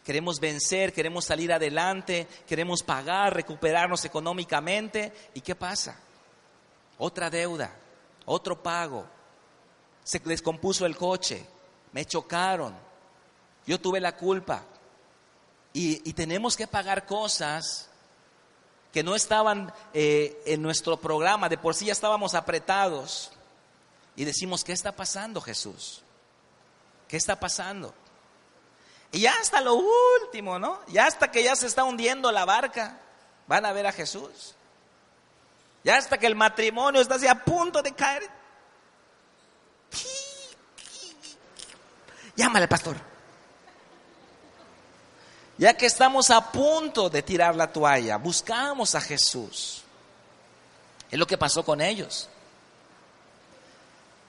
Queremos 0.05 0.39
vencer, 0.39 0.93
queremos 0.93 1.25
salir 1.25 1.53
adelante, 1.53 2.29
queremos 2.47 2.83
pagar, 2.83 3.35
recuperarnos 3.35 4.05
económicamente. 4.05 5.13
¿Y 5.33 5.41
qué 5.41 5.55
pasa? 5.55 5.99
Otra 6.99 7.31
deuda, 7.31 7.75
otro 8.27 8.63
pago. 8.63 9.07
Se 10.03 10.19
descompuso 10.19 10.85
el 10.85 10.97
coche, 10.97 11.47
me 11.93 12.05
chocaron, 12.05 12.75
yo 13.67 13.81
tuve 13.81 14.01
la 14.01 14.17
culpa. 14.17 14.63
Y, 15.73 16.13
tenemos 16.13 16.57
que 16.57 16.69
pagar 16.69 17.05
cosas 17.05 17.89
que 18.93 19.03
no 19.03 19.17
estaban 19.17 19.73
eh, 19.93 20.41
en 20.47 20.63
nuestro 20.63 20.99
programa, 20.99 21.49
de 21.49 21.59
por 21.59 21.75
sí 21.75 21.87
ya 21.87 21.93
estábamos 21.93 22.35
apretados. 22.35 23.33
Y 24.17 24.25
decimos, 24.25 24.65
¿qué 24.65 24.73
está 24.73 24.93
pasando 24.93 25.41
Jesús? 25.41 26.03
¿Qué 27.09 27.17
está 27.17 27.39
pasando? 27.39 27.95
Y 29.13 29.21
ya 29.21 29.35
hasta 29.41 29.61
lo 29.61 29.75
último, 30.23 30.59
¿no? 30.59 30.81
Ya 30.89 31.07
hasta 31.07 31.31
que 31.31 31.43
ya 31.43 31.55
se 31.55 31.67
está 31.67 31.85
hundiendo 31.85 32.33
la 32.33 32.45
barca, 32.45 33.01
van 33.47 33.65
a 33.67 33.73
ver 33.73 33.87
a 33.87 33.93
Jesús. 33.93 34.55
Ya 35.85 35.97
hasta 35.99 36.19
que 36.19 36.27
el 36.27 36.35
matrimonio 36.35 37.01
está 37.01 37.17
a 37.31 37.45
punto 37.45 37.83
de 37.83 37.93
caer. 37.93 38.29
Llámale, 42.37 42.67
pastor. 42.67 42.97
Ya 45.57 45.75
que 45.75 45.87
estamos 45.87 46.31
a 46.31 46.51
punto 46.51 47.09
de 47.09 47.23
tirar 47.23 47.55
la 47.55 47.73
toalla, 47.73 48.17
buscamos 48.17 48.95
a 48.95 49.01
Jesús. 49.01 49.85
Es 51.11 51.19
lo 51.19 51.27
que 51.27 51.39
pasó 51.39 51.65
con 51.65 51.81
ellos. 51.81 52.29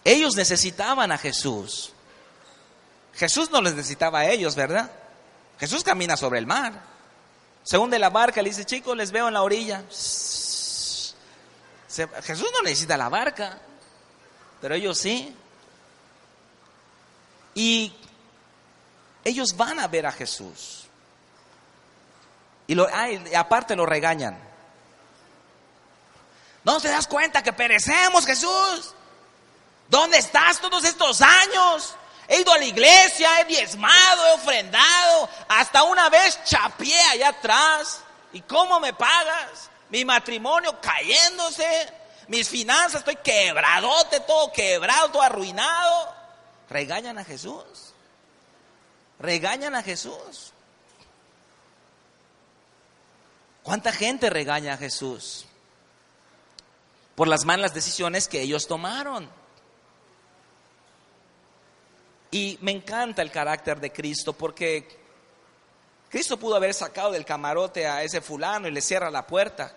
Ellos 0.06 0.36
necesitaban 0.36 1.12
a 1.12 1.18
Jesús. 1.18 1.92
Jesús 3.16 3.50
no 3.50 3.60
les 3.62 3.74
necesitaba 3.74 4.20
a 4.20 4.30
ellos, 4.30 4.56
¿verdad? 4.56 4.92
Jesús 5.60 5.84
camina 5.84 6.16
sobre 6.16 6.38
el 6.38 6.46
mar. 6.46 6.80
Según 7.64 7.90
de 7.90 7.98
la 7.98 8.12
barca, 8.12 8.44
le 8.44 8.50
dice, 8.50 8.66
chicos, 8.66 8.96
les 8.96 9.12
veo 9.12 9.28
en 9.28 9.34
la 9.34 9.42
orilla. 9.42 9.84
Jesús 9.90 11.16
no 12.54 12.62
necesita 12.64 12.98
la 12.98 13.10
barca, 13.10 13.58
pero 14.62 14.76
ellos 14.76 14.98
sí. 14.98 15.36
Y 17.56 17.92
ellos 19.24 19.58
van 19.58 19.80
a 19.80 19.88
ver 19.88 20.06
a 20.06 20.12
Jesús. 20.12 20.86
Y, 22.68 22.76
lo, 22.76 22.88
aparte 23.36 23.76
lo 23.76 23.88
regañan. 23.88 24.38
¿No 26.64 26.80
te 26.80 26.90
das 26.90 27.08
cuenta 27.08 27.42
que 27.42 27.54
perecemos, 27.54 28.26
Jesús? 28.26 28.95
¿Dónde 29.88 30.18
estás 30.18 30.60
todos 30.60 30.84
estos 30.84 31.22
años? 31.22 31.96
He 32.28 32.42
ido 32.42 32.52
a 32.52 32.58
la 32.58 32.66
iglesia, 32.66 33.42
he 33.42 33.46
diezmado, 33.46 34.28
he 34.28 34.32
ofrendado, 34.32 35.30
hasta 35.48 35.84
una 35.84 36.10
vez 36.10 36.44
chapié 36.44 37.00
allá 37.12 37.30
atrás. 37.30 38.02
¿Y 38.34 38.42
cómo 38.42 38.80
me 38.80 38.94
pagas? 38.94 39.70
Mi 39.90 40.04
matrimonio 40.04 40.80
cayéndose, 40.82 41.94
mis 42.28 42.50
finanzas, 42.50 42.96
estoy 42.96 43.18
quebradote, 43.18 44.22
todo 44.22 44.52
quebrado, 44.52 45.12
todo 45.12 45.22
arruinado. 45.22 46.16
Regañan 46.70 47.20
a 47.20 47.24
Jesús. 47.24 47.94
Regañan 49.20 49.76
a 49.76 49.84
Jesús. 49.84 50.52
¿Cuánta 53.62 53.92
gente 53.92 54.30
regaña 54.30 54.74
a 54.74 54.78
Jesús? 54.78 55.46
Por 57.16 57.28
las 57.28 57.46
malas 57.46 57.74
decisiones 57.74 58.28
que 58.28 58.42
ellos 58.42 58.68
tomaron. 58.68 59.30
Y 62.36 62.58
me 62.60 62.72
encanta 62.72 63.22
el 63.22 63.32
carácter 63.32 63.80
de 63.80 63.94
Cristo 63.94 64.34
porque 64.34 64.86
Cristo 66.10 66.36
pudo 66.36 66.58
haber 66.58 66.74
sacado 66.74 67.14
del 67.14 67.24
camarote 67.24 67.88
a 67.88 68.04
ese 68.04 68.20
fulano 68.20 68.68
y 68.68 68.72
le 68.72 68.82
cierra 68.82 69.10
la 69.10 69.26
puerta. 69.26 69.74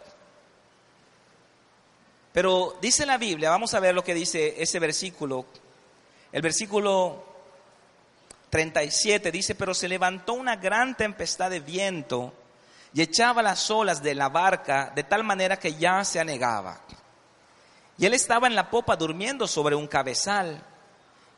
Pero 2.33 2.77
dice 2.81 3.07
la 3.07 3.17
Biblia, 3.17 3.51
vamos 3.51 3.75
a 3.75 3.79
ver 3.79 3.95
lo 3.95 4.03
que 4.03 4.13
dice 4.13 4.61
ese 4.61 4.81
versículo. 4.81 5.47
El 6.33 6.43
versículo 6.43 7.25
37 8.51 9.31
dice, 9.31 9.55
pero 9.55 9.73
se 9.73 9.87
levantó 9.87 10.33
una 10.33 10.57
gran 10.57 10.97
tempestad 10.97 11.51
de 11.51 11.61
viento 11.61 12.33
y 12.93 13.03
echaba 13.03 13.41
las 13.41 13.71
olas 13.71 14.03
de 14.03 14.17
la 14.17 14.31
barca 14.31 14.91
de 14.97 15.05
tal 15.05 15.23
manera 15.23 15.61
que 15.61 15.75
ya 15.75 16.05
se 16.05 16.19
anegaba. 16.19 16.81
Y 17.99 18.07
él 18.07 18.15
estaba 18.15 18.49
en 18.49 18.57
la 18.57 18.69
popa 18.69 18.97
durmiendo 18.97 19.47
sobre 19.47 19.77
un 19.77 19.87
cabezal. 19.87 20.61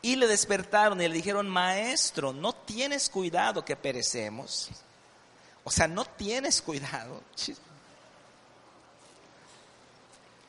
Y 0.03 0.17
le 0.17 0.27
despertaron 0.27 1.01
y 1.01 1.09
le 1.09 1.15
dijeron, 1.15 1.49
maestro, 1.49 2.33
¿no 2.33 2.55
tienes 2.55 3.11
cuidado 3.11 3.65
que 3.65 3.77
perecemos? 3.77 4.71
O 5.65 5.71
sea, 5.71 5.87
no 5.87 6.05
tienes 6.05 6.63
cuidado. 6.63 7.23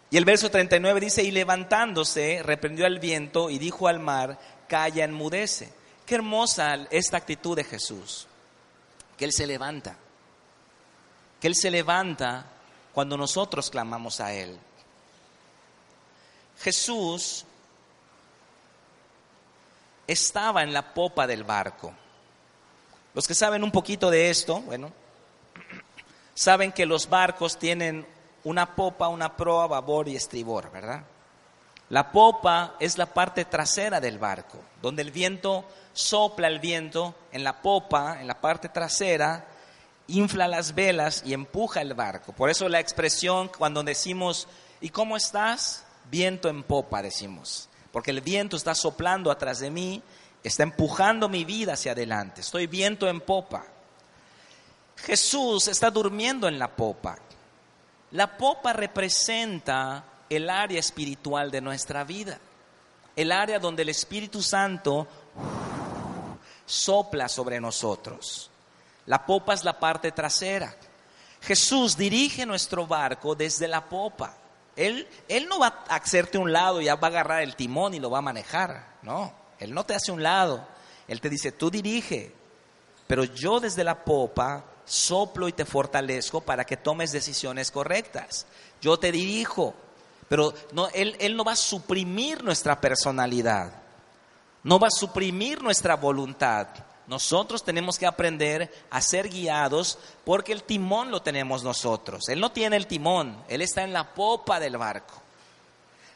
Y 0.10 0.18
el 0.18 0.26
verso 0.26 0.50
39 0.50 1.00
dice, 1.00 1.24
y 1.24 1.32
levantándose, 1.32 2.42
reprendió 2.44 2.86
al 2.86 3.00
viento 3.00 3.50
y 3.50 3.60
dijo 3.60 3.88
al 3.88 4.00
mar, 4.00 4.40
calla, 4.68 5.04
enmudece. 5.04 5.72
Qué 6.06 6.16
hermosa 6.16 6.88
esta 6.90 7.18
actitud 7.18 7.56
de 7.56 7.64
Jesús, 7.64 8.28
que 9.18 9.26
Él 9.26 9.32
se 9.32 9.48
levanta, 9.48 9.96
que 11.40 11.48
Él 11.48 11.56
se 11.56 11.72
levanta 11.72 12.46
cuando 12.94 13.18
nosotros 13.18 13.70
clamamos 13.70 14.20
a 14.20 14.34
Él. 14.34 14.58
Jesús 16.60 17.46
estaba 20.12 20.64
en 20.64 20.74
la 20.74 20.94
popa 20.94 21.28
del 21.28 21.44
barco. 21.44 21.94
Los 23.14 23.28
que 23.28 23.34
saben 23.34 23.64
un 23.64 23.72
poquito 23.72 24.10
de 24.10 24.30
esto, 24.30 24.62
bueno, 24.62 24.92
saben 26.34 26.72
que 26.72 26.86
los 26.86 27.10
barcos 27.10 27.58
tienen 27.58 28.06
una 28.44 28.76
popa, 28.76 29.08
una 29.10 29.36
proa, 29.36 29.68
babor 29.68 30.08
y 30.08 30.16
estribor, 30.16 30.72
¿verdad? 30.72 31.04
La 31.90 32.12
popa 32.12 32.76
es 32.80 32.98
la 32.98 33.08
parte 33.08 33.46
trasera 33.46 34.00
del 34.00 34.18
barco, 34.18 34.58
donde 34.82 35.02
el 35.02 35.12
viento 35.12 35.66
sopla 35.94 36.48
el 36.48 36.60
viento 36.60 37.16
en 37.34 37.44
la 37.44 37.62
popa, 37.62 38.22
en 38.22 38.28
la 38.28 38.40
parte 38.40 38.70
trasera, 38.70 39.46
infla 40.08 40.48
las 40.48 40.74
velas 40.74 41.24
y 41.26 41.34
empuja 41.34 41.82
el 41.82 41.94
barco. 41.94 42.32
Por 42.32 42.50
eso 42.50 42.70
la 42.70 42.80
expresión 42.80 43.52
cuando 43.58 43.84
decimos, 43.84 44.48
¿y 44.80 44.90
cómo 44.90 45.18
estás? 45.18 45.86
Viento 46.10 46.48
en 46.48 46.64
popa, 46.64 47.02
decimos 47.02 47.70
porque 47.92 48.12
el 48.12 48.22
viento 48.22 48.56
está 48.56 48.74
soplando 48.76 49.32
atrás 49.32 49.60
de 49.60 49.70
mí, 49.70 50.02
está 50.44 50.64
empujando 50.64 51.30
mi 51.30 51.46
vida 51.46 51.74
hacia 51.74 51.92
adelante, 51.92 52.42
estoy 52.42 52.68
viento 52.68 53.08
en 53.08 53.22
popa. 53.22 53.66
Jesús 54.98 55.68
está 55.68 55.90
durmiendo 55.90 56.48
en 56.48 56.60
la 56.60 56.70
popa. 56.70 57.18
La 58.12 58.38
popa 58.38 58.74
representa 58.74 60.04
el 60.30 60.50
área 60.50 60.80
espiritual 60.80 61.50
de 61.50 61.62
nuestra 61.62 62.04
vida, 62.04 62.40
el 63.16 63.32
área 63.32 63.60
donde 63.60 63.82
el 63.84 63.90
Espíritu 63.90 64.42
Santo 64.42 65.08
sopla 66.66 67.28
sobre 67.28 67.60
nosotros. 67.60 68.50
La 69.08 69.26
popa 69.26 69.54
es 69.54 69.64
la 69.64 69.80
parte 69.80 70.12
trasera. 70.12 70.74
Jesús 71.42 71.98
dirige 71.98 72.46
nuestro 72.46 72.86
barco 72.86 73.36
desde 73.36 73.68
la 73.68 73.84
popa. 73.84 74.38
Él, 74.76 75.08
no 75.50 75.60
va 75.60 75.84
a 75.88 75.96
hacerte 75.96 76.38
un 76.38 76.52
lado 76.52 76.82
y 76.82 76.86
ya 76.86 76.96
va 76.96 77.08
a 77.08 77.12
agarrar 77.12 77.42
el 77.42 77.56
timón 77.56 77.94
y 77.94 78.00
lo 78.00 78.10
va 78.10 78.20
a 78.20 78.24
manejar. 78.24 78.98
No, 79.02 79.34
Él 79.60 79.74
no 79.74 79.86
te 79.86 79.96
hace 79.96 80.12
un 80.12 80.24
lado. 80.24 80.66
Él 81.08 81.20
te 81.20 81.30
dice, 81.30 81.52
tú 81.52 81.70
dirige, 81.70 82.34
pero 83.08 83.24
yo 83.26 83.60
desde 83.60 83.84
la 83.84 84.04
popa 84.04 84.64
soplo 84.86 85.48
y 85.48 85.54
te 85.54 85.66
fortalezco 85.66 86.42
para 86.42 86.66
que 86.66 86.78
tomes 86.78 87.12
decisiones 87.12 87.72
correctas. 87.72 88.46
Yo 88.82 88.98
te 88.98 89.12
dirijo, 89.12 89.74
pero 90.28 90.54
no, 90.72 90.88
él, 90.94 91.16
él 91.20 91.36
no 91.36 91.44
va 91.44 91.54
a 91.54 91.58
suprimir 91.58 92.44
nuestra 92.44 92.80
personalidad, 92.80 93.74
no 94.64 94.80
va 94.80 94.88
a 94.88 94.92
suprimir 94.92 95.62
nuestra 95.62 95.96
voluntad. 95.96 96.68
Nosotros 97.08 97.64
tenemos 97.64 97.98
que 97.98 98.06
aprender 98.06 98.72
a 98.90 99.02
ser 99.02 99.30
guiados 99.30 99.98
porque 100.24 100.54
el 100.54 100.64
timón 100.64 101.12
lo 101.12 101.22
tenemos 101.22 101.64
nosotros. 101.64 102.30
Él 102.30 102.40
no 102.40 102.52
tiene 102.52 102.78
el 102.78 102.88
timón, 102.88 103.44
Él 103.48 103.62
está 103.62 103.84
en 103.84 103.94
la 103.94 104.14
popa 104.14 104.60
del 104.60 104.78
barco. 104.78 105.22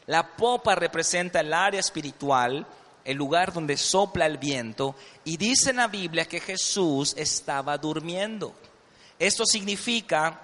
La 0.06 0.36
popa 0.36 0.74
representa 0.74 1.40
el 1.40 1.52
área 1.52 1.80
espiritual, 1.80 2.66
el 3.04 3.16
lugar 3.16 3.52
donde 3.52 3.76
sopla 3.76 4.26
el 4.26 4.38
viento, 4.38 4.94
y 5.24 5.36
dice 5.36 5.70
en 5.70 5.76
la 5.76 5.88
Biblia 5.88 6.26
que 6.26 6.40
Jesús 6.40 7.14
estaba 7.16 7.76
durmiendo. 7.76 8.54
Esto 9.18 9.44
significa 9.44 10.40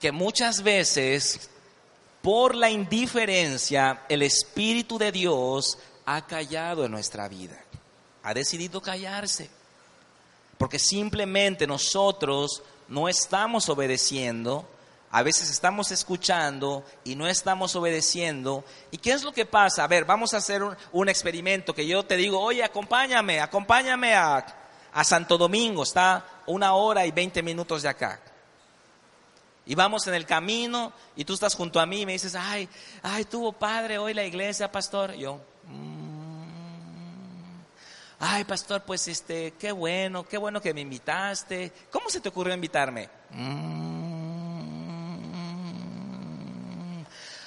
que 0.00 0.10
muchas 0.10 0.62
veces, 0.62 1.50
por 2.22 2.54
la 2.54 2.70
indiferencia, 2.70 4.02
el 4.08 4.22
Espíritu 4.22 4.98
de 4.98 5.12
Dios 5.12 5.78
ha 6.06 6.26
callado 6.26 6.84
en 6.84 6.92
nuestra 6.92 7.28
vida, 7.28 7.62
ha 8.22 8.34
decidido 8.34 8.80
callarse, 8.80 9.50
porque 10.58 10.78
simplemente 10.78 11.66
nosotros 11.66 12.62
no 12.88 13.08
estamos 13.08 13.68
obedeciendo, 13.68 14.68
a 15.12 15.22
veces 15.22 15.50
estamos 15.50 15.90
escuchando 15.90 16.84
y 17.02 17.16
no 17.16 17.26
estamos 17.26 17.74
obedeciendo. 17.74 18.64
¿Y 18.92 18.98
qué 18.98 19.12
es 19.12 19.24
lo 19.24 19.32
que 19.32 19.44
pasa? 19.44 19.82
A 19.82 19.88
ver, 19.88 20.04
vamos 20.04 20.34
a 20.34 20.36
hacer 20.36 20.62
un, 20.92 21.08
experimento 21.08 21.74
que 21.74 21.86
yo 21.86 22.04
te 22.04 22.16
digo, 22.16 22.40
oye, 22.40 22.62
acompáñame, 22.62 23.40
acompáñame 23.40 24.14
a, 24.14 24.44
a 24.92 25.04
Santo 25.04 25.36
Domingo, 25.36 25.82
está 25.82 26.42
una 26.46 26.74
hora 26.74 27.06
y 27.06 27.10
veinte 27.10 27.42
minutos 27.42 27.82
de 27.82 27.88
acá. 27.88 28.20
Y 29.66 29.74
vamos 29.74 30.06
en 30.06 30.14
el 30.14 30.26
camino 30.26 30.92
y 31.16 31.24
tú 31.24 31.34
estás 31.34 31.54
junto 31.54 31.80
a 31.80 31.86
mí 31.86 32.02
y 32.02 32.06
me 32.06 32.12
dices, 32.12 32.34
ay, 32.34 32.68
ay, 33.02 33.24
tuvo 33.24 33.52
padre 33.52 33.98
hoy 33.98 34.14
la 34.14 34.24
iglesia, 34.24 34.70
pastor. 34.70 35.14
yo, 35.14 35.40
mm, 35.66 35.99
ay, 38.20 38.44
pastor, 38.44 38.82
pues 38.82 39.08
este, 39.08 39.54
qué 39.58 39.72
bueno, 39.72 40.22
qué 40.24 40.38
bueno 40.38 40.62
que 40.62 40.72
me 40.72 40.82
invitaste. 40.82 41.72
¿Cómo 41.90 42.08
se 42.08 42.20
te 42.20 42.28
ocurrió 42.28 42.54
invitarme? 42.54 43.08
Mm, 43.30 44.60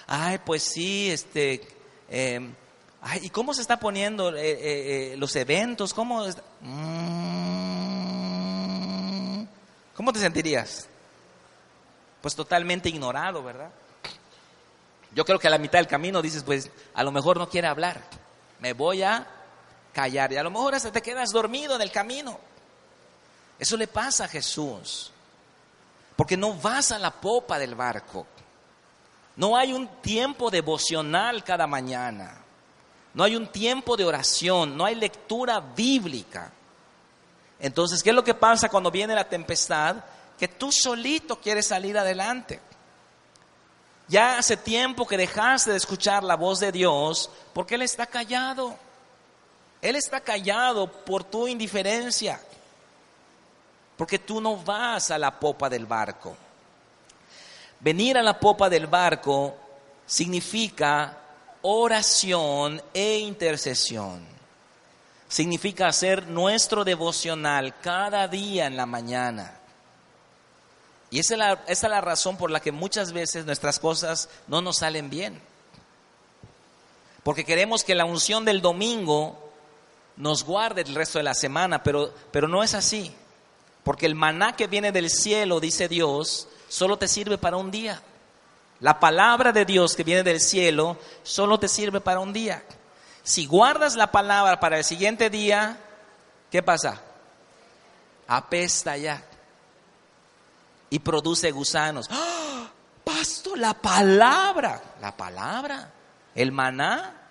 ay, 0.07 0.39
pues 0.45 0.63
sí, 0.63 1.09
este, 1.09 1.61
em, 2.09 2.53
ay, 3.01 3.21
¿y 3.23 3.29
cómo 3.29 3.53
se 3.53 3.61
está 3.61 3.79
poniendo 3.79 4.35
eh, 4.35 4.51
eh, 4.51 5.13
eh, 5.13 5.17
los 5.17 5.33
eventos? 5.37 5.93
¿Cómo? 5.93 6.25
Mm, 6.61 7.03
¿Cómo 9.95 10.11
te 10.11 10.19
sentirías? 10.19 10.89
pues 12.23 12.35
totalmente 12.37 12.87
ignorado, 12.87 13.43
¿verdad? 13.43 13.69
Yo 15.13 15.25
creo 15.25 15.37
que 15.37 15.47
a 15.47 15.49
la 15.49 15.57
mitad 15.57 15.79
del 15.79 15.87
camino 15.87 16.21
dices, 16.21 16.41
pues 16.41 16.71
a 16.93 17.03
lo 17.03 17.11
mejor 17.11 17.37
no 17.37 17.49
quiere 17.49 17.67
hablar, 17.67 18.01
me 18.61 18.71
voy 18.71 19.03
a 19.03 19.27
callar 19.93 20.33
y 20.33 20.37
a 20.37 20.43
lo 20.43 20.51
mejor 20.51 20.75
hasta 20.75 20.91
te 20.91 21.01
quedas 21.01 21.31
dormido 21.31 21.75
en 21.75 21.81
el 21.81 21.91
camino. 21.91 22.39
Eso 23.57 23.77
le 23.77 23.87
pasa 23.87 24.25
a 24.25 24.27
Jesús, 24.27 25.11
porque 26.15 26.35
no 26.35 26.53
vas 26.55 26.91
a 26.91 26.99
la 26.99 27.11
popa 27.11 27.57
del 27.59 27.75
barco. 27.75 28.27
No 29.35 29.55
hay 29.55 29.71
un 29.71 29.87
tiempo 30.01 30.51
devocional 30.51 31.43
cada 31.43 31.67
mañana. 31.67 32.39
No 33.13 33.23
hay 33.23 33.35
un 33.35 33.47
tiempo 33.47 33.95
de 33.95 34.05
oración, 34.05 34.75
no 34.75 34.85
hay 34.85 34.95
lectura 34.95 35.59
bíblica. 35.59 36.51
Entonces, 37.59 38.01
¿qué 38.03 38.09
es 38.09 38.15
lo 38.15 38.23
que 38.23 38.33
pasa 38.33 38.69
cuando 38.69 38.91
viene 38.91 39.13
la 39.13 39.29
tempestad? 39.29 39.97
que 40.37 40.47
tú 40.47 40.71
solito 40.71 41.39
quieres 41.39 41.67
salir 41.67 41.97
adelante. 41.97 42.59
Ya 44.07 44.37
hace 44.37 44.57
tiempo 44.57 45.07
que 45.07 45.17
dejaste 45.17 45.71
de 45.71 45.77
escuchar 45.77 46.23
la 46.23 46.35
voz 46.35 46.59
de 46.59 46.71
Dios 46.71 47.29
porque 47.53 47.75
Él 47.75 47.83
está 47.83 48.05
callado. 48.05 48.77
Él 49.83 49.97
está 49.97 50.21
callado 50.21 50.89
por 50.89 51.25
tu 51.25 51.45
indiferencia, 51.45 52.39
porque 53.97 54.17
tú 54.17 54.39
no 54.39 54.55
vas 54.55 55.11
a 55.11 55.17
la 55.17 55.37
popa 55.37 55.69
del 55.69 55.85
barco. 55.85 56.37
Venir 57.81 58.17
a 58.17 58.23
la 58.23 58.39
popa 58.39 58.69
del 58.69 58.87
barco 58.87 59.57
significa 60.05 61.17
oración 61.63 62.81
e 62.93 63.17
intercesión. 63.17 64.25
Significa 65.27 65.87
hacer 65.87 66.27
nuestro 66.27 66.85
devocional 66.85 67.77
cada 67.81 68.29
día 68.29 68.67
en 68.67 68.77
la 68.77 68.85
mañana. 68.85 69.59
Y 71.11 71.19
esa 71.19 71.33
es, 71.33 71.37
la, 71.37 71.63
es 71.67 71.83
la 71.83 71.99
razón 71.99 72.37
por 72.37 72.51
la 72.51 72.61
que 72.61 72.71
muchas 72.71 73.11
veces 73.11 73.45
nuestras 73.45 73.79
cosas 73.79 74.29
no 74.47 74.61
nos 74.61 74.77
salen 74.77 75.09
bien. 75.09 75.41
Porque 77.21 77.43
queremos 77.43 77.83
que 77.83 77.95
la 77.95 78.05
unción 78.05 78.45
del 78.45 78.61
domingo 78.61 79.42
nos 80.17 80.43
guarde 80.43 80.81
el 80.81 80.95
resto 80.95 81.17
de 81.17 81.23
la 81.23 81.33
semana, 81.33 81.83
pero, 81.83 82.13
pero 82.31 82.47
no 82.47 82.63
es 82.63 82.73
así. 82.73 83.13
Porque 83.83 84.05
el 84.05 84.15
maná 84.15 84.55
que 84.55 84.67
viene 84.67 84.91
del 84.91 85.09
cielo, 85.09 85.59
dice 85.59 85.87
Dios, 85.87 86.47
solo 86.67 86.97
te 86.97 87.07
sirve 87.07 87.37
para 87.37 87.57
un 87.57 87.71
día. 87.71 88.01
La 88.79 88.99
palabra 88.99 89.51
de 89.51 89.65
Dios 89.65 89.95
que 89.95 90.03
viene 90.03 90.23
del 90.23 90.39
cielo 90.39 90.97
solo 91.23 91.59
te 91.59 91.67
sirve 91.67 92.01
para 92.01 92.19
un 92.19 92.33
día. 92.33 92.63
Si 93.23 93.45
guardas 93.45 93.95
la 93.95 94.11
palabra 94.11 94.59
para 94.59 94.77
el 94.77 94.83
siguiente 94.83 95.29
día, 95.29 95.77
¿qué 96.51 96.61
pasa? 96.61 97.01
Apesta 98.27 98.97
ya 98.97 99.23
y 100.89 100.99
produce 100.99 101.51
gusanos. 101.51 102.07
¡Ah! 102.11 102.69
Pasto, 103.03 103.55
la 103.55 103.73
palabra, 103.73 104.81
la 105.01 105.15
palabra, 105.17 105.91
el 106.35 106.51
maná, 106.51 107.22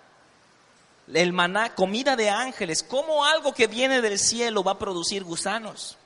el 1.15 1.33
maná, 1.33 1.75
comida 1.75 2.17
de 2.17 2.31
ángeles, 2.31 2.83
¿cómo 2.83 3.25
algo 3.25 3.53
que 3.53 3.67
viene 3.67 4.01
del 4.01 4.19
cielo 4.19 4.63
va 4.63 4.73
a 4.73 4.79
producir 4.79 5.25
gusanos? 5.25 5.97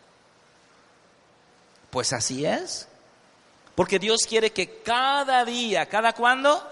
Pues 1.90 2.12
así 2.12 2.44
es. 2.44 2.88
Porque 3.74 3.98
Dios 3.98 4.22
quiere 4.26 4.52
que 4.52 4.80
cada 4.82 5.44
día, 5.44 5.86
¿cada 5.86 6.12
cuándo? 6.12 6.62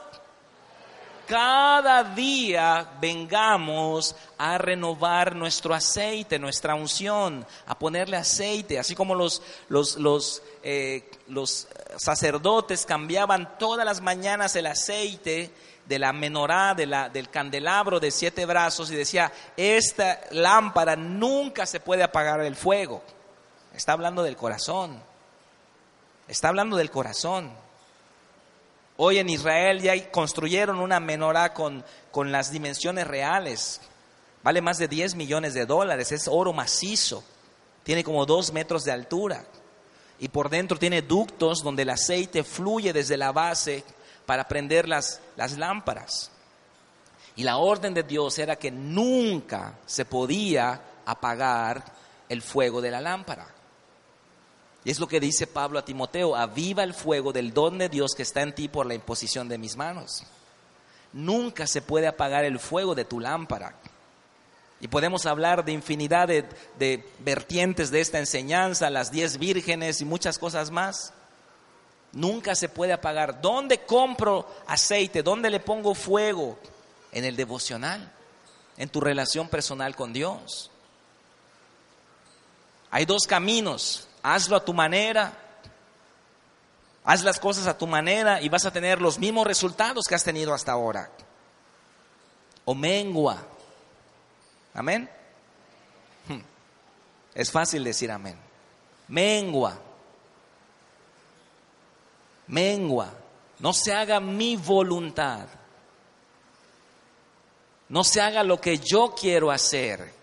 cada 1.27 2.05
día 2.05 2.87
vengamos 3.01 4.15
a 4.37 4.59
renovar 4.59 5.35
nuestro 5.35 5.75
aceite, 5.75 6.39
nuestra 6.39 6.75
unción, 6.75 7.47
a 7.67 7.79
ponerle 7.79 8.17
aceite, 8.17 8.79
así 8.79 8.95
como 8.95 9.15
los, 9.15 9.43
los, 9.69 9.97
los, 9.97 10.43
eh, 10.63 11.11
los 11.29 11.67
sacerdotes 11.97 12.85
cambiaban 12.85 13.59
todas 13.59 13.87
las 13.87 14.01
mañanas 14.01 14.57
el 14.57 14.67
aceite 14.67 15.51
de 15.87 15.99
la 15.99 16.13
menorá, 16.13 16.75
de 16.75 16.87
la, 16.87 17.09
del 17.09 17.29
candelabro 17.31 18.01
de 18.01 18.11
siete 18.11 18.47
brazos 18.47 18.91
y 18.91 18.97
decía, 18.97 19.33
esta 19.57 20.21
lámpara 20.31 20.97
nunca 20.97 21.67
se 21.67 21.81
puede 21.81 22.03
apagar 22.03 22.41
el 22.41 22.57
fuego. 22.57 23.03
Está 23.75 23.93
hablando 23.93 24.23
del 24.23 24.37
corazón. 24.37 25.03
Está 26.27 26.49
hablando 26.49 26.77
del 26.77 26.91
corazón. 26.91 27.53
Hoy 28.97 29.19
en 29.19 29.29
Israel 29.29 29.83
ya 29.83 30.11
construyeron 30.11 30.79
una 30.79 31.01
menorá 31.01 31.53
con, 31.53 31.85
con 32.11 32.33
las 32.33 32.53
dimensiones 32.53 33.07
reales. 33.07 33.81
Vale 34.43 34.61
más 34.61 34.79
de 34.79 34.89
10 34.89 35.17
millones 35.17 35.53
de 35.55 35.67
dólares. 35.67 36.13
Es 36.13 36.29
oro 36.29 36.53
macizo. 36.53 37.25
Tiene 37.83 38.05
como 38.05 38.25
dos 38.25 38.53
metros 38.53 38.85
de 38.85 38.93
altura. 38.93 39.45
Y 40.21 40.29
por 40.29 40.49
dentro 40.49 40.79
tiene 40.79 41.03
ductos 41.03 41.63
donde 41.63 41.83
el 41.83 41.91
aceite 41.91 42.45
fluye 42.45 42.93
desde 42.93 43.17
la 43.17 43.33
base 43.33 43.85
para 44.27 44.49
prender 44.49 44.89
las, 44.89 45.21
las 45.37 45.59
lámparas. 45.59 46.31
Y 47.37 47.43
la 47.43 47.57
orden 47.57 47.95
de 47.95 48.03
Dios 48.03 48.39
era 48.39 48.57
que 48.57 48.71
nunca 48.71 49.75
se 49.87 50.05
podía 50.05 50.81
apagar 51.05 51.85
el 52.29 52.43
fuego 52.43 52.81
de 52.81 52.91
la 52.91 53.01
lámpara. 53.01 53.49
Y 54.85 54.91
es 54.91 55.01
lo 55.01 55.09
que 55.09 55.19
dice 55.19 55.47
Pablo 55.47 55.79
a 55.79 55.85
Timoteo, 55.85 56.37
aviva 56.37 56.85
el 56.85 56.95
fuego 56.95 57.33
del 57.33 57.55
don 57.55 57.79
de 57.79 57.89
Dios 57.89 58.15
que 58.15 58.23
está 58.23 58.43
en 58.43 58.55
ti 58.55 58.69
por 58.69 58.87
la 58.87 58.95
imposición 58.95 59.49
de 59.49 59.59
mis 59.59 59.77
manos. 59.77 60.25
Nunca 61.13 61.67
se 61.67 61.81
puede 61.81 62.07
apagar 62.07 62.45
el 62.45 62.59
fuego 62.59 62.95
de 62.95 63.05
tu 63.05 63.19
lámpara. 63.19 63.75
Y 64.81 64.89
podemos 64.89 65.25
hablar 65.25 65.65
de 65.65 65.73
infinidad 65.73 66.29
de, 66.29 67.05
vertientes 67.21 67.91
de 67.91 68.01
esta 68.01 68.19
enseñanza, 68.19 68.91
las 68.91 69.11
diez 69.11 69.39
vírgenes 69.39 70.03
y 70.03 70.05
muchas 70.05 70.39
cosas 70.39 70.71
más. 70.71 71.15
Nunca 72.15 72.55
se 72.55 72.69
puede 72.69 72.93
apagar. 72.93 73.41
¿Dónde 73.41 73.85
compro 73.85 74.49
aceite? 74.67 75.23
¿Dónde 75.23 75.51
le 75.51 75.61
pongo 75.61 75.95
fuego? 75.95 76.59
En 77.13 77.25
el 77.25 77.37
devocional, 77.37 78.13
en 78.77 78.89
tu 78.89 79.01
relación 79.01 79.49
personal 79.49 79.95
con 79.95 80.13
Dios. 80.13 80.71
Hay 82.91 83.05
dos 83.05 83.27
caminos 83.27 84.09
hazlo 84.25 84.57
a 84.57 84.65
tu 84.65 84.73
manera, 84.73 85.33
haz 87.05 87.23
las 87.23 87.39
cosas 87.39 87.67
a 87.67 87.77
tu 87.77 87.87
manera 87.87 88.41
y 88.41 88.49
vas 88.49 88.65
a 88.65 88.73
tener 88.73 89.01
los 89.01 89.19
mismos 89.19 89.47
resultados 89.47 90.07
que 90.09 90.15
has 90.15 90.25
tenido 90.25 90.55
hasta 90.55 90.73
ahora. 90.73 91.11
O 92.65 92.75
mengua. 92.75 93.37
Amén. 94.73 95.09
Hmm. 96.27 96.41
Es 97.35 97.53
fácil 97.53 97.85
decir 97.85 98.11
amén. 98.11 98.37
Mengua. 99.09 99.79
Mengua. 102.49 103.13
No 103.59 103.73
se 103.73 103.93
haga 103.93 104.21
mi 104.21 104.57
voluntad. 104.57 105.47
No 107.89 108.05
se 108.05 108.21
haga 108.21 108.43
lo 108.43 108.61
que 108.61 108.79
yo 108.79 109.15
quiero 109.15 109.51
hacer 109.51 110.15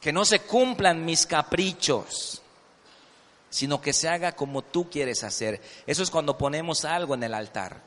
que 0.00 0.12
no 0.12 0.24
se 0.24 0.40
cumplan 0.40 1.04
mis 1.04 1.26
caprichos, 1.26 2.40
sino 3.50 3.80
que 3.80 3.92
se 3.92 4.08
haga 4.08 4.32
como 4.32 4.62
tú 4.62 4.88
quieres 4.88 5.22
hacer. 5.22 5.60
Eso 5.86 6.02
es 6.02 6.10
cuando 6.10 6.38
ponemos 6.38 6.84
algo 6.84 7.14
en 7.14 7.22
el 7.22 7.34
altar. 7.34 7.82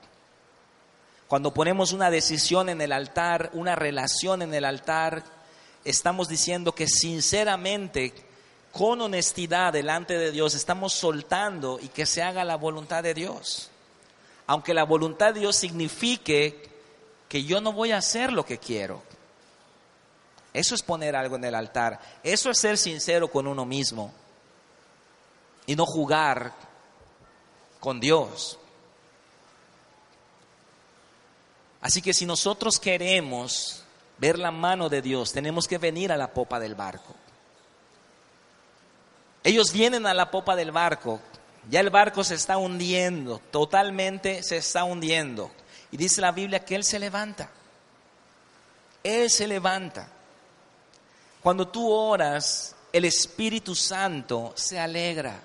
Cuando 1.28 1.54
ponemos 1.54 1.92
una 1.94 2.12
decisión 2.12 2.70
en 2.70 2.82
el 2.82 2.92
altar, 2.92 3.50
una 3.54 3.76
relación 3.76 4.44
en 4.44 4.54
el 4.54 4.66
altar, 4.66 5.24
estamos 5.84 6.30
diciendo 6.30 6.76
que 6.76 6.88
sinceramente, 6.88 8.14
con 8.74 9.00
honestidad 9.02 9.72
delante 9.72 10.18
de 10.18 10.32
Dios, 10.32 10.56
estamos 10.56 10.94
soltando 10.94 11.80
y 11.80 11.90
que 11.90 12.08
se 12.08 12.24
haga 12.24 12.44
la 12.44 12.58
voluntad 12.58 13.04
de 13.04 13.14
Dios. 13.14 13.70
Aunque 14.48 14.74
la 14.74 14.84
voluntad 14.84 15.32
de 15.32 15.42
Dios 15.42 15.56
signifique 15.56 16.70
que 17.30 17.44
yo 17.44 17.62
no 17.62 17.72
voy 17.72 17.92
a 17.92 17.98
hacer 17.98 18.34
lo 18.34 18.44
que 18.44 18.58
quiero. 18.58 19.04
Eso 20.54 20.74
es 20.74 20.82
poner 20.82 21.16
algo 21.16 21.36
en 21.36 21.46
el 21.46 21.54
altar. 21.54 22.00
Eso 22.24 22.50
es 22.50 22.58
ser 22.58 22.80
sincero 22.80 23.28
con 23.28 23.46
uno 23.46 23.64
mismo 23.64 24.12
y 25.68 25.76
no 25.76 25.86
jugar 25.86 26.54
con 27.80 28.00
Dios. 28.00 28.58
Así 31.80 32.02
que 32.02 32.16
si 32.16 32.26
nosotros 32.26 32.80
queremos 32.80 33.84
ver 34.18 34.40
la 34.40 34.50
mano 34.50 34.90
de 34.90 35.04
Dios, 35.04 35.32
tenemos 35.32 35.68
que 35.68 35.78
venir 35.78 36.12
a 36.12 36.18
la 36.18 36.34
popa 36.34 36.60
del 36.60 36.74
barco. 36.74 37.14
Ellos 39.44 39.74
vienen 39.74 40.06
a 40.06 40.14
la 40.14 40.32
popa 40.32 40.56
del 40.56 40.72
barco, 40.72 41.20
ya 41.70 41.80
el 41.80 41.90
barco 41.90 42.24
se 42.24 42.36
está 42.36 42.58
hundiendo, 42.58 43.40
totalmente 43.52 44.44
se 44.44 44.58
está 44.58 44.84
hundiendo. 44.84 45.52
Y 45.92 45.98
dice 45.98 46.22
la 46.22 46.32
Biblia 46.32 46.64
que 46.64 46.76
Él 46.76 46.84
se 46.84 47.00
levanta. 47.00 47.50
Él 49.04 49.30
se 49.30 49.48
levanta. 49.48 50.08
Cuando 51.42 51.68
tú 51.68 51.92
oras, 51.92 52.76
el 52.92 53.06
Espíritu 53.06 53.76
Santo 53.76 54.54
se 54.56 54.80
alegra, 54.80 55.40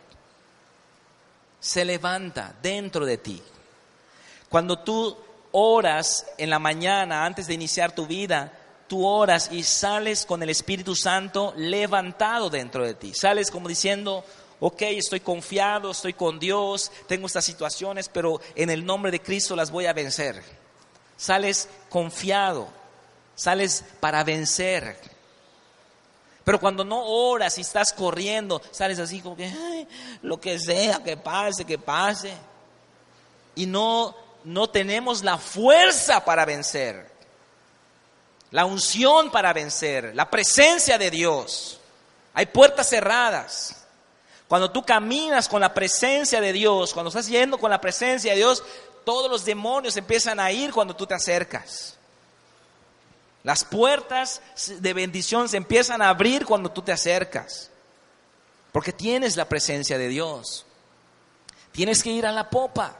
se 1.58 1.84
levanta 1.84 2.54
dentro 2.62 3.04
de 3.04 3.18
ti. 3.18 3.42
Cuando 4.48 4.78
tú 4.78 5.16
oras 5.52 6.26
en 6.38 6.50
la 6.50 6.58
mañana 6.58 7.24
antes 7.24 7.46
de 7.46 7.54
iniciar 7.54 7.92
tu 7.92 8.06
vida, 8.06 8.52
tú 8.88 9.06
oras 9.06 9.50
y 9.52 9.62
sales 9.62 10.26
con 10.26 10.42
el 10.42 10.50
Espíritu 10.50 10.96
Santo 10.96 11.52
levantado 11.56 12.50
dentro 12.50 12.84
de 12.84 12.94
ti. 12.94 13.14
Sales 13.14 13.50
como 13.50 13.68
diciendo, 13.68 14.24
ok, 14.60 14.82
estoy 14.82 15.20
confiado, 15.20 15.90
estoy 15.90 16.14
con 16.14 16.38
Dios, 16.38 16.90
tengo 17.06 17.26
estas 17.26 17.44
situaciones, 17.44 18.08
pero 18.08 18.40
en 18.54 18.70
el 18.70 18.84
nombre 18.84 19.12
de 19.12 19.20
Cristo 19.20 19.54
las 19.54 19.70
voy 19.70 19.86
a 19.86 19.92
vencer. 19.92 20.42
Sales 21.16 21.68
confiado, 21.88 22.68
sales 23.34 23.84
para 24.00 24.24
vencer. 24.24 24.98
Pero 26.44 26.60
cuando 26.60 26.82
no 26.82 27.04
oras 27.04 27.58
y 27.58 27.60
estás 27.60 27.92
corriendo, 27.92 28.62
sales 28.70 28.98
así 28.98 29.20
como 29.20 29.36
que, 29.36 29.52
lo 30.22 30.40
que 30.40 30.58
sea, 30.58 31.02
que 31.04 31.16
pase, 31.16 31.64
que 31.64 31.78
pase. 31.78 32.32
Y 33.54 33.66
no, 33.66 34.16
no 34.44 34.70
tenemos 34.70 35.22
la 35.22 35.36
fuerza 35.36 36.24
para 36.24 36.46
vencer, 36.46 37.17
la 38.50 38.64
unción 38.64 39.30
para 39.30 39.52
vencer, 39.52 40.14
la 40.14 40.30
presencia 40.30 40.98
de 40.98 41.10
Dios. 41.10 41.80
Hay 42.34 42.46
puertas 42.46 42.88
cerradas. 42.88 43.84
Cuando 44.46 44.70
tú 44.70 44.82
caminas 44.84 45.48
con 45.48 45.60
la 45.60 45.74
presencia 45.74 46.40
de 46.40 46.52
Dios, 46.52 46.94
cuando 46.94 47.08
estás 47.08 47.28
yendo 47.28 47.58
con 47.58 47.70
la 47.70 47.80
presencia 47.80 48.32
de 48.32 48.38
Dios, 48.38 48.64
todos 49.04 49.30
los 49.30 49.44
demonios 49.44 49.96
empiezan 49.96 50.40
a 50.40 50.50
ir 50.50 50.72
cuando 50.72 50.96
tú 50.96 51.06
te 51.06 51.14
acercas. 51.14 51.98
Las 53.44 53.64
puertas 53.64 54.42
de 54.66 54.92
bendición 54.92 55.48
se 55.48 55.56
empiezan 55.56 56.02
a 56.02 56.08
abrir 56.08 56.44
cuando 56.44 56.70
tú 56.70 56.82
te 56.82 56.92
acercas, 56.92 57.70
porque 58.72 58.92
tienes 58.92 59.36
la 59.36 59.48
presencia 59.48 59.96
de 59.96 60.08
Dios. 60.08 60.66
Tienes 61.72 62.02
que 62.02 62.10
ir 62.10 62.26
a 62.26 62.32
la 62.32 62.50
popa, 62.50 62.96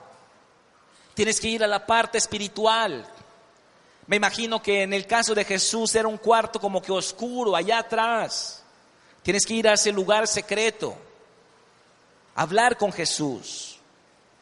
tienes 1.14 1.40
que 1.40 1.48
ir 1.48 1.64
a 1.64 1.66
la 1.66 1.84
parte 1.84 2.18
espiritual. 2.18 3.06
Me 4.08 4.16
imagino 4.16 4.62
que 4.62 4.82
en 4.82 4.94
el 4.94 5.06
caso 5.06 5.34
de 5.34 5.44
Jesús 5.44 5.94
era 5.94 6.08
un 6.08 6.16
cuarto 6.16 6.58
como 6.58 6.80
que 6.80 6.90
oscuro, 6.90 7.54
allá 7.54 7.78
atrás. 7.78 8.64
Tienes 9.22 9.44
que 9.44 9.52
ir 9.52 9.68
a 9.68 9.74
ese 9.74 9.92
lugar 9.92 10.26
secreto, 10.26 10.96
hablar 12.34 12.78
con 12.78 12.90
Jesús. 12.90 13.78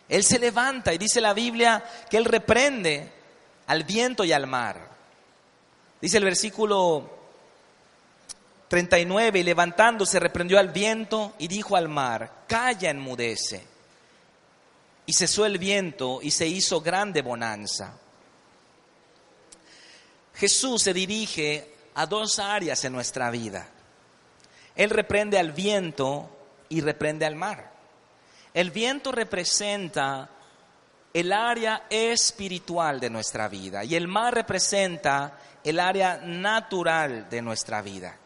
Él 0.08 0.22
se 0.22 0.38
levanta 0.38 0.94
y 0.94 0.98
dice 0.98 1.20
la 1.20 1.34
Biblia 1.34 1.84
que 2.08 2.16
Él 2.16 2.26
reprende 2.26 3.12
al 3.66 3.82
viento 3.82 4.22
y 4.22 4.32
al 4.32 4.46
mar. 4.46 4.88
Dice 6.00 6.18
el 6.18 6.24
versículo 6.24 7.10
39, 8.68 9.40
y 9.40 9.42
levantándose 9.42 10.20
reprendió 10.20 10.60
al 10.60 10.68
viento 10.68 11.34
y 11.38 11.48
dijo 11.48 11.74
al 11.74 11.88
mar, 11.88 12.44
calla, 12.46 12.90
enmudece. 12.90 13.66
Y 15.06 15.12
cesó 15.12 15.44
el 15.44 15.58
viento 15.58 16.20
y 16.22 16.30
se 16.30 16.46
hizo 16.46 16.80
grande 16.80 17.22
bonanza. 17.22 17.98
Jesús 20.36 20.82
se 20.82 20.92
dirige 20.92 21.74
a 21.94 22.06
dos 22.06 22.38
áreas 22.38 22.84
en 22.84 22.92
nuestra 22.92 23.30
vida. 23.30 23.68
Él 24.74 24.90
reprende 24.90 25.38
al 25.38 25.52
viento 25.52 26.30
y 26.68 26.80
reprende 26.82 27.24
al 27.24 27.36
mar. 27.36 27.72
El 28.52 28.70
viento 28.70 29.12
representa 29.12 30.28
el 31.12 31.32
área 31.32 31.86
espiritual 31.88 33.00
de 33.00 33.08
nuestra 33.08 33.48
vida 33.48 33.84
y 33.84 33.94
el 33.94 34.06
mar 34.06 34.34
representa 34.34 35.38
el 35.64 35.80
área 35.80 36.18
natural 36.18 37.28
de 37.30 37.40
nuestra 37.40 37.80
vida. 37.80 38.16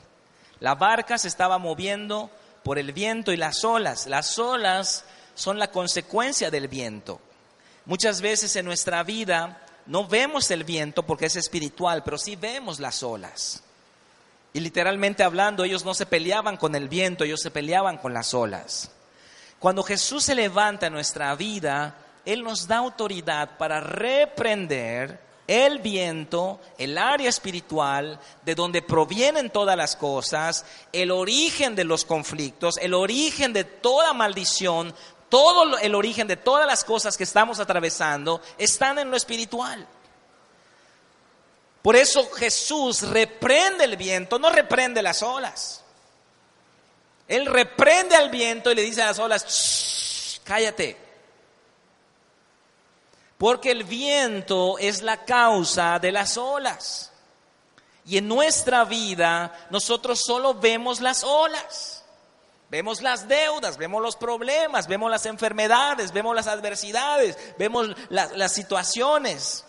La 0.58 0.74
barca 0.74 1.16
se 1.16 1.28
estaba 1.28 1.58
moviendo 1.58 2.30
por 2.64 2.78
el 2.78 2.92
viento 2.92 3.32
y 3.32 3.36
las 3.36 3.64
olas. 3.64 4.06
Las 4.08 4.38
olas 4.38 5.04
son 5.34 5.58
la 5.58 5.70
consecuencia 5.70 6.50
del 6.50 6.66
viento. 6.66 7.20
Muchas 7.86 8.20
veces 8.20 8.54
en 8.56 8.66
nuestra 8.66 9.02
vida 9.04 9.62
no 9.86 10.06
vemos 10.06 10.50
el 10.50 10.64
viento 10.64 11.02
porque 11.04 11.26
es 11.26 11.36
espiritual, 11.36 12.02
pero 12.04 12.18
sí 12.18 12.36
vemos 12.36 12.80
las 12.80 13.02
olas. 13.02 13.62
Y 14.52 14.60
literalmente 14.60 15.22
hablando, 15.22 15.64
ellos 15.64 15.84
no 15.84 15.94
se 15.94 16.06
peleaban 16.06 16.56
con 16.56 16.74
el 16.74 16.88
viento, 16.88 17.24
ellos 17.24 17.40
se 17.40 17.50
peleaban 17.50 17.98
con 17.98 18.12
las 18.12 18.34
olas. 18.34 18.90
Cuando 19.58 19.82
Jesús 19.82 20.24
se 20.24 20.34
levanta 20.34 20.86
en 20.86 20.92
nuestra 20.92 21.34
vida, 21.34 21.96
Él 22.24 22.42
nos 22.42 22.66
da 22.66 22.78
autoridad 22.78 23.58
para 23.58 23.80
reprender 23.80 25.20
el 25.46 25.80
viento, 25.80 26.60
el 26.78 26.96
área 26.96 27.28
espiritual, 27.28 28.20
de 28.44 28.54
donde 28.54 28.82
provienen 28.82 29.50
todas 29.50 29.76
las 29.76 29.96
cosas, 29.96 30.64
el 30.92 31.10
origen 31.10 31.74
de 31.74 31.82
los 31.84 32.04
conflictos, 32.04 32.76
el 32.78 32.94
origen 32.94 33.52
de 33.52 33.64
toda 33.64 34.12
maldición, 34.12 34.94
todo 35.30 35.78
el 35.78 35.94
origen 35.94 36.26
de 36.26 36.36
todas 36.36 36.66
las 36.66 36.84
cosas 36.84 37.16
que 37.16 37.24
estamos 37.24 37.58
atravesando, 37.60 38.42
están 38.58 38.98
en 38.98 39.10
lo 39.10 39.16
espiritual. 39.16 39.86
Por 41.80 41.96
eso 41.96 42.30
Jesús 42.32 43.00
reprende 43.08 43.84
el 43.84 43.96
viento, 43.96 44.38
no 44.38 44.50
reprende 44.50 45.00
las 45.00 45.22
olas. 45.22 45.82
Él 47.26 47.46
reprende 47.46 48.16
al 48.16 48.28
viento 48.28 48.70
y 48.70 48.74
le 48.74 48.82
dice 48.82 49.00
a 49.00 49.06
las 49.06 49.18
olas, 49.18 50.40
cállate 50.44 51.10
porque 53.40 53.70
el 53.70 53.84
viento 53.84 54.76
es 54.76 55.00
la 55.00 55.24
causa 55.24 55.98
de 55.98 56.12
las 56.12 56.36
olas. 56.36 57.10
Y 58.04 58.18
en 58.18 58.28
nuestra 58.28 58.84
vida 58.84 59.66
nosotros 59.70 60.20
solo 60.20 60.52
vemos 60.52 61.00
las 61.00 61.24
olas. 61.24 61.99
Vemos 62.70 63.02
las 63.02 63.26
deudas, 63.26 63.76
vemos 63.76 64.00
los 64.00 64.14
problemas, 64.14 64.86
vemos 64.86 65.10
las 65.10 65.26
enfermedades, 65.26 66.12
vemos 66.12 66.36
las 66.36 66.46
adversidades, 66.46 67.36
vemos 67.58 67.88
las 68.08 68.52
situaciones. 68.52 69.64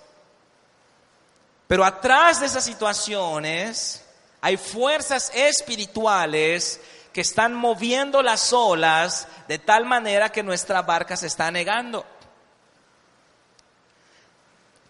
Pero 1.68 1.84
atrás 1.84 2.39
de 2.39 2.45
esas 2.45 2.64
situaciones 2.64 4.06
hay 4.39 4.56
fuerzas 4.56 5.32
espirituales 5.34 6.80
que 7.12 7.22
están 7.22 7.56
moviendo 7.56 8.22
las 8.22 8.54
olas 8.54 9.28
de 9.47 9.58
tal 9.58 9.86
manera 9.86 10.32
que 10.32 10.43
nuestra 10.43 10.84
barca 10.84 11.18
se 11.18 11.26
está 11.26 11.49
negando. 11.49 12.06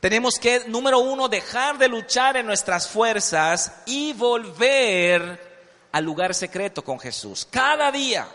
Tenemos 0.01 0.35
que, 0.35 0.65
número 0.67 0.99
uno, 0.99 1.29
dejar 1.29 1.77
de 1.77 1.87
luchar 1.87 2.35
en 2.35 2.45
nuestras 2.45 2.89
fuerzas 2.89 3.71
y 3.85 4.11
volver 4.13 5.50
al 5.91 6.03
lugar 6.03 6.33
secreto 6.33 6.83
con 6.83 6.99
Jesús. 6.99 7.47
Cada 7.49 7.91
día, 7.91 8.27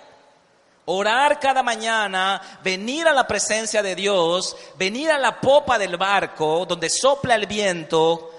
orar 0.86 1.40
cada 1.40 1.62
mañana, 1.62 2.60
venir 2.62 3.06
a 3.08 3.12
la 3.12 3.26
presencia 3.26 3.82
de 3.82 3.94
Dios, 3.94 4.56
venir 4.76 5.10
a 5.10 5.18
la 5.18 5.40
popa 5.40 5.78
del 5.78 5.96
barco 5.96 6.64
donde 6.66 6.88
sopla 6.88 7.34
el 7.34 7.46
viento 7.46 8.32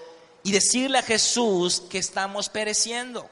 y 0.43 0.51
decirle 0.51 0.99
a 0.99 1.03
Jesús 1.03 1.83
que 1.89 1.97
estamos 1.97 2.49
pereciendo. 2.49 3.29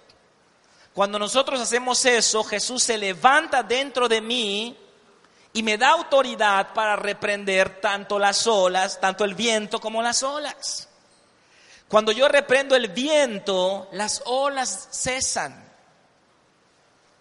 Cuando 0.93 1.19
nosotros 1.19 1.59
hacemos 1.59 2.05
eso, 2.05 2.43
Jesús 2.43 2.83
se 2.83 2.97
levanta 2.97 3.63
dentro 3.63 4.07
de 4.07 4.21
mí 4.21 4.77
y 5.51 5.63
me 5.63 5.77
da 5.77 5.91
autoridad 5.91 6.73
para 6.73 6.95
reprender 6.95 7.79
tanto 7.79 8.19
las 8.19 8.47
olas, 8.47 8.99
tanto 8.99 9.23
el 9.23 9.35
viento 9.35 9.79
como 9.79 10.01
las 10.01 10.23
olas. 10.23 10.89
Cuando 11.87 12.11
yo 12.11 12.27
reprendo 12.27 12.75
el 12.75 12.89
viento, 12.89 13.87
las 13.91 14.23
olas 14.25 14.89
cesan, 14.91 15.64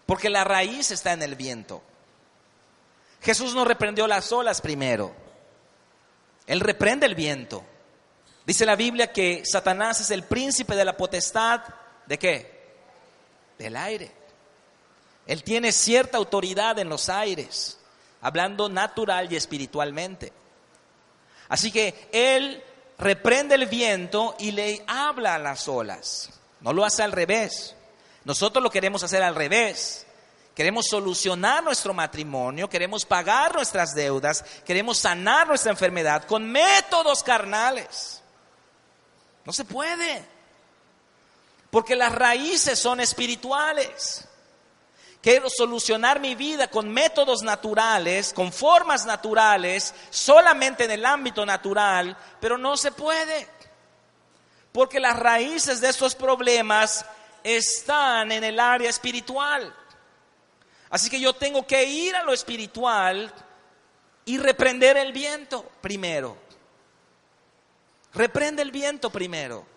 porque 0.05 0.29
la 0.29 0.43
raíz 0.43 0.91
está 0.91 1.13
en 1.13 1.23
el 1.23 1.35
viento. 1.35 1.81
Jesús 3.21 3.55
no 3.55 3.65
reprendió 3.65 4.07
las 4.07 4.31
olas 4.31 4.61
primero, 4.61 5.15
Él 6.45 6.59
reprende 6.59 7.05
el 7.05 7.15
viento. 7.15 7.63
Dice 8.45 8.65
la 8.65 8.75
Biblia 8.75 9.11
que 9.11 9.43
Satanás 9.43 10.01
es 10.01 10.11
el 10.11 10.23
príncipe 10.23 10.75
de 10.75 10.85
la 10.85 10.95
potestad 10.95 11.61
de 12.05 12.19
qué? 12.19 12.75
Del 13.57 13.75
aire. 13.75 14.11
Él 15.25 15.43
tiene 15.43 15.71
cierta 15.71 16.17
autoridad 16.17 16.77
en 16.77 16.89
los 16.89 17.09
aires, 17.09 17.79
hablando 18.21 18.69
natural 18.69 19.31
y 19.31 19.35
espiritualmente. 19.35 20.31
Así 21.49 21.71
que 21.71 22.09
él 22.11 22.63
reprende 22.97 23.55
el 23.55 23.65
viento 23.65 24.35
y 24.39 24.51
le 24.51 24.83
habla 24.87 25.35
a 25.35 25.39
las 25.39 25.67
olas. 25.67 26.29
No 26.61 26.73
lo 26.73 26.85
hace 26.85 27.03
al 27.03 27.11
revés. 27.11 27.74
Nosotros 28.25 28.61
lo 28.61 28.71
queremos 28.71 29.03
hacer 29.03 29.23
al 29.23 29.35
revés. 29.35 30.05
Queremos 30.55 30.87
solucionar 30.87 31.63
nuestro 31.63 31.93
matrimonio, 31.93 32.69
queremos 32.69 33.05
pagar 33.05 33.53
nuestras 33.53 33.93
deudas, 33.93 34.43
queremos 34.65 34.97
sanar 34.97 35.47
nuestra 35.47 35.71
enfermedad 35.71 36.23
con 36.23 36.49
métodos 36.49 37.23
carnales. 37.23 38.21
No 39.43 39.51
se 39.51 39.65
puede. 39.65 40.25
Porque 41.69 41.95
las 41.95 42.15
raíces 42.15 42.79
son 42.79 43.01
espirituales. 43.01 44.25
Quiero 45.21 45.49
solucionar 45.49 46.19
mi 46.19 46.35
vida 46.35 46.69
con 46.69 46.89
métodos 46.89 47.43
naturales, 47.43 48.31
con 48.31 48.53
formas 48.53 49.05
naturales, 49.05 49.93
solamente 50.09 50.85
en 50.85 50.91
el 50.91 51.05
ámbito 51.05 51.45
natural, 51.45 52.15
pero 52.39 52.57
no 52.57 52.77
se 52.77 52.91
puede. 52.91 53.49
Porque 54.71 54.99
las 54.99 55.17
raíces 55.17 55.81
de 55.81 55.89
estos 55.89 56.15
problemas 56.15 57.05
están 57.45 58.31
en 58.31 58.43
el 58.43 58.59
área 58.59 58.89
espiritual. 58.89 59.73
Así 60.89 61.09
que 61.09 61.19
yo 61.19 61.33
tengo 61.33 61.65
que 61.65 61.83
ir 61.85 62.15
a 62.15 62.23
lo 62.23 62.33
espiritual 62.33 63.31
y 64.25 64.39
reprender 64.39 64.97
el 64.97 65.13
viento 65.13 65.63
primero. 65.79 66.37
Reprende 68.13 68.63
el 68.63 68.71
viento 68.71 69.11
primero. 69.11 69.67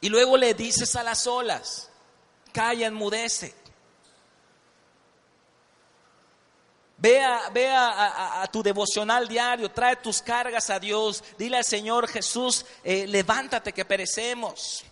Y 0.00 0.08
luego 0.08 0.38
le 0.38 0.54
dices 0.54 0.96
a 0.96 1.02
las 1.02 1.26
olas, 1.26 1.90
calla, 2.52 2.86
enmudece. 2.86 3.54
Ve, 6.96 7.20
a, 7.22 8.48
tu 8.50 8.62
devocional 8.62 9.28
diario, 9.28 9.70
trae 9.70 9.96
tus 9.96 10.22
cargas 10.22 10.70
a 10.70 10.78
Dios, 10.78 11.22
dile 11.36 11.58
al 11.58 11.64
Señor 11.64 12.08
Jesús, 12.08 12.64
eh, 12.84 13.06
levántate 13.06 13.72
que 13.72 13.84
perecemos. 13.84 14.84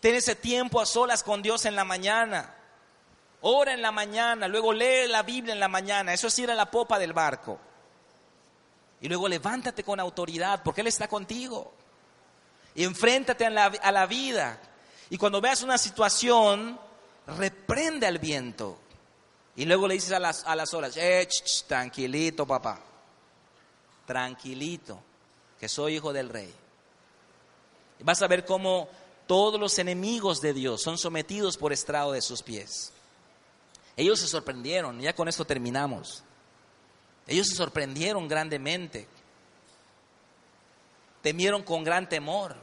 Ten 0.00 0.14
ese 0.14 0.34
tiempo 0.34 0.80
a 0.80 0.86
solas 0.86 1.22
con 1.22 1.42
Dios 1.42 1.66
en 1.66 1.76
la 1.76 1.84
mañana. 1.84 2.54
Ora 3.42 3.72
en 3.72 3.82
la 3.82 3.92
mañana, 3.92 4.48
luego 4.48 4.72
lee 4.72 5.06
la 5.08 5.22
Biblia 5.22 5.52
en 5.52 5.60
la 5.60 5.68
mañana. 5.68 6.12
Eso 6.12 6.28
es 6.28 6.38
ir 6.38 6.50
a 6.50 6.54
la 6.54 6.70
popa 6.70 6.98
del 6.98 7.12
barco. 7.12 7.58
Y 9.00 9.08
luego 9.08 9.28
levántate 9.28 9.82
con 9.82 9.98
autoridad, 9.98 10.62
porque 10.62 10.82
Él 10.82 10.86
está 10.86 11.08
contigo. 11.08 11.72
Y 12.74 12.84
enfréntate 12.84 13.46
a 13.46 13.50
la, 13.50 14.06
vida. 14.06 14.58
Y 15.08 15.16
cuando 15.16 15.40
veas 15.40 15.62
una 15.62 15.78
situación, 15.78 16.78
reprende 17.26 18.06
al 18.06 18.18
viento. 18.18 18.78
Y 19.56 19.64
luego 19.64 19.88
le 19.88 19.94
dices 19.94 20.12
a 20.12 20.18
las, 20.18 20.44
a 20.44 20.54
las 20.54 20.72
olas, 20.72 20.96
eh, 20.96 21.28
tranquilito 21.66 22.46
papá, 22.46 22.80
tranquilito, 24.06 25.02
que 25.58 25.68
soy 25.68 25.96
hijo 25.96 26.12
del 26.12 26.28
rey. 26.28 26.54
Y 27.98 28.04
vas 28.04 28.22
a 28.22 28.28
ver 28.28 28.44
cómo 28.44 28.88
todos 29.30 29.60
los 29.60 29.78
enemigos 29.78 30.40
de 30.40 30.52
Dios 30.52 30.82
son 30.82 30.98
sometidos 30.98 31.56
por 31.56 31.72
estrado 31.72 32.10
de 32.10 32.20
sus 32.20 32.42
pies. 32.42 32.92
Ellos 33.96 34.18
se 34.18 34.26
sorprendieron, 34.26 34.98
ya 34.98 35.14
con 35.14 35.28
esto 35.28 35.44
terminamos. 35.44 36.24
Ellos 37.28 37.46
se 37.46 37.54
sorprendieron 37.54 38.26
grandemente. 38.26 39.06
Temieron 41.22 41.62
con 41.62 41.84
gran 41.84 42.08
temor 42.08 42.56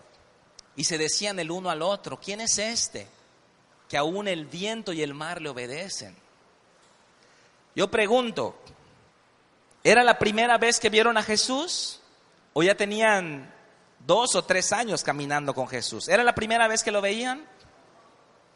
y 0.76 0.84
se 0.84 0.98
decían 0.98 1.40
el 1.40 1.52
uno 1.52 1.70
al 1.70 1.82
otro, 1.82 2.20
¿quién 2.20 2.42
es 2.42 2.58
este? 2.58 3.08
Que 3.88 3.96
aún 3.96 4.28
el 4.28 4.46
viento 4.46 4.92
y 4.92 5.02
el 5.02 5.14
mar 5.14 5.42
le 5.42 5.48
obedecen. 5.48 6.18
Yo 7.78 7.90
pregunto, 7.90 8.60
¿era 9.86 10.04
la 10.04 10.20
primera 10.20 10.58
vez 10.58 10.82
que 10.82 10.90
vieron 10.90 11.16
a 11.16 11.24
Jesús? 11.24 12.02
¿O 12.52 12.62
ya 12.62 12.76
tenían 12.76 13.56
dos 14.08 14.36
o 14.36 14.44
tres 14.44 14.72
años 14.72 15.04
caminando 15.04 15.54
con 15.54 15.68
Jesús? 15.68 16.08
¿Era 16.08 16.24
la 16.24 16.34
primera 16.34 16.68
vez 16.68 16.82
que 16.82 16.92
lo 16.92 17.02
veían? 17.02 17.46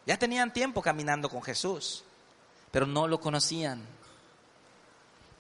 Ya 0.06 0.18
tenían 0.18 0.54
tiempo 0.54 0.82
caminando 0.82 1.30
con 1.30 1.44
Jesús, 1.44 2.04
pero 2.72 2.88
no 2.88 3.08
lo 3.08 3.20
conocían. 3.20 3.86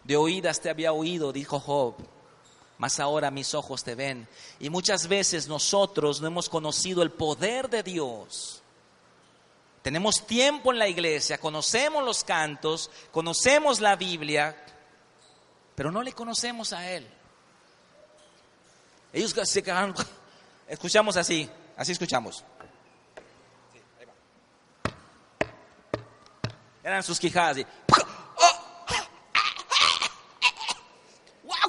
De 0.04 0.18
oídas 0.18 0.60
te 0.60 0.70
había 0.70 0.92
oído, 0.92 1.32
dijo 1.32 1.60
Job, 1.60 1.96
mas 2.78 3.00
ahora 3.00 3.32
mis 3.32 3.56
ojos 3.56 3.84
te 3.84 3.96
ven. 3.96 4.28
Y 4.60 4.70
muchas 4.70 5.08
veces 5.08 5.48
nosotros 5.48 6.20
no 6.20 6.28
hemos 6.28 6.50
conocido 6.50 7.02
el 7.02 7.12
poder 7.12 7.70
de 7.70 7.82
Dios. 7.82 8.62
Tenemos 9.82 10.28
tiempo 10.28 10.72
en 10.72 10.80
la 10.80 10.88
iglesia, 10.88 11.40
conocemos 11.40 12.04
los 12.04 12.24
cantos, 12.24 12.92
conocemos 13.12 13.80
la 13.80 13.96
Biblia, 13.96 14.56
pero 15.74 15.92
no 15.92 16.04
le 16.04 16.14
conocemos 16.14 16.74
a 16.74 16.92
Él. 16.92 17.08
Ellos 19.14 19.36
se 19.44 19.62
quedaron, 19.62 19.94
escuchamos 20.68 21.18
así, 21.18 21.50
así 21.76 21.92
escuchamos. 21.92 22.44
Eran 26.84 27.04
sus 27.04 27.20
quijadas 27.20 27.58
y 27.60 27.66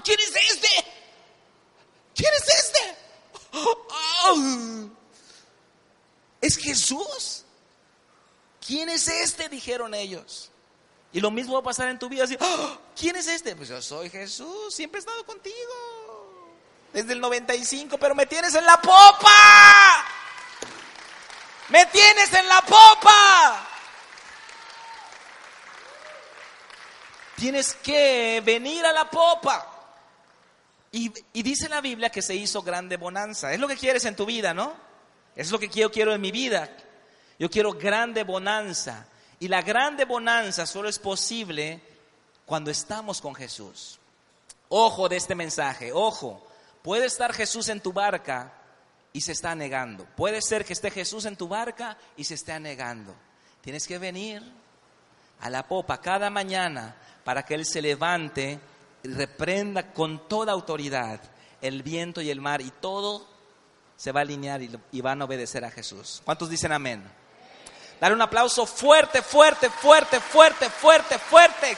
¿quién 0.03 0.21
es 0.21 0.35
este? 0.51 0.69
¿Quién 2.15 2.33
es 2.35 2.49
este? 2.49 2.97
Oh, 3.55 4.89
es 6.41 6.57
Jesús. 6.57 7.45
¿Quién 8.65 8.89
es 8.89 9.09
este? 9.09 9.49
Dijeron 9.49 9.95
ellos. 9.95 10.51
Y 11.13 11.21
lo 11.21 11.31
mismo 11.31 11.55
va 11.55 11.61
a 11.61 11.65
pasar 11.65 11.89
en 11.89 11.99
tu 11.99 12.09
vida. 12.09 12.25
Así, 12.25 12.37
oh, 12.41 12.79
¿Quién 12.99 13.17
es 13.17 13.27
este? 13.27 13.55
Pues 13.57 13.69
yo 13.69 13.81
soy 13.83 14.09
Jesús, 14.09 14.75
siempre 14.75 14.99
he 14.99 15.01
estado 15.01 15.25
contigo. 15.25 15.55
Desde 16.93 17.15
el 17.15 17.21
95, 17.21 17.97
pero 17.99 18.15
me 18.15 18.27
tienes 18.27 18.55
en 18.55 18.67
la 18.67 18.77
popa. 18.81 20.05
Me 21.69 21.87
tienes 21.87 22.33
en 22.35 22.47
la 22.47 22.61
popa. 22.61 23.69
Tienes 27.37 27.75
que 27.75 28.43
venir 28.45 28.85
a 28.85 28.93
la 28.93 29.09
popa. 29.09 29.69
Y, 30.93 31.09
dice 31.43 31.71
la 31.71 31.81
Biblia 31.81 32.11
que 32.11 32.21
se 32.21 32.35
hizo 32.35 32.63
grande 32.63 32.99
bonanza. 32.99 33.55
Es 33.55 33.59
lo 33.59 33.67
que 33.67 33.77
quieres 33.77 34.05
en 34.05 34.15
tu 34.15 34.27
vida, 34.27 34.53
¿no? 34.53 34.75
Es 35.35 35.51
lo 35.51 35.59
que 35.59 35.69
yo 35.69 35.91
quiero 35.91 36.13
en 36.13 36.21
mi 36.21 36.31
vida. 36.31 36.69
Yo 37.39 37.51
quiero 37.51 37.73
grande 37.73 38.23
bonanza. 38.23 39.07
Y 39.41 39.49
la 39.49 39.63
grande 39.63 40.05
bonanza 40.05 40.67
solo 40.67 40.91
es 40.91 40.99
posible 40.99 41.81
cuando 42.45 42.71
estamos 42.71 43.23
con 43.23 43.35
Jesús. 43.35 43.99
Ojo 44.69 45.09
de 45.09 45.17
este 45.17 45.35
mensaje, 45.35 45.91
ojo. 45.91 46.47
Puede 46.83 47.07
estar 47.07 47.33
Jesús 47.33 47.69
en 47.69 47.81
tu 47.81 47.93
barca 47.93 48.53
y 49.13 49.21
se 49.21 49.33
está 49.33 49.55
negando. 49.55 50.05
Puede 50.17 50.41
ser 50.43 50.65
que 50.65 50.73
esté 50.73 50.91
Jesús 50.91 51.25
en 51.25 51.37
tu 51.37 51.49
barca 51.49 51.97
y 52.17 52.25
se 52.25 52.35
esté 52.35 52.59
negando. 52.59 53.15
Tienes 53.61 53.87
que 53.87 53.99
venir 53.99 54.43
a 55.41 55.51
la 55.51 55.67
popa 55.67 56.01
cada 56.01 56.31
mañana 56.31 56.97
para 57.25 57.45
que 57.45 57.55
Él 57.55 57.67
se 57.67 57.83
levante 57.83 58.59
reprenda 59.05 59.93
con 59.93 60.29
toda 60.29 60.53
autoridad 60.53 61.21
el 61.61 61.83
viento 61.83 62.21
y 62.21 62.31
el 62.31 62.41
mar 62.41 62.61
y 62.61 62.71
todo 62.71 63.27
se 63.97 64.11
va 64.11 64.21
a 64.21 64.23
alinear 64.23 64.61
y, 64.63 65.01
van 65.01 65.23
a 65.23 65.25
obedecer 65.25 65.65
a 65.65 65.71
Jesús. 65.71 66.23
¿Cuántos 66.25 66.51
dicen 66.51 66.73
amén? 66.73 67.05
Dar 68.01 68.13
un 68.13 68.21
aplauso 68.21 68.67
fuerte, 68.67 69.23
fuerte, 69.23 69.71
fuerte, 69.71 70.19
fuerte, 70.19 70.69
fuerte, 70.69 71.19
fuerte 71.19 71.77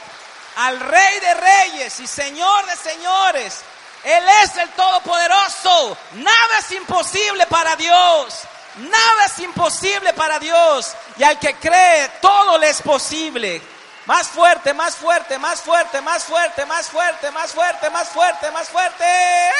al 0.57 0.79
Rey 0.79 1.19
de 1.19 1.33
Reyes 1.35 1.99
y 1.99 2.07
Señor 2.07 2.65
de 2.65 2.75
Señores. 2.75 3.61
Él 4.05 4.23
es 4.43 4.55
el 4.57 4.69
Todopoderoso. 4.69 5.97
Nada 6.13 6.59
es 6.59 6.71
imposible 6.73 7.47
para 7.47 7.75
Dios. 7.75 8.41
Nada 8.75 9.25
es 9.25 9.39
imposible 9.39 10.13
para 10.13 10.37
Dios. 10.37 10.95
Y 11.17 11.23
al 11.23 11.39
que 11.39 11.55
cree, 11.55 12.07
todo 12.21 12.59
le 12.59 12.69
es 12.69 12.83
posible. 12.83 13.59
Más 14.05 14.27
fuerte, 14.27 14.75
más 14.75 14.95
fuerte, 14.95 15.39
más 15.39 15.59
fuerte, 15.59 16.01
más 16.01 16.23
fuerte, 16.23 16.65
más 16.67 16.87
fuerte, 16.87 17.31
más 17.31 17.51
fuerte, 17.51 17.89
más 17.89 18.09
fuerte, 18.09 18.51
más 18.51 18.69
fuerte. 18.69 19.51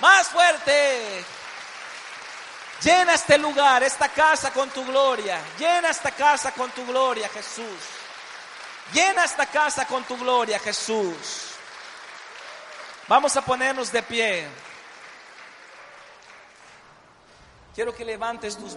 Más 0.00 0.26
fuerte. 0.26 1.24
Llena 2.82 3.14
este 3.14 3.38
lugar, 3.38 3.84
esta 3.84 4.08
casa 4.08 4.50
con 4.50 4.68
tu 4.70 4.84
gloria. 4.84 5.40
Llena 5.56 5.90
esta 5.90 6.10
casa 6.10 6.50
con 6.50 6.72
tu 6.72 6.84
gloria, 6.86 7.28
Jesús. 7.28 7.80
Llena 8.92 9.24
esta 9.24 9.46
casa 9.46 9.86
con 9.86 10.02
tu 10.02 10.16
gloria, 10.16 10.58
Jesús. 10.58 11.53
Vamos 13.06 13.36
a 13.36 13.42
ponernos 13.42 13.92
de 13.92 14.02
pie. 14.02 14.46
Quiero 17.74 17.94
que 17.94 18.04
levantes 18.04 18.56
tus 18.56 18.72